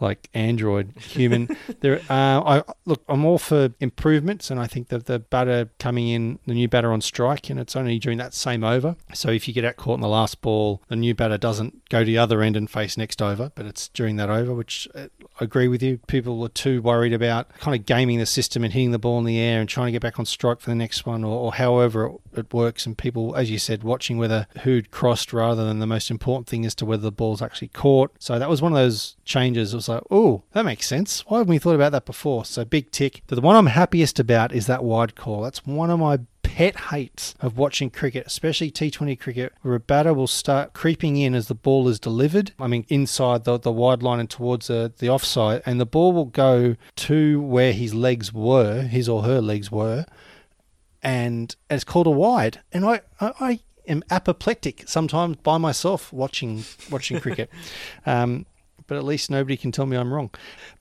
like 0.00 0.28
Android 0.34 0.92
human. 0.98 1.48
there, 1.80 2.00
uh, 2.08 2.40
I 2.40 2.62
look. 2.86 3.02
I'm 3.08 3.24
all 3.24 3.38
for 3.38 3.72
improvements, 3.80 4.50
and 4.50 4.58
I 4.58 4.66
think 4.66 4.88
that 4.88 5.06
the 5.06 5.18
batter 5.18 5.70
coming 5.78 6.08
in, 6.08 6.38
the 6.46 6.54
new 6.54 6.68
batter 6.68 6.92
on 6.92 7.00
strike, 7.00 7.50
and 7.50 7.60
it's 7.60 7.76
only 7.76 7.98
during 7.98 8.18
that 8.18 8.34
same 8.34 8.64
over. 8.64 8.96
So 9.14 9.28
if 9.28 9.46
you 9.46 9.54
get 9.54 9.64
out 9.64 9.76
caught 9.76 9.94
in 9.94 10.00
the 10.00 10.08
last 10.08 10.40
ball, 10.40 10.82
the 10.88 10.96
new 10.96 11.14
batter 11.14 11.38
doesn't 11.38 11.88
go 11.88 12.00
to 12.00 12.04
the 12.04 12.18
other 12.18 12.42
end 12.42 12.56
and 12.56 12.68
face 12.68 12.96
next 12.96 13.20
over, 13.20 13.52
but 13.54 13.66
it's 13.66 13.88
during 13.88 14.16
that 14.16 14.30
over, 14.30 14.54
which 14.54 14.88
uh, 14.94 15.08
I 15.40 15.44
agree 15.44 15.68
with 15.68 15.82
you. 15.82 15.99
People 16.06 16.38
were 16.38 16.48
too 16.48 16.82
worried 16.82 17.12
about 17.12 17.48
kind 17.58 17.78
of 17.78 17.86
gaming 17.86 18.18
the 18.18 18.26
system 18.26 18.64
and 18.64 18.72
hitting 18.72 18.90
the 18.90 18.98
ball 18.98 19.18
in 19.18 19.24
the 19.24 19.38
air 19.38 19.60
and 19.60 19.68
trying 19.68 19.86
to 19.86 19.92
get 19.92 20.02
back 20.02 20.18
on 20.18 20.26
strike 20.26 20.60
for 20.60 20.70
the 20.70 20.76
next 20.76 21.06
one, 21.06 21.24
or, 21.24 21.38
or 21.38 21.54
however 21.54 22.12
it, 22.34 22.52
works. 22.52 22.86
And 22.86 22.96
people, 22.96 23.34
as 23.36 23.50
you 23.50 23.58
said, 23.58 23.82
watching 23.82 24.18
whether 24.18 24.46
who'd 24.62 24.90
crossed 24.90 25.32
rather 25.32 25.64
than 25.64 25.78
the 25.78 25.86
most 25.86 26.10
important 26.10 26.46
thing 26.48 26.66
as 26.66 26.74
to 26.76 26.86
whether 26.86 27.02
the 27.02 27.12
ball's 27.12 27.42
actually 27.42 27.68
caught. 27.68 28.12
So 28.18 28.38
that 28.38 28.48
was 28.48 28.60
one 28.60 28.72
of 28.72 28.78
those 28.78 29.16
changes. 29.24 29.72
It 29.72 29.76
was 29.76 29.88
like, 29.88 30.02
oh, 30.10 30.42
that 30.52 30.64
makes 30.64 30.86
sense. 30.86 31.24
Why 31.26 31.38
haven't 31.38 31.50
we 31.50 31.58
thought 31.58 31.74
about 31.74 31.92
that 31.92 32.06
before? 32.06 32.44
So 32.44 32.64
big 32.64 32.90
tick. 32.90 33.22
But 33.26 33.36
the 33.36 33.42
one 33.42 33.56
I'm 33.56 33.66
happiest 33.66 34.18
about 34.18 34.52
is 34.52 34.66
that 34.66 34.84
wide 34.84 35.14
call. 35.14 35.42
That's 35.42 35.66
one 35.66 35.90
of 35.90 35.98
my 35.98 36.20
pet 36.42 36.76
hates 36.90 37.34
of 37.40 37.56
watching 37.56 37.90
cricket, 37.90 38.26
especially 38.26 38.70
T20 38.70 39.18
cricket, 39.18 39.52
where 39.62 39.74
a 39.74 39.80
batter 39.80 40.12
will 40.12 40.26
start 40.26 40.72
creeping 40.72 41.16
in 41.16 41.34
as 41.34 41.48
the 41.48 41.54
ball 41.54 41.88
is 41.88 42.00
delivered. 42.00 42.52
I 42.58 42.66
mean, 42.66 42.84
inside 42.88 43.44
the, 43.44 43.58
the 43.58 43.72
wide 43.72 44.02
line 44.02 44.20
and 44.20 44.30
towards 44.30 44.66
the, 44.66 44.92
the 44.98 45.08
offside, 45.08 45.62
and 45.66 45.80
the 45.80 45.86
ball 45.86 46.12
will 46.12 46.26
go 46.26 46.76
to 46.96 47.40
where 47.40 47.72
his 47.72 47.94
legs 47.94 48.32
were, 48.32 48.82
his 48.82 49.08
or 49.08 49.22
her 49.22 49.40
legs 49.40 49.70
were, 49.70 50.06
and 51.02 51.54
it's 51.68 51.84
called 51.84 52.06
a 52.06 52.10
wide. 52.10 52.60
And 52.72 52.84
I, 52.84 53.00
I, 53.20 53.32
I 53.40 53.60
am 53.86 54.02
apoplectic 54.10 54.84
sometimes 54.86 55.36
by 55.36 55.58
myself 55.58 56.12
watching 56.12 56.64
watching 56.90 57.20
cricket. 57.20 57.50
Um, 58.06 58.46
but 58.86 58.96
at 58.96 59.04
least 59.04 59.30
nobody 59.30 59.56
can 59.56 59.70
tell 59.70 59.86
me 59.86 59.96
I'm 59.96 60.12
wrong. 60.12 60.30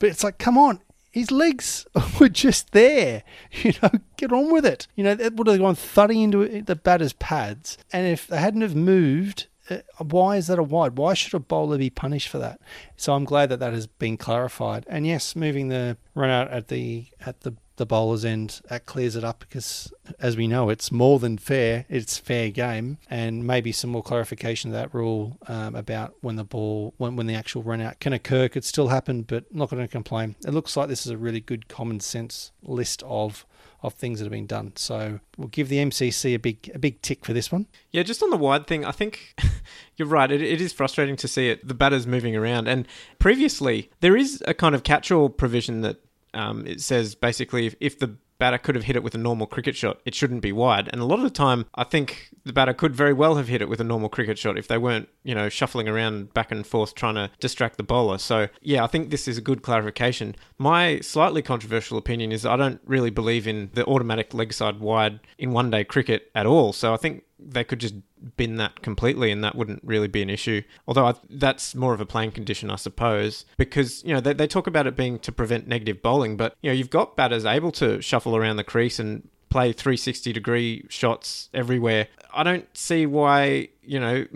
But 0.00 0.08
it's 0.08 0.24
like, 0.24 0.36
come 0.36 0.58
on, 0.58 0.80
his 1.10 1.30
legs 1.30 1.86
were 2.20 2.28
just 2.28 2.72
there. 2.72 3.22
You 3.62 3.72
know, 3.82 3.90
get 4.16 4.32
on 4.32 4.52
with 4.52 4.64
it. 4.64 4.86
You 4.94 5.04
know, 5.04 5.14
that 5.14 5.34
would 5.34 5.48
have 5.48 5.58
gone 5.58 5.74
thudding 5.74 6.20
into 6.20 6.62
the 6.62 6.76
batter's 6.76 7.12
pads. 7.14 7.76
And 7.92 8.06
if 8.06 8.26
they 8.26 8.38
hadn't 8.38 8.60
have 8.62 8.76
moved, 8.76 9.48
uh, 9.68 9.78
why 9.98 10.36
is 10.36 10.46
that 10.46 10.58
a 10.58 10.62
wide? 10.62 10.96
Why 10.96 11.14
should 11.14 11.34
a 11.34 11.40
bowler 11.40 11.78
be 11.78 11.90
punished 11.90 12.28
for 12.28 12.38
that? 12.38 12.60
So 12.96 13.14
I'm 13.14 13.24
glad 13.24 13.48
that 13.48 13.60
that 13.60 13.72
has 13.72 13.86
been 13.86 14.16
clarified. 14.16 14.86
And 14.88 15.06
yes, 15.06 15.36
moving 15.36 15.68
the 15.68 15.96
run 16.14 16.30
out 16.30 16.48
at 16.50 16.68
the 16.68 17.06
at 17.24 17.40
the 17.40 17.54
the 17.80 17.86
bowler's 17.86 18.26
end, 18.26 18.60
that 18.68 18.84
clears 18.84 19.16
it 19.16 19.24
up 19.24 19.40
because, 19.40 19.90
as 20.18 20.36
we 20.36 20.46
know, 20.46 20.68
it's 20.68 20.92
more 20.92 21.18
than 21.18 21.38
fair. 21.38 21.86
It's 21.88 22.18
fair 22.18 22.50
game, 22.50 22.98
and 23.08 23.46
maybe 23.46 23.72
some 23.72 23.88
more 23.88 24.02
clarification 24.02 24.70
of 24.70 24.74
that 24.74 24.94
rule 24.94 25.38
um, 25.48 25.74
about 25.74 26.14
when 26.20 26.36
the 26.36 26.44
ball, 26.44 26.92
when, 26.98 27.16
when 27.16 27.26
the 27.26 27.34
actual 27.34 27.62
run 27.62 27.80
out 27.80 27.98
can 27.98 28.12
occur, 28.12 28.50
could 28.50 28.66
still 28.66 28.88
happen, 28.88 29.22
but 29.22 29.52
not 29.54 29.70
going 29.70 29.82
to 29.82 29.88
complain. 29.88 30.36
It 30.46 30.52
looks 30.52 30.76
like 30.76 30.88
this 30.88 31.06
is 31.06 31.10
a 31.10 31.16
really 31.16 31.40
good 31.40 31.68
common 31.68 32.00
sense 32.00 32.52
list 32.62 33.02
of 33.04 33.46
of 33.82 33.94
things 33.94 34.18
that 34.18 34.26
have 34.26 34.32
been 34.32 34.46
done. 34.46 34.72
So 34.76 35.20
we'll 35.38 35.48
give 35.48 35.70
the 35.70 35.78
MCC 35.78 36.34
a 36.34 36.38
big 36.38 36.70
a 36.74 36.78
big 36.78 37.00
tick 37.00 37.24
for 37.24 37.32
this 37.32 37.50
one. 37.50 37.66
Yeah, 37.90 38.02
just 38.02 38.22
on 38.22 38.28
the 38.28 38.36
wide 38.36 38.66
thing, 38.66 38.84
I 38.84 38.90
think 38.90 39.34
you're 39.96 40.06
right. 40.06 40.30
It, 40.30 40.42
it 40.42 40.60
is 40.60 40.74
frustrating 40.74 41.16
to 41.16 41.26
see 41.26 41.48
it 41.48 41.66
the 41.66 41.72
batters 41.72 42.06
moving 42.06 42.36
around. 42.36 42.68
And 42.68 42.86
previously, 43.18 43.90
there 44.00 44.18
is 44.18 44.42
a 44.46 44.52
kind 44.52 44.74
of 44.74 44.82
catch-all 44.82 45.30
provision 45.30 45.80
that 45.80 45.96
um, 46.34 46.66
it 46.66 46.80
says 46.80 47.14
basically 47.14 47.66
if, 47.66 47.74
if 47.80 47.98
the 47.98 48.16
batter 48.40 48.58
could 48.58 48.74
have 48.74 48.84
hit 48.84 48.96
it 48.96 49.04
with 49.04 49.14
a 49.14 49.18
normal 49.18 49.46
cricket 49.46 49.76
shot, 49.76 50.00
it 50.04 50.14
shouldn't 50.14 50.40
be 50.40 50.50
wide. 50.50 50.88
And 50.90 51.00
a 51.00 51.04
lot 51.04 51.18
of 51.18 51.24
the 51.24 51.30
time, 51.30 51.66
I 51.76 51.84
think 51.84 52.30
the 52.44 52.52
batter 52.52 52.72
could 52.72 52.96
very 52.96 53.12
well 53.12 53.36
have 53.36 53.46
hit 53.46 53.62
it 53.62 53.68
with 53.68 53.80
a 53.80 53.84
normal 53.84 54.08
cricket 54.08 54.38
shot 54.38 54.58
if 54.58 54.66
they 54.66 54.78
weren't, 54.78 55.08
you 55.22 55.34
know, 55.34 55.48
shuffling 55.48 55.88
around 55.88 56.34
back 56.34 56.50
and 56.50 56.66
forth 56.66 56.96
trying 56.96 57.14
to 57.14 57.30
distract 57.38 57.76
the 57.76 57.84
bowler. 57.84 58.18
So, 58.18 58.48
yeah, 58.62 58.82
I 58.82 58.88
think 58.88 59.10
this 59.10 59.28
is 59.28 59.38
a 59.38 59.42
good 59.42 59.62
clarification. 59.62 60.34
My 60.58 61.00
slightly 61.00 61.42
controversial 61.42 61.98
opinion 61.98 62.32
is 62.32 62.44
I 62.44 62.56
don't 62.56 62.80
really 62.84 63.10
believe 63.10 63.46
in 63.46 63.70
the 63.74 63.84
automatic 63.84 64.34
leg 64.34 64.52
side 64.52 64.80
wide 64.80 65.20
in 65.38 65.52
one 65.52 65.70
day 65.70 65.84
cricket 65.84 66.30
at 66.34 66.46
all. 66.46 66.72
So 66.72 66.92
I 66.92 66.96
think 66.96 67.24
they 67.38 67.64
could 67.64 67.78
just 67.78 67.94
bin 68.36 68.56
that 68.56 68.82
completely 68.82 69.30
and 69.30 69.42
that 69.44 69.54
wouldn't 69.54 69.80
really 69.84 70.08
be 70.08 70.22
an 70.22 70.30
issue. 70.30 70.62
Although 70.86 71.06
I, 71.06 71.14
that's 71.28 71.74
more 71.74 71.94
of 71.94 72.00
a 72.00 72.06
playing 72.06 72.32
condition, 72.32 72.70
I 72.70 72.76
suppose, 72.76 73.44
because, 73.56 74.02
you 74.04 74.14
know, 74.14 74.20
they, 74.20 74.32
they 74.32 74.46
talk 74.46 74.66
about 74.66 74.86
it 74.86 74.96
being 74.96 75.18
to 75.20 75.32
prevent 75.32 75.66
negative 75.66 76.02
bowling, 76.02 76.36
but, 76.36 76.56
you 76.62 76.70
know, 76.70 76.74
you've 76.74 76.90
got 76.90 77.16
batters 77.16 77.44
able 77.44 77.72
to 77.72 78.00
shuffle 78.00 78.36
around 78.36 78.56
the 78.56 78.64
crease 78.64 78.98
and 78.98 79.28
play 79.50 79.72
360 79.72 80.32
degree 80.32 80.86
shots 80.88 81.50
everywhere. 81.52 82.06
I 82.32 82.44
don't 82.44 82.68
see 82.76 83.06
why, 83.06 83.70
you 83.82 83.98
know, 83.98 84.24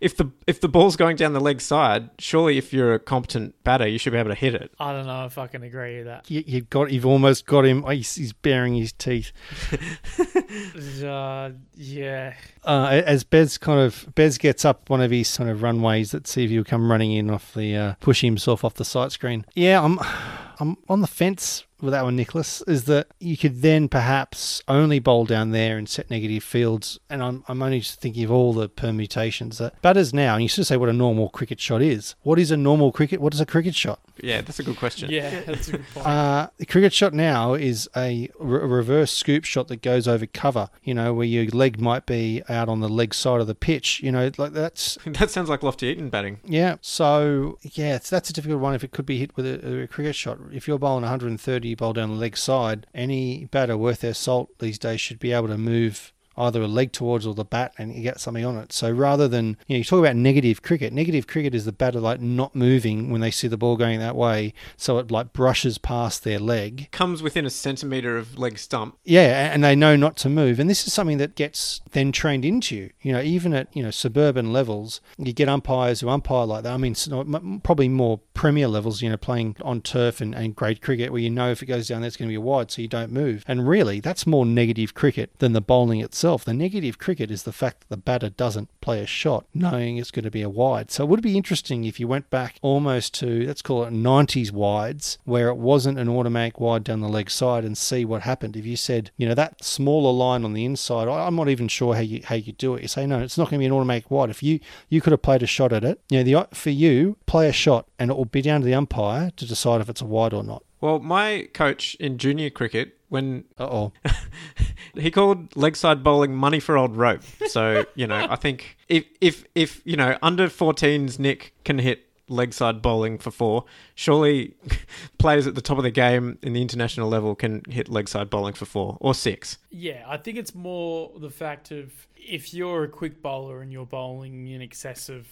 if 0.00 0.16
the 0.16 0.30
if 0.46 0.62
the 0.62 0.68
ball's 0.68 0.96
going 0.96 1.16
down 1.16 1.34
the 1.34 1.40
leg 1.40 1.60
side, 1.60 2.08
surely 2.18 2.56
if 2.56 2.72
you're 2.72 2.94
a 2.94 2.98
competent 2.98 3.62
batter, 3.62 3.86
you 3.86 3.98
should 3.98 4.14
be 4.14 4.18
able 4.18 4.30
to 4.30 4.34
hit 4.34 4.54
it. 4.54 4.72
I 4.80 4.92
don't 4.92 5.06
know 5.06 5.26
if 5.26 5.36
I 5.36 5.46
can 5.46 5.62
agree 5.62 5.98
with 5.98 6.06
that. 6.06 6.30
You, 6.30 6.42
you've 6.46 6.70
got, 6.70 6.90
you've 6.90 7.04
almost 7.04 7.44
got 7.44 7.66
him. 7.66 7.84
oh, 7.86 7.90
He's, 7.90 8.14
he's 8.14 8.32
baring 8.32 8.74
his 8.74 8.92
teeth. 8.92 9.32
Uh, 11.04 11.50
yeah. 11.74 12.34
Uh, 12.64 13.02
as 13.06 13.24
Bez 13.24 13.58
kind 13.58 13.80
of 13.80 14.06
Bez 14.14 14.38
gets 14.38 14.64
up 14.64 14.88
one 14.88 15.00
of 15.00 15.10
his 15.10 15.36
kind 15.36 15.50
of 15.50 15.62
runways 15.62 16.12
that 16.12 16.26
see 16.26 16.44
if 16.44 16.50
he'll 16.50 16.64
come 16.64 16.90
running 16.90 17.12
in 17.12 17.30
off 17.30 17.52
the 17.54 17.76
uh, 17.76 17.94
push 18.00 18.22
himself 18.22 18.64
off 18.64 18.74
the 18.74 18.84
sight 18.84 19.12
screen. 19.12 19.44
Yeah, 19.54 19.82
I'm 19.82 19.98
I'm 20.60 20.76
on 20.88 21.00
the 21.00 21.06
fence 21.06 21.64
with 21.84 21.92
that 21.92 22.04
one, 22.04 22.16
Nicholas. 22.16 22.62
Is 22.66 22.84
that 22.84 23.08
you 23.20 23.36
could 23.36 23.62
then 23.62 23.88
perhaps 23.88 24.62
only 24.68 24.98
bowl 24.98 25.24
down 25.24 25.50
there 25.50 25.76
and 25.76 25.88
set 25.88 26.10
negative 26.10 26.42
fields, 26.42 26.98
and 27.08 27.22
I'm 27.22 27.44
I'm 27.48 27.62
only 27.62 27.80
just 27.80 28.00
thinking 28.00 28.24
of 28.24 28.30
all 28.30 28.52
the 28.52 28.68
permutations 28.68 29.58
that 29.58 29.80
batters 29.82 30.12
now. 30.14 30.34
And 30.34 30.42
you 30.42 30.48
should 30.48 30.66
say 30.66 30.76
what 30.76 30.88
a 30.88 30.92
normal 30.92 31.28
cricket 31.28 31.60
shot 31.60 31.82
is. 31.82 32.14
What 32.22 32.38
is 32.38 32.50
a 32.50 32.56
normal 32.56 32.92
cricket? 32.92 33.20
What 33.20 33.34
is 33.34 33.40
a 33.40 33.46
cricket 33.46 33.74
shot? 33.74 34.00
Yeah, 34.22 34.42
that's 34.42 34.60
a 34.60 34.62
good 34.62 34.76
question. 34.76 35.10
Yeah, 35.10 35.40
that's 35.40 35.68
a 35.68 35.72
good 35.72 35.84
point. 35.92 36.06
Uh, 36.06 36.48
the 36.58 36.66
cricket 36.66 36.92
shot 36.92 37.12
now 37.12 37.54
is 37.54 37.88
a 37.96 38.28
re- 38.38 38.60
reverse 38.60 39.12
scoop 39.12 39.44
shot 39.44 39.68
that 39.68 39.82
goes 39.82 40.06
over 40.06 40.26
cover. 40.26 40.70
You 40.82 40.94
know, 40.94 41.12
where 41.12 41.26
your 41.26 41.46
leg 41.46 41.80
might 41.80 42.06
be 42.06 42.42
out 42.48 42.68
on 42.68 42.80
the 42.80 42.88
leg 42.88 43.12
side 43.14 43.40
of 43.40 43.46
the 43.46 43.54
pitch. 43.54 44.00
You 44.02 44.12
know, 44.12 44.30
like 44.38 44.52
that's 44.52 44.98
that 45.06 45.30
sounds 45.30 45.48
like 45.48 45.62
Loftie-Eaton 45.62 46.10
batting. 46.10 46.40
yeah. 46.44 46.76
So 46.80 47.58
yeah, 47.62 47.96
it's, 47.96 48.08
that's 48.10 48.30
a 48.30 48.32
difficult 48.32 48.60
one. 48.60 48.74
If 48.74 48.84
it 48.84 48.92
could 48.92 49.06
be 49.06 49.18
hit 49.18 49.36
with 49.36 49.46
a, 49.46 49.82
a 49.82 49.86
cricket 49.88 50.14
shot, 50.14 50.38
if 50.52 50.68
you're 50.68 50.78
bowling 50.78 51.02
130, 51.02 51.68
you 51.68 51.73
bowl 51.74 51.92
down 51.92 52.10
the 52.10 52.16
leg 52.16 52.36
side. 52.36 52.86
Any 52.94 53.44
batter 53.46 53.76
worth 53.76 54.00
their 54.00 54.14
salt 54.14 54.50
these 54.58 54.78
days 54.78 55.00
should 55.00 55.18
be 55.18 55.32
able 55.32 55.48
to 55.48 55.58
move 55.58 56.13
either 56.36 56.62
a 56.62 56.66
leg 56.68 56.92
towards 56.92 57.26
or 57.26 57.34
the 57.34 57.44
bat 57.44 57.72
and 57.78 57.94
you 57.94 58.02
get 58.02 58.20
something 58.20 58.44
on 58.44 58.56
it. 58.56 58.72
So 58.72 58.90
rather 58.90 59.28
than, 59.28 59.56
you 59.66 59.74
know, 59.74 59.78
you 59.78 59.84
talk 59.84 60.00
about 60.00 60.16
negative 60.16 60.62
cricket. 60.62 60.92
Negative 60.92 61.26
cricket 61.26 61.54
is 61.54 61.64
the 61.64 61.72
batter 61.72 62.00
like 62.00 62.20
not 62.20 62.54
moving 62.54 63.10
when 63.10 63.20
they 63.20 63.30
see 63.30 63.48
the 63.48 63.56
ball 63.56 63.76
going 63.76 63.98
that 64.00 64.16
way, 64.16 64.52
so 64.76 64.98
it 64.98 65.10
like 65.10 65.32
brushes 65.32 65.78
past 65.78 66.24
their 66.24 66.38
leg. 66.38 66.88
Comes 66.92 67.22
within 67.22 67.46
a 67.46 67.50
centimetre 67.50 68.16
of 68.16 68.38
leg 68.38 68.58
stump. 68.58 68.96
Yeah, 69.04 69.52
and 69.52 69.62
they 69.64 69.76
know 69.76 69.96
not 69.96 70.16
to 70.18 70.28
move. 70.28 70.58
And 70.58 70.68
this 70.68 70.86
is 70.86 70.92
something 70.92 71.18
that 71.18 71.34
gets 71.34 71.80
then 71.92 72.12
trained 72.12 72.44
into 72.44 72.76
you. 72.76 72.90
You 73.02 73.12
know, 73.12 73.20
even 73.20 73.52
at, 73.54 73.68
you 73.76 73.82
know, 73.82 73.90
suburban 73.90 74.52
levels, 74.52 75.00
you 75.18 75.32
get 75.32 75.48
umpires 75.48 76.00
who 76.00 76.08
umpire 76.08 76.46
like 76.46 76.62
that. 76.64 76.72
I 76.72 76.76
mean, 76.76 76.92
s- 76.92 77.08
no, 77.08 77.20
m- 77.20 77.60
probably 77.62 77.88
more 77.88 78.20
premier 78.34 78.68
levels, 78.68 79.02
you 79.02 79.08
know, 79.10 79.16
playing 79.16 79.56
on 79.62 79.80
turf 79.80 80.20
and, 80.20 80.34
and 80.34 80.56
grade 80.56 80.80
cricket 80.82 81.12
where 81.12 81.20
you 81.20 81.30
know 81.30 81.50
if 81.50 81.62
it 81.62 81.66
goes 81.66 81.88
down 81.88 82.00
there, 82.00 82.08
it's 82.08 82.16
going 82.16 82.28
to 82.28 82.32
be 82.32 82.36
a 82.36 82.40
wide, 82.40 82.70
so 82.70 82.82
you 82.82 82.88
don't 82.88 83.12
move. 83.12 83.44
And 83.46 83.68
really, 83.68 84.00
that's 84.00 84.26
more 84.26 84.44
negative 84.46 84.94
cricket 84.94 85.30
than 85.38 85.52
the 85.52 85.60
bowling 85.60 86.00
itself. 86.00 86.23
The 86.24 86.54
negative 86.54 86.98
cricket 86.98 87.30
is 87.30 87.42
the 87.42 87.52
fact 87.52 87.80
that 87.80 87.90
the 87.90 87.98
batter 87.98 88.30
doesn't 88.30 88.70
play 88.80 89.00
a 89.00 89.06
shot 89.06 89.44
knowing 89.52 89.98
it's 89.98 90.10
going 90.10 90.24
to 90.24 90.30
be 90.30 90.40
a 90.40 90.48
wide. 90.48 90.90
So 90.90 91.04
it 91.04 91.08
would 91.08 91.20
be 91.20 91.36
interesting 91.36 91.84
if 91.84 92.00
you 92.00 92.08
went 92.08 92.30
back 92.30 92.58
almost 92.62 93.12
to, 93.20 93.46
let's 93.46 93.60
call 93.60 93.84
it 93.84 93.92
90s 93.92 94.50
wides, 94.50 95.18
where 95.24 95.48
it 95.48 95.56
wasn't 95.56 95.98
an 95.98 96.08
automatic 96.08 96.58
wide 96.58 96.82
down 96.82 97.02
the 97.02 97.08
leg 97.08 97.28
side 97.28 97.62
and 97.62 97.76
see 97.76 98.06
what 98.06 98.22
happened. 98.22 98.56
If 98.56 98.64
you 98.64 98.76
said, 98.76 99.10
you 99.18 99.28
know, 99.28 99.34
that 99.34 99.62
smaller 99.62 100.12
line 100.12 100.44
on 100.46 100.54
the 100.54 100.64
inside, 100.64 101.08
I'm 101.08 101.36
not 101.36 101.50
even 101.50 101.68
sure 101.68 101.94
how 101.94 102.00
you 102.00 102.22
how 102.24 102.36
you 102.36 102.52
do 102.52 102.74
it. 102.74 102.82
You 102.82 102.88
say, 102.88 103.06
no, 103.06 103.20
it's 103.20 103.36
not 103.36 103.50
going 103.50 103.58
to 103.58 103.62
be 103.62 103.66
an 103.66 103.72
automatic 103.72 104.10
wide. 104.10 104.30
If 104.30 104.42
you 104.42 104.60
you 104.88 105.02
could 105.02 105.10
have 105.10 105.20
played 105.20 105.42
a 105.42 105.46
shot 105.46 105.74
at 105.74 105.84
it, 105.84 106.00
you 106.08 106.24
know, 106.24 106.24
the 106.24 106.56
for 106.56 106.70
you, 106.70 107.18
play 107.26 107.48
a 107.48 107.52
shot 107.52 107.86
and 107.98 108.10
it 108.10 108.16
will 108.16 108.24
be 108.24 108.40
down 108.40 108.62
to 108.62 108.66
the 108.66 108.74
umpire 108.74 109.30
to 109.36 109.46
decide 109.46 109.82
if 109.82 109.90
it's 109.90 110.00
a 110.00 110.06
wide 110.06 110.32
or 110.32 110.42
not. 110.42 110.62
Well, 110.80 110.98
my 110.98 111.48
coach 111.54 111.94
in 111.94 112.18
junior 112.18 112.50
cricket, 112.50 112.98
when 113.14 113.44
Uh 113.58 113.64
oh. 113.64 113.92
he 114.94 115.10
called 115.10 115.56
leg 115.56 115.76
side 115.76 116.04
bowling 116.04 116.34
money 116.34 116.60
for 116.60 116.76
old 116.76 116.96
rope. 116.96 117.22
So, 117.46 117.86
you 117.94 118.06
know, 118.06 118.26
I 118.28 118.36
think 118.36 118.76
if 118.88 119.04
if 119.22 119.44
if, 119.54 119.80
you 119.84 119.96
know, 119.96 120.18
under 120.20 120.48
14s 120.48 121.18
Nick 121.18 121.54
can 121.64 121.78
hit 121.78 122.04
leg 122.28 122.52
side 122.52 122.82
bowling 122.82 123.18
for 123.18 123.30
four, 123.30 123.64
surely 123.94 124.54
players 125.18 125.46
at 125.46 125.54
the 125.54 125.60
top 125.62 125.78
of 125.78 125.84
the 125.84 125.90
game 125.90 126.38
in 126.42 126.52
the 126.52 126.60
international 126.60 127.08
level 127.08 127.34
can 127.34 127.62
hit 127.68 127.88
leg 127.88 128.08
side 128.08 128.28
bowling 128.28 128.54
for 128.54 128.64
four 128.64 128.96
or 129.00 129.14
six. 129.14 129.58
Yeah, 129.70 130.04
I 130.06 130.16
think 130.16 130.36
it's 130.36 130.54
more 130.54 131.12
the 131.16 131.30
fact 131.30 131.70
of 131.70 131.92
if 132.16 132.52
you're 132.52 132.84
a 132.84 132.88
quick 132.88 133.22
bowler 133.22 133.60
and 133.62 133.72
you're 133.72 133.86
bowling 133.86 134.48
in 134.48 134.60
excess 134.60 135.08
of 135.08 135.26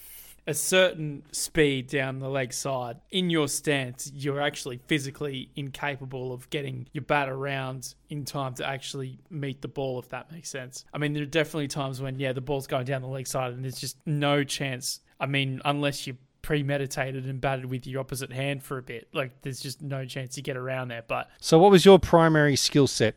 a 0.46 0.54
certain 0.54 1.22
speed 1.30 1.86
down 1.86 2.18
the 2.18 2.28
leg 2.28 2.52
side, 2.52 2.96
in 3.10 3.30
your 3.30 3.48
stance, 3.48 4.10
you're 4.14 4.40
actually 4.40 4.80
physically 4.86 5.50
incapable 5.54 6.32
of 6.32 6.50
getting 6.50 6.88
your 6.92 7.02
bat 7.02 7.28
around 7.28 7.94
in 8.10 8.24
time 8.24 8.54
to 8.54 8.66
actually 8.66 9.18
meet 9.30 9.62
the 9.62 9.68
ball, 9.68 9.98
if 9.98 10.08
that 10.08 10.32
makes 10.32 10.48
sense. 10.48 10.84
I 10.92 10.98
mean, 10.98 11.12
there 11.12 11.22
are 11.22 11.26
definitely 11.26 11.68
times 11.68 12.00
when, 12.00 12.18
yeah, 12.18 12.32
the 12.32 12.40
ball's 12.40 12.66
going 12.66 12.86
down 12.86 13.02
the 13.02 13.08
leg 13.08 13.26
side 13.26 13.52
and 13.52 13.62
there's 13.62 13.80
just 13.80 13.96
no 14.04 14.42
chance. 14.42 15.00
I 15.20 15.26
mean, 15.26 15.60
unless 15.64 16.06
you 16.06 16.16
premeditated 16.42 17.24
and 17.24 17.40
batted 17.40 17.66
with 17.66 17.86
your 17.86 18.00
opposite 18.00 18.32
hand 18.32 18.62
for 18.62 18.78
a 18.78 18.82
bit, 18.82 19.08
like 19.12 19.30
there's 19.42 19.60
just 19.60 19.80
no 19.80 20.04
chance 20.04 20.36
you 20.36 20.42
get 20.42 20.56
around 20.56 20.88
there. 20.88 21.04
But 21.06 21.30
So, 21.40 21.58
what 21.58 21.70
was 21.70 21.84
your 21.84 21.98
primary 21.98 22.56
skill 22.56 22.86
set 22.86 23.14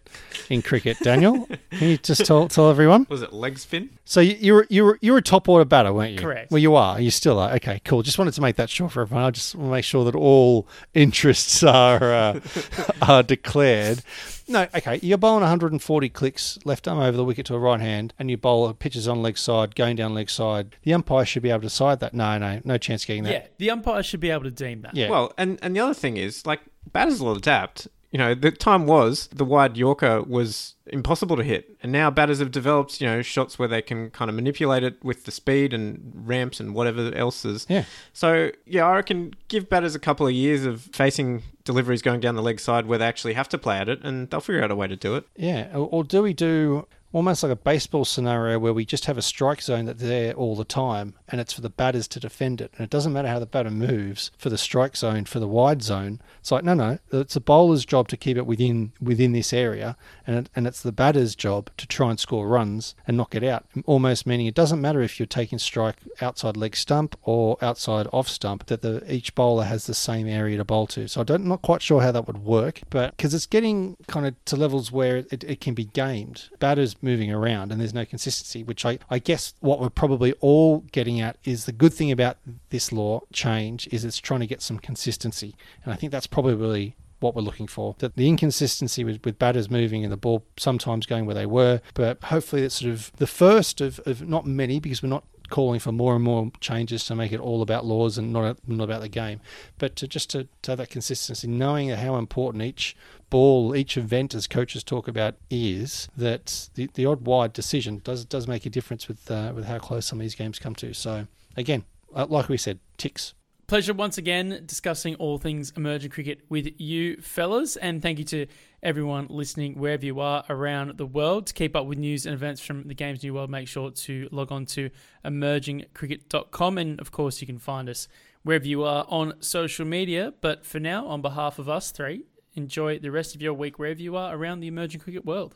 in 0.50 0.62
cricket, 0.62 0.98
Daniel? 1.02 1.48
Can 1.72 1.90
you 1.90 1.98
just 1.98 2.26
tell 2.26 2.48
tell 2.48 2.70
everyone? 2.70 3.08
Was 3.10 3.22
it 3.22 3.34
leg 3.34 3.58
spin? 3.58 3.90
So 4.06 4.22
you 4.22 4.36
you 4.40 4.54
were 4.54 4.68
you 4.70 4.86
were 4.86 5.00
you 5.02 5.12
were 5.12 5.18
a 5.18 5.24
top 5.24 5.50
order 5.50 5.66
batter, 5.66 5.92
weren't 5.92 6.14
you? 6.14 6.20
Correct. 6.20 6.52
Well, 6.52 6.60
you 6.60 6.76
are. 6.76 7.02
You 7.02 7.12
still 7.12 7.40
are. 7.40 7.52
Okay, 7.56 7.82
cool. 7.84 8.04
Just 8.04 8.18
wanted 8.20 8.34
to 8.36 8.42
make 8.42 8.56
that 8.58 8.70
sure 8.70 8.90
for 8.90 9.02
everyone. 9.02 9.26
I 9.26 9.32
just 9.32 9.56
want 9.56 9.68
to 9.68 9.72
make 9.72 9.86
sure 9.86 10.06
that 10.06 10.16
all 10.16 10.68
interests 10.94 11.64
are 11.64 12.04
uh, 12.14 12.40
are 13.02 13.24
declared. 13.24 14.04
No, 14.48 14.68
okay. 14.76 15.00
You're 15.02 15.18
bowling 15.18 15.42
140 15.42 16.10
clicks 16.10 16.60
left 16.66 16.88
arm 16.88 17.00
over 17.00 17.18
the 17.18 17.24
wicket 17.24 17.46
to 17.48 17.56
a 17.56 17.60
right 17.60 17.80
hand, 17.80 18.14
and 18.20 18.30
you 18.30 18.38
bowl 18.38 18.72
pitches 18.74 19.08
on 19.08 19.22
leg 19.22 19.38
side, 19.38 19.76
going 19.76 19.96
down 19.96 20.14
leg 20.14 20.30
side. 20.30 20.76
The 20.84 20.94
umpire 20.94 21.26
should 21.26 21.44
be 21.44 21.50
able 21.50 21.62
to 21.62 21.68
decide 21.68 22.00
that. 22.02 22.14
No, 22.14 22.38
no, 22.38 22.62
no 22.64 22.78
chance 22.78 23.04
of 23.04 23.08
getting 23.08 23.24
that. 23.24 23.32
yeah, 23.34 23.48
the 23.58 23.72
umpire 23.72 24.04
should 24.04 24.20
be 24.20 24.30
able 24.30 24.44
to 24.44 24.52
deem 24.52 24.82
that. 24.82 24.96
Yeah. 24.96 25.10
Well, 25.10 25.34
and, 25.38 25.60
and 25.62 25.76
the 25.76 25.80
other 25.80 25.94
thing 25.94 26.18
is, 26.18 26.46
like, 26.46 26.62
batters 26.92 27.22
will 27.22 27.34
adapt. 27.36 27.88
You 28.16 28.20
know, 28.20 28.34
the 28.34 28.50
time 28.50 28.86
was 28.86 29.28
the 29.28 29.44
wide 29.44 29.76
Yorker 29.76 30.22
was 30.22 30.76
impossible 30.88 31.36
to 31.36 31.44
hit. 31.44 31.76
And 31.84 31.92
now 31.92 32.10
batters 32.10 32.40
have 32.40 32.50
developed, 32.50 33.02
you 33.02 33.08
know, 33.08 33.22
shots 33.22 33.60
where 33.60 33.68
they 33.68 33.82
can 33.82 34.10
kind 34.10 34.30
of 34.30 34.36
manipulate 34.36 34.84
it 34.84 35.04
with 35.04 35.26
the 35.26 35.32
speed 35.32 35.74
and 35.74 36.14
ramps 36.16 36.62
and 36.62 36.74
whatever 36.74 37.14
else 37.14 37.44
is. 37.44 37.66
Yeah. 37.68 37.84
So, 38.14 38.52
yeah, 38.66 38.86
I 38.86 38.96
reckon 38.96 39.34
give 39.50 39.70
batters 39.70 39.96
a 39.96 40.00
couple 40.00 40.26
of 40.26 40.32
years 40.32 40.64
of 40.66 40.84
facing 40.94 41.44
deliveries 41.66 42.02
going 42.02 42.22
down 42.22 42.36
the 42.36 42.42
leg 42.42 42.62
side 42.62 42.86
where 42.86 42.98
they 42.98 43.06
actually 43.06 43.34
have 43.34 43.50
to 43.50 43.58
play 43.58 43.80
at 43.80 43.90
it 43.90 44.02
and 44.02 44.30
they'll 44.30 44.40
figure 44.40 44.64
out 44.64 44.72
a 44.72 44.78
way 44.78 44.88
to 44.88 44.96
do 44.96 45.16
it. 45.16 45.28
Yeah, 45.36 45.68
or, 45.74 45.90
or 45.92 46.04
do 46.06 46.24
we 46.24 46.34
do 46.34 46.88
almost 47.16 47.44
like 47.44 47.52
a 47.52 47.56
baseball 47.56 48.04
scenario 48.04 48.60
where 48.60 48.74
we 48.74 48.84
just 48.84 49.06
have 49.06 49.18
a 49.18 49.22
strike 49.22 49.62
zone 49.62 49.86
that's 49.86 50.02
there 50.02 50.34
all 50.34 50.54
the 50.54 50.66
time 50.66 51.14
and 51.30 51.40
it's 51.40 51.54
for 51.54 51.62
the 51.62 51.70
batters 51.70 52.10
to 52.10 52.20
defend 52.20 52.60
it. 52.60 52.70
And 52.76 52.84
it 52.84 52.90
doesn't 52.90 53.14
matter 53.14 53.30
how 53.30 53.40
the 53.40 53.46
batter 53.46 53.72
moves 53.72 54.32
for 54.38 54.50
the 54.50 54.58
strike 54.58 54.98
zone, 54.98 55.24
for 55.24 55.40
the 55.40 55.48
wide 55.48 55.82
zone. 55.82 56.20
It's 56.42 56.52
like, 56.52 56.66
no, 56.66 56.74
no, 56.74 57.00
it's 57.14 57.38
a 57.38 57.40
bowler's 57.40 57.86
job 57.86 58.10
to 58.10 58.18
keep 58.18 58.36
it 58.36 58.46
within 58.46 58.92
within 59.00 59.32
this 59.32 59.54
area 59.54 59.96
and, 60.28 60.36
it, 60.36 60.50
and 60.58 60.68
it's 60.68 60.82
the 60.82 60.92
batter's 60.92 61.36
job 61.36 61.70
to 61.78 61.88
try 61.88 62.10
and 62.10 62.20
score 62.20 62.50
runs 62.50 62.96
and 63.08 63.16
knock 63.16 63.34
it 63.34 63.46
out. 63.46 63.66
Almost 63.86 64.28
meaning 64.28 64.48
it 64.48 64.54
doesn't 64.54 64.82
matter 64.82 65.02
if 65.02 65.18
you're 65.18 65.26
taking 65.26 65.58
strike 65.58 65.96
outside 66.20 66.58
leg 66.58 66.76
stump 66.76 67.18
or 67.24 67.58
outside 67.62 68.08
off 68.12 68.28
stump, 68.28 68.66
that 68.66 68.82
the, 68.82 69.10
each 69.10 69.34
bowler 69.36 69.64
has 69.64 69.88
the 69.88 69.94
same 69.94 70.28
area 70.28 70.58
to 70.58 70.66
bowl 70.66 70.86
to. 70.88 71.08
So 71.08 71.22
I 71.22 71.24
don't, 71.24 71.44
I'm 71.44 71.48
not 71.48 71.62
quite 71.62 71.82
sure 71.82 72.02
how 72.02 72.12
that 72.12 72.28
would 72.28 72.40
work, 72.40 72.82
but 72.90 73.16
because 73.16 73.34
it's 73.34 73.46
getting 73.46 73.96
kind 74.08 74.28
of 74.28 74.36
to 74.46 74.58
levels 74.58 74.92
where 74.92 75.18
it, 75.32 75.46
it 75.46 75.62
can 75.62 75.74
be 75.74 75.86
gamed. 75.86 76.50
Batters 76.60 76.94
moving 77.06 77.32
around 77.32 77.72
and 77.72 77.80
there's 77.80 77.94
no 77.94 78.04
consistency, 78.04 78.64
which 78.64 78.86
I, 78.86 79.00
I 79.10 79.20
guess 79.20 79.54
what 79.62 79.80
we're 79.80 79.90
probably 79.90 80.34
all 80.42 80.80
getting 80.92 81.22
at 81.22 81.38
is 81.46 81.66
the 81.66 81.72
good 81.72 81.94
thing 81.94 82.12
about 82.12 82.38
this 82.70 82.92
law 82.92 83.22
change 83.32 83.88
is 83.92 84.04
it's 84.04 84.18
trying 84.18 84.42
to 84.42 84.48
get 84.48 84.62
some 84.62 84.80
consistency. 84.80 85.56
And 85.84 85.94
I 85.94 85.96
think 85.96 86.12
that's 86.12 86.28
probably 86.28 86.98
what 87.20 87.36
we're 87.36 87.42
looking 87.42 87.68
for. 87.68 87.96
That 88.00 88.16
the 88.16 88.28
inconsistency 88.28 89.04
with, 89.04 89.24
with 89.24 89.40
batters 89.40 89.70
moving 89.70 90.04
and 90.04 90.12
the 90.12 90.18
ball 90.18 90.44
sometimes 90.58 91.06
going 91.06 91.26
where 91.26 91.36
they 91.36 91.46
were, 91.46 91.82
but 91.94 92.22
hopefully 92.26 92.64
it's 92.64 92.76
sort 92.76 92.92
of 92.92 93.12
the 93.18 93.28
first 93.28 93.80
of, 93.80 94.00
of 94.06 94.28
not 94.28 94.46
many 94.46 94.80
because 94.80 95.02
we're 95.02 95.10
not 95.10 95.24
calling 95.50 95.80
for 95.80 95.92
more 95.92 96.16
and 96.16 96.24
more 96.24 96.52
changes 96.60 97.06
to 97.06 97.16
make 97.16 97.32
it 97.32 97.40
all 97.40 97.62
about 97.62 97.86
laws 97.86 98.18
and 98.18 98.32
not 98.32 98.58
not 98.68 98.86
about 98.86 99.02
the 99.02 99.10
game, 99.10 99.40
but 99.78 99.96
to 99.98 100.08
just 100.08 100.30
to, 100.32 100.48
to 100.62 100.72
have 100.72 100.78
that 100.78 100.90
consistency, 100.90 101.48
knowing 101.48 101.90
how 101.90 102.16
important 102.16 102.64
each 102.64 102.96
ball, 103.30 103.76
each 103.76 103.98
event, 103.98 104.34
as 104.34 104.48
coaches 104.48 104.84
talk 104.84 105.08
about, 105.08 105.36
is 105.50 106.08
that 106.16 106.70
the, 106.76 106.90
the 106.94 107.06
odd 107.06 107.26
wide 107.26 107.54
decision 107.54 108.02
does 108.04 108.26
does 108.26 108.48
make 108.48 108.66
a 108.66 108.70
difference 108.70 109.08
with 109.08 109.30
uh, 109.30 109.52
with 109.56 109.66
how 109.66 109.80
close 109.80 110.06
some 110.06 110.20
of 110.20 110.24
these 110.24 110.36
games 110.36 110.60
come 110.60 110.76
to. 110.76 110.94
So 110.94 111.28
again, 111.58 111.84
uh, 112.16 112.26
like 112.30 112.50
we 112.50 112.58
said, 112.58 112.80
ticks 112.98 113.34
pleasure 113.68 113.94
once 113.94 114.18
again 114.18 114.64
discussing 114.66 115.16
all 115.16 115.38
things 115.38 115.74
emerging 115.76 116.12
cricket 116.12 116.42
with 116.50 116.68
you 116.78 117.18
fellas 117.18 117.76
and 117.78 118.02
thank 118.02 118.20
you 118.20 118.26
to 118.26 118.46
everyone 118.84 119.28
listening 119.30 119.80
wherever 119.80 120.06
you 120.06 120.20
are 120.20 120.44
around 120.50 120.98
the 120.98 121.06
world. 121.06 121.48
To 121.48 121.54
keep 121.54 121.76
up 121.76 121.88
with 121.88 121.98
news 121.98 122.26
and 122.26 122.34
events 122.34 122.62
from 122.62 122.88
the 122.88 122.94
games 122.94 123.24
new 123.24 123.34
world 123.34 123.50
make 123.50 123.68
sure 123.68 123.92
to 123.92 124.30
log 124.32 124.52
on 124.52 124.66
to 124.68 124.90
emergingcricket.com 125.26 126.78
and 126.78 127.00
of 127.00 127.12
course 127.12 127.42
you 127.42 127.48
can 127.48 127.60
find 127.60 127.90
us 127.90 128.08
wherever 128.44 128.68
you 128.68 128.84
are 128.84 129.06
on 129.10 129.34
social 129.42 129.86
media. 129.86 130.34
But 130.42 130.66
for 130.66 130.80
now 130.80 131.08
on 131.08 131.22
behalf 131.22 131.58
of 131.58 131.68
us 131.68 131.92
three 131.92 132.26
enjoy 132.54 133.00
the 133.00 133.12
rest 133.12 133.36
of 133.36 133.42
your 133.42 133.54
week 133.54 133.80
wherever 133.80 134.02
you 134.02 134.16
are 134.16 134.36
around 134.36 134.60
the 134.60 134.68
emerging 134.68 135.02
cricket 135.02 135.26
world. 135.26 135.56